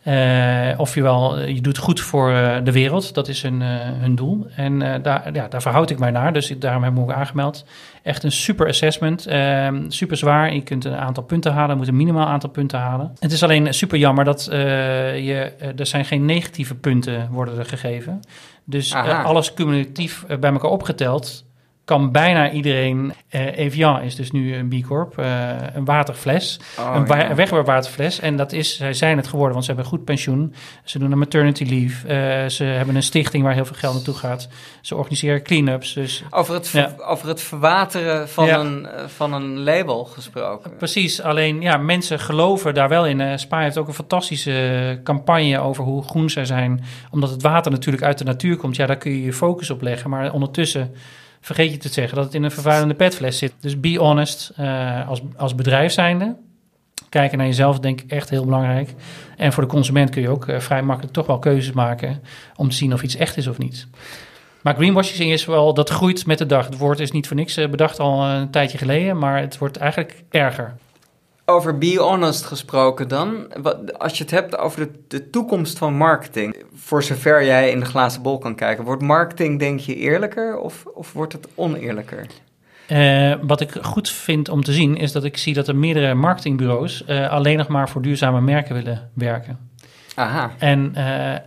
Uh, 0.07 0.79
of 0.79 0.95
je 0.95 1.01
wel, 1.01 1.39
je 1.39 1.61
doet 1.61 1.77
goed 1.77 2.01
voor 2.01 2.31
uh, 2.31 2.55
de 2.63 2.71
wereld, 2.71 3.13
dat 3.13 3.27
is 3.27 3.41
hun, 3.41 3.61
hun 3.61 4.15
doel. 4.15 4.47
En 4.55 5.01
daar, 5.01 5.29
ja, 5.33 5.47
daar 5.47 5.61
verhoud 5.61 5.89
ik 5.89 5.99
mij 5.99 6.11
naar, 6.11 6.33
dus 6.33 6.49
ik, 6.49 6.61
daarom 6.61 6.83
heb 6.83 6.91
ik 6.91 6.97
me 6.97 7.03
ook 7.03 7.11
aangemeld. 7.11 7.65
Echt 8.03 8.23
een 8.23 8.31
super 8.31 8.67
assessment, 8.67 9.25
ehm, 9.25 9.89
super 9.89 10.17
zwaar. 10.17 10.53
Je 10.53 10.61
kunt 10.61 10.85
een 10.85 10.95
aantal 10.95 11.23
punten 11.23 11.53
halen, 11.53 11.69
je 11.69 11.75
moet 11.75 11.87
een 11.87 11.95
minimaal 11.95 12.27
aantal 12.27 12.49
punten 12.49 12.79
halen. 12.79 13.13
Het 13.19 13.31
is 13.31 13.43
alleen 13.43 13.73
super 13.73 13.97
jammer 13.97 14.25
dat 14.25 14.43
je, 14.51 15.51
er 15.77 15.85
zijn 15.85 16.05
geen 16.05 16.25
negatieve 16.25 16.75
punten 16.75 17.27
worden 17.31 17.57
er 17.57 17.65
gegeven. 17.65 18.19
Dus 18.63 18.93
alles 18.93 19.53
cumulatief 19.53 20.25
bij 20.39 20.51
elkaar 20.51 20.71
opgeteld 20.71 21.46
kan 21.87 22.11
bijna 22.11 22.51
iedereen. 22.51 23.13
Uh, 23.31 23.57
Evian 23.57 24.01
is 24.01 24.15
dus 24.15 24.31
nu 24.31 24.55
een 24.55 24.69
B 24.69 24.85
Corp, 24.85 25.19
uh, 25.19 25.49
een 25.73 25.85
waterfles, 25.85 26.59
oh, 26.79 26.95
een 26.95 27.17
ja. 27.17 27.35
wegwerpwaterfles. 27.35 28.19
En 28.19 28.37
dat 28.37 28.51
is, 28.51 28.77
zij 28.77 28.93
zijn 28.93 29.17
het 29.17 29.27
geworden, 29.27 29.53
want 29.53 29.65
ze 29.65 29.71
hebben 29.71 29.89
goed 29.89 30.03
pensioen. 30.03 30.53
Ze 30.83 30.99
doen 30.99 31.11
een 31.11 31.17
maternity 31.17 31.63
leave. 31.63 32.07
Uh, 32.43 32.49
ze 32.49 32.63
hebben 32.63 32.95
een 32.95 33.03
stichting 33.03 33.43
waar 33.43 33.53
heel 33.53 33.65
veel 33.65 33.75
geld 33.75 33.93
naartoe 33.93 34.13
gaat. 34.13 34.47
Ze 34.81 34.95
organiseren 34.95 35.43
clean-ups. 35.43 35.93
Dus, 35.93 36.23
over, 36.29 36.53
het 36.53 36.69
ja. 36.69 36.93
over 36.97 37.27
het 37.27 37.41
verwateren 37.41 38.29
van, 38.29 38.45
ja. 38.45 38.59
een, 38.59 38.87
van 39.07 39.33
een 39.33 39.59
label 39.59 40.05
gesproken. 40.05 40.75
Precies, 40.77 41.21
alleen 41.21 41.61
ja, 41.61 41.77
mensen 41.77 42.19
geloven 42.19 42.73
daar 42.73 42.89
wel 42.89 43.05
in. 43.05 43.39
Spa 43.39 43.59
heeft 43.59 43.77
ook 43.77 43.87
een 43.87 43.93
fantastische 43.93 44.99
campagne 45.03 45.59
over 45.59 45.83
hoe 45.83 46.03
groen 46.03 46.29
zij 46.29 46.45
zijn. 46.45 46.83
Omdat 47.11 47.29
het 47.29 47.41
water 47.41 47.71
natuurlijk 47.71 48.05
uit 48.05 48.17
de 48.17 48.23
natuur 48.23 48.57
komt. 48.57 48.75
Ja, 48.75 48.85
daar 48.85 48.97
kun 48.97 49.11
je 49.11 49.23
je 49.23 49.33
focus 49.33 49.69
op 49.69 49.81
leggen. 49.81 50.09
Maar 50.09 50.31
ondertussen 50.31 50.93
vergeet 51.47 51.71
je 51.71 51.77
te 51.77 51.89
zeggen 51.89 52.15
dat 52.15 52.25
het 52.25 52.33
in 52.33 52.43
een 52.43 52.51
vervuilende 52.51 52.93
petfles 52.93 53.37
zit. 53.37 53.53
Dus 53.59 53.79
be 53.79 53.97
honest 53.97 54.51
uh, 54.59 55.09
als, 55.09 55.21
als 55.35 55.55
bedrijf 55.55 55.91
zijnde. 55.91 56.35
Kijken 57.09 57.37
naar 57.37 57.47
jezelf 57.47 57.79
denk 57.79 58.01
ik 58.01 58.11
echt 58.11 58.29
heel 58.29 58.45
belangrijk. 58.45 58.93
En 59.37 59.53
voor 59.53 59.63
de 59.63 59.69
consument 59.69 60.09
kun 60.09 60.21
je 60.21 60.29
ook 60.29 60.47
uh, 60.47 60.59
vrij 60.59 60.81
makkelijk 60.81 61.13
toch 61.13 61.27
wel 61.27 61.39
keuzes 61.39 61.73
maken 61.73 62.21
om 62.55 62.69
te 62.69 62.75
zien 62.75 62.93
of 62.93 63.03
iets 63.03 63.15
echt 63.15 63.37
is 63.37 63.47
of 63.47 63.57
niet. 63.57 63.87
Maar 64.61 64.75
greenwashing 64.75 65.31
is 65.31 65.45
wel, 65.45 65.73
dat 65.73 65.89
groeit 65.89 66.25
met 66.25 66.37
de 66.37 66.45
dag. 66.45 66.65
Het 66.65 66.77
woord 66.77 66.99
is 66.99 67.11
niet 67.11 67.27
voor 67.27 67.35
niks 67.35 67.57
eh, 67.57 67.69
bedacht 67.69 67.99
al 67.99 68.25
een 68.25 68.49
tijdje 68.49 68.77
geleden, 68.77 69.17
maar 69.17 69.39
het 69.39 69.57
wordt 69.57 69.77
eigenlijk 69.77 70.23
erger. 70.29 70.75
Over 71.49 71.77
be 71.77 71.97
honest 71.99 72.45
gesproken 72.45 73.07
dan. 73.07 73.47
Als 73.97 74.17
je 74.17 74.23
het 74.23 74.31
hebt 74.31 74.57
over 74.57 74.79
de, 74.79 74.91
de, 75.07 75.29
toekomst 75.29 75.77
van 75.77 75.93
marketing. 75.93 76.63
Voor 76.73 77.03
zover 77.03 77.45
jij 77.45 77.71
in 77.71 77.79
de 77.79 77.85
glazen 77.85 78.21
bol 78.21 78.37
kan 78.37 78.55
kijken. 78.55 78.83
Wordt 78.83 79.01
marketing 79.01 79.59
denk 79.59 79.79
je 79.79 79.95
eerlijker 79.95 80.57
of, 80.57 80.85
of 80.85 81.13
wordt 81.13 81.33
het 81.33 81.47
oneerlijker? 81.55 82.25
Uh, 82.91 83.35
wat 83.41 83.61
ik 83.61 83.71
goed 83.81 84.09
vind 84.09 84.49
om 84.49 84.63
te 84.63 84.73
zien 84.73 84.97
is 84.97 85.11
dat 85.11 85.23
ik 85.23 85.37
zie 85.37 85.53
dat 85.53 85.67
er 85.67 85.75
meerdere 85.75 86.13
marketingbureaus 86.13 87.03
uh, 87.07 87.29
alleen 87.29 87.57
nog 87.57 87.67
maar 87.67 87.89
voor 87.89 88.01
duurzame 88.01 88.41
merken 88.41 88.75
willen 88.75 89.09
werken. 89.13 89.59
Aha. 90.15 90.51
En 90.57 90.93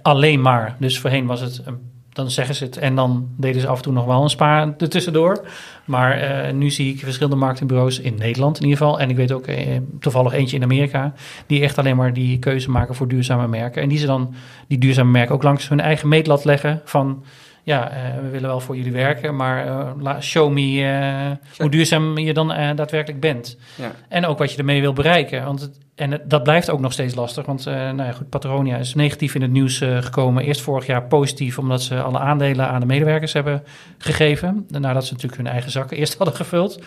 alleen 0.03 0.41
maar. 0.41 0.77
Dus 0.79 1.01
voorheen 1.01 1.27
was 1.27 1.41
het 1.41 1.63
een 1.65 1.90
dan 2.13 2.31
zeggen 2.31 2.55
ze 2.55 2.65
het. 2.65 2.77
En 2.77 2.95
dan 2.95 3.29
deden 3.37 3.61
ze 3.61 3.67
af 3.67 3.77
en 3.77 3.83
toe 3.83 3.93
nog 3.93 4.05
wel 4.05 4.23
een 4.23 4.31
spaar 4.31 4.75
ertussendoor. 4.79 5.47
Maar 5.85 6.47
uh, 6.47 6.53
nu 6.53 6.71
zie 6.71 6.93
ik 6.93 7.01
verschillende 7.01 7.39
marketingbureaus 7.39 8.01
in 8.01 8.15
Nederland 8.15 8.57
in 8.57 8.63
ieder 8.63 8.79
geval. 8.79 9.01
En 9.01 9.11
ik 9.11 9.17
weet 9.17 9.33
ook 9.33 9.47
uh, 9.47 9.57
toevallig 10.01 10.33
eentje 10.33 10.57
in 10.57 10.63
Amerika. 10.63 11.13
Die 11.47 11.63
echt 11.63 11.79
alleen 11.79 11.97
maar 11.97 12.13
die 12.13 12.39
keuze 12.39 12.71
maken 12.71 12.95
voor 12.95 13.09
duurzame 13.09 13.49
merken. 13.49 13.83
En 13.83 13.89
die 13.89 13.99
ze 13.99 14.07
dan 14.07 14.35
die 14.69 14.79
duurzame 14.79 15.11
merken 15.11 15.35
ook 15.35 15.43
langs 15.43 15.69
hun 15.69 15.81
eigen 15.81 16.09
meetlat 16.09 16.45
leggen 16.45 16.81
van 16.85 17.25
ja, 17.63 17.93
uh, 17.93 18.23
we 18.23 18.29
willen 18.29 18.49
wel 18.49 18.61
voor 18.61 18.77
jullie 18.77 18.93
werken, 18.93 19.37
maar 19.37 20.23
show 20.23 20.53
me 20.53 21.37
hoe 21.59 21.71
duurzaam 21.71 22.19
je 22.19 22.33
dan 22.33 22.49
daadwerkelijk 22.49 23.21
bent. 23.21 23.59
Ja. 23.75 23.93
En 24.09 24.27
ook 24.27 24.39
wat 24.39 24.53
je 24.53 24.59
ermee 24.59 24.81
wil 24.81 24.93
bereiken. 24.93 25.45
Want 25.45 25.61
het, 25.61 25.79
en 25.95 26.21
dat 26.25 26.43
blijft 26.43 26.71
ook 26.71 26.81
nog 26.81 26.93
steeds 26.93 27.15
lastig, 27.15 27.47
want 27.47 27.65
nou 27.65 28.03
ja, 28.03 28.13
goed, 28.13 28.29
Patronia 28.29 28.77
is 28.77 28.95
negatief 28.95 29.35
in 29.35 29.43
het 29.43 29.51
nieuws 29.51 29.79
gekomen. 30.01 30.45
Eerst 30.45 30.61
vorig 30.61 30.87
jaar 30.87 31.03
positief, 31.03 31.59
omdat 31.59 31.83
ze 31.83 32.03
alle 32.03 32.19
aandelen 32.19 32.69
aan 32.69 32.81
de 32.81 32.87
medewerkers 32.87 33.33
hebben 33.33 33.63
gegeven. 33.99 34.67
Nadat 34.69 35.07
ze 35.07 35.13
natuurlijk 35.13 35.43
hun 35.43 35.53
eigen 35.53 35.71
zakken 35.71 35.97
eerst 35.97 36.17
hadden 36.19 36.37
gevuld. 36.37 36.79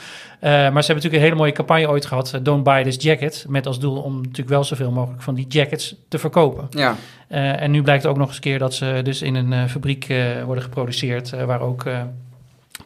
maar 0.41 0.51
ze 0.51 0.57
hebben 0.59 0.79
natuurlijk 0.79 1.13
een 1.13 1.19
hele 1.19 1.35
mooie 1.35 1.51
campagne 1.51 1.89
ooit 1.89 2.05
gehad, 2.05 2.39
Don't 2.41 2.63
Buy 2.63 2.83
This 2.83 3.03
Jacket. 3.03 3.45
Met 3.47 3.67
als 3.67 3.79
doel 3.79 4.01
om 4.01 4.15
natuurlijk 4.15 4.49
wel 4.49 4.63
zoveel 4.63 4.91
mogelijk 4.91 5.21
van 5.21 5.35
die 5.35 5.47
jackets 5.47 5.95
te 6.07 6.19
verkopen. 6.19 6.67
Ja. 6.69 6.95
En 7.27 7.71
nu 7.71 7.81
blijkt 7.81 8.05
ook 8.05 8.17
nog 8.17 8.27
eens 8.27 8.39
keer 8.39 8.59
dat 8.59 8.73
ze 8.73 8.99
dus 9.03 9.21
in 9.21 9.35
een 9.35 9.69
fabriek 9.69 10.13
worden 10.45 10.63
geproduceerd, 10.63 11.29
waar 11.45 11.61
ook 11.61 11.85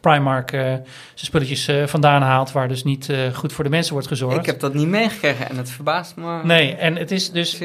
Primark 0.00 0.50
zijn 0.50 0.84
spulletjes 1.14 1.70
vandaan 1.84 2.22
haalt, 2.22 2.52
waar 2.52 2.68
dus 2.68 2.84
niet 2.84 3.12
goed 3.34 3.52
voor 3.52 3.64
de 3.64 3.70
mensen 3.70 3.92
wordt 3.92 4.08
gezorgd. 4.08 4.38
Ik 4.38 4.46
heb 4.46 4.60
dat 4.60 4.74
niet 4.74 4.86
meegekregen 4.86 5.48
en 5.48 5.56
het 5.56 5.70
verbaast 5.70 6.16
me. 6.16 6.40
Nee, 6.44 6.74
en 6.74 6.96
het 6.96 7.10
is 7.10 7.30
dus, 7.30 7.58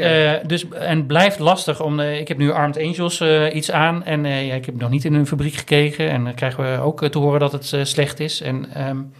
dus 0.47 0.69
en 0.69 1.05
blijft 1.05 1.39
lastig 1.39 1.81
om. 1.81 1.99
ik 1.99 2.27
heb 2.27 2.37
nu 2.37 2.51
Armed 2.51 2.77
Angels 2.77 3.21
iets 3.53 3.71
aan 3.71 4.03
en 4.03 4.25
ja, 4.25 4.53
ik 4.53 4.65
heb 4.65 4.79
nog 4.79 4.89
niet 4.89 5.05
in 5.05 5.13
hun 5.13 5.27
fabriek 5.27 5.55
gekeken 5.55 6.09
en 6.09 6.23
dan 6.23 6.33
krijgen 6.33 6.63
we 6.63 6.81
ook 6.81 7.07
te 7.07 7.17
horen 7.17 7.39
dat 7.39 7.51
het 7.51 7.87
slecht 7.87 8.19
is. 8.19 8.41
En 8.41 8.87
um, 8.87 9.11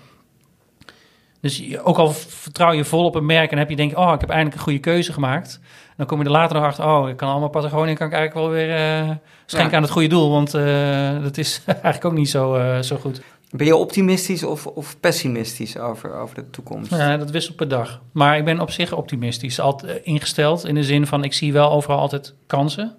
dus 1.43 1.77
ook 1.77 1.97
al 1.97 2.11
vertrouw 2.13 2.71
je 2.71 2.83
vol 2.83 3.05
op 3.05 3.15
een 3.15 3.25
merk 3.25 3.51
en 3.51 3.57
heb 3.57 3.69
je 3.69 3.75
denk 3.75 3.97
oh, 3.97 4.13
ik 4.13 4.19
heb 4.19 4.29
eindelijk 4.29 4.55
een 4.55 4.63
goede 4.63 4.79
keuze 4.79 5.13
gemaakt. 5.13 5.59
Dan 5.97 6.05
kom 6.05 6.19
je 6.19 6.25
er 6.25 6.31
later 6.31 6.55
nog 6.55 6.65
achter, 6.65 6.85
oh, 6.85 7.09
ik 7.09 7.17
kan 7.17 7.29
allemaal 7.29 7.49
Patagonia 7.49 7.93
kan 7.93 8.07
ik 8.07 8.13
eigenlijk 8.13 8.45
wel 8.45 8.55
weer 8.55 8.99
uh, 9.03 9.09
schenken 9.45 9.75
aan 9.75 9.83
het 9.83 9.91
goede 9.91 10.07
doel. 10.07 10.29
Want 10.29 10.55
uh, 10.55 11.23
dat 11.23 11.37
is 11.37 11.61
eigenlijk 11.67 12.05
ook 12.05 12.13
niet 12.13 12.29
zo, 12.29 12.55
uh, 12.55 12.79
zo 12.79 12.95
goed. 12.95 13.21
Ben 13.49 13.65
je 13.65 13.75
optimistisch 13.75 14.43
of, 14.43 14.67
of 14.67 14.99
pessimistisch 14.99 15.77
over, 15.77 16.15
over 16.15 16.35
de 16.35 16.49
toekomst? 16.49 16.91
Ja, 16.91 17.17
dat 17.17 17.31
wisselt 17.31 17.55
per 17.55 17.67
dag. 17.67 18.01
Maar 18.11 18.37
ik 18.37 18.45
ben 18.45 18.59
op 18.59 18.71
zich 18.71 18.93
optimistisch. 18.93 19.59
Altijd 19.59 20.03
ingesteld 20.03 20.65
in 20.65 20.75
de 20.75 20.83
zin 20.83 21.07
van, 21.07 21.23
ik 21.23 21.33
zie 21.33 21.53
wel 21.53 21.71
overal 21.71 21.99
altijd 21.99 22.33
kansen. 22.47 22.95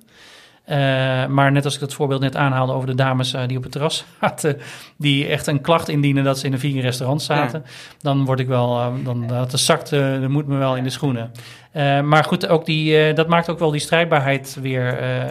Uh, 0.68 0.76
maar 1.26 1.52
net 1.52 1.64
als 1.64 1.74
ik 1.74 1.80
dat 1.80 1.94
voorbeeld 1.94 2.20
net 2.20 2.36
aanhaalde 2.36 2.72
over 2.72 2.86
de 2.86 2.94
dames 2.94 3.34
uh, 3.34 3.40
die 3.46 3.56
op 3.56 3.62
het 3.62 3.72
terras 3.72 4.04
zaten, 4.20 4.58
die 4.96 5.26
echt 5.26 5.46
een 5.46 5.60
klacht 5.60 5.88
indienen 5.88 6.24
dat 6.24 6.38
ze 6.38 6.46
in 6.46 6.52
een 6.52 6.58
vegan 6.58 6.80
restaurant 6.80 7.22
zaten, 7.22 7.64
dan 8.00 8.24
word 8.24 8.40
ik 8.40 8.46
wel, 8.46 8.78
uh, 8.78 9.04
dan 9.04 9.26
dat 9.26 9.50
de 9.50 9.56
zakt, 9.56 9.88
de 9.90 10.26
moet 10.28 10.46
me 10.46 10.56
wel 10.56 10.76
in 10.76 10.84
de 10.84 10.90
schoenen. 10.90 11.30
Uh, 11.74 12.00
maar 12.00 12.24
goed, 12.24 12.48
ook 12.48 12.64
die, 12.64 13.08
uh, 13.08 13.14
dat 13.14 13.28
maakt 13.28 13.50
ook 13.50 13.58
wel 13.58 13.70
die 13.70 13.80
strijdbaarheid 13.80 14.56
weer. 14.60 15.02
Uh, 15.02 15.24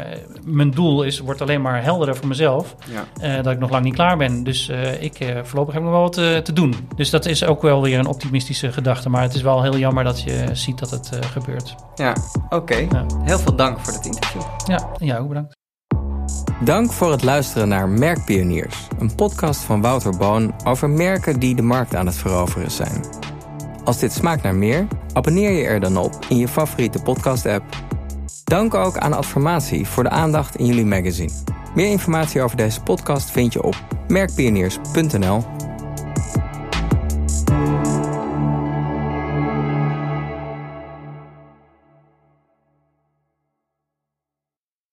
mijn 0.46 0.72
doel 0.72 1.04
is, 1.04 1.20
wordt 1.20 1.42
alleen 1.42 1.62
maar 1.62 1.84
helderder 1.84 2.16
voor 2.16 2.28
mezelf. 2.28 2.76
Ja. 3.20 3.42
dat 3.42 3.54
ik 3.54 3.60
nog 3.60 3.70
lang 3.70 3.84
niet 3.84 3.94
klaar 3.94 4.18
ben. 4.18 4.44
Dus 4.44 4.72
ik 5.00 5.34
voorlopig 5.44 5.74
heb 5.74 5.84
nog 5.84 5.92
wel 5.92 6.02
wat 6.02 6.46
te 6.46 6.54
doen. 6.54 6.76
Dus 6.96 7.10
dat 7.10 7.26
is 7.26 7.46
ook 7.46 7.62
wel 7.62 7.82
weer 7.82 8.00
een 8.00 8.08
optimistische 8.08 8.72
gedachte. 8.72 9.10
Maar 9.10 9.22
het 9.22 9.34
is 9.34 9.42
wel 9.42 9.62
heel 9.62 9.78
jammer 9.78 10.04
dat 10.04 10.22
je 10.22 10.46
ziet 10.52 10.80
dat 10.80 10.90
het 10.90 11.10
gebeurt. 11.32 11.76
Ja, 11.96 12.16
oké. 12.50 12.76
Ja. 12.76 13.06
Heel 13.24 13.40
veel 13.40 13.56
dank 13.56 13.80
voor 13.80 13.94
dit 13.94 14.06
interview. 14.06 14.42
Ja, 14.68 14.90
en 14.98 15.06
jou 15.06 15.22
ook 15.22 15.28
bedankt. 15.28 15.56
Dank 16.60 16.92
voor 16.92 17.12
het 17.12 17.24
luisteren 17.24 17.68
naar 17.68 17.90
Merkpioniers. 17.90 18.88
Een 19.00 19.16
podcast 19.16 19.62
van 19.62 19.82
Wouter 19.82 20.18
Boon 20.18 20.54
over 20.64 20.90
merken 20.90 21.40
die 21.40 21.56
de 21.56 21.62
markt 21.62 21.96
aan 21.96 22.06
het 22.06 22.16
veroveren 22.16 22.72
zijn. 22.72 23.02
Als 23.84 24.00
dit 24.00 24.14
smaakt 24.14 24.44
naar 24.44 24.56
meer, 24.56 24.88
abonneer 25.14 25.52
je 25.52 25.64
er 25.64 25.80
dan 25.80 25.98
op 25.98 26.26
in 26.30 26.38
je 26.38 26.48
favoriete 26.48 27.02
podcast-app. 27.02 27.64
Dank 28.44 28.74
ook 28.74 28.98
aan 28.98 29.14
Adformatie 29.14 29.88
voor 29.88 30.04
de 30.04 30.10
aandacht 30.10 30.56
in 30.56 30.66
jullie 30.66 30.86
magazine. 30.86 31.32
Meer 31.76 31.90
informatie 31.90 32.42
over 32.42 32.58
deze 32.58 32.82
podcast 32.82 33.32
vind 33.32 33.54
je 33.54 33.64
op 33.64 33.76
merkpioniers.nl. 34.08 35.44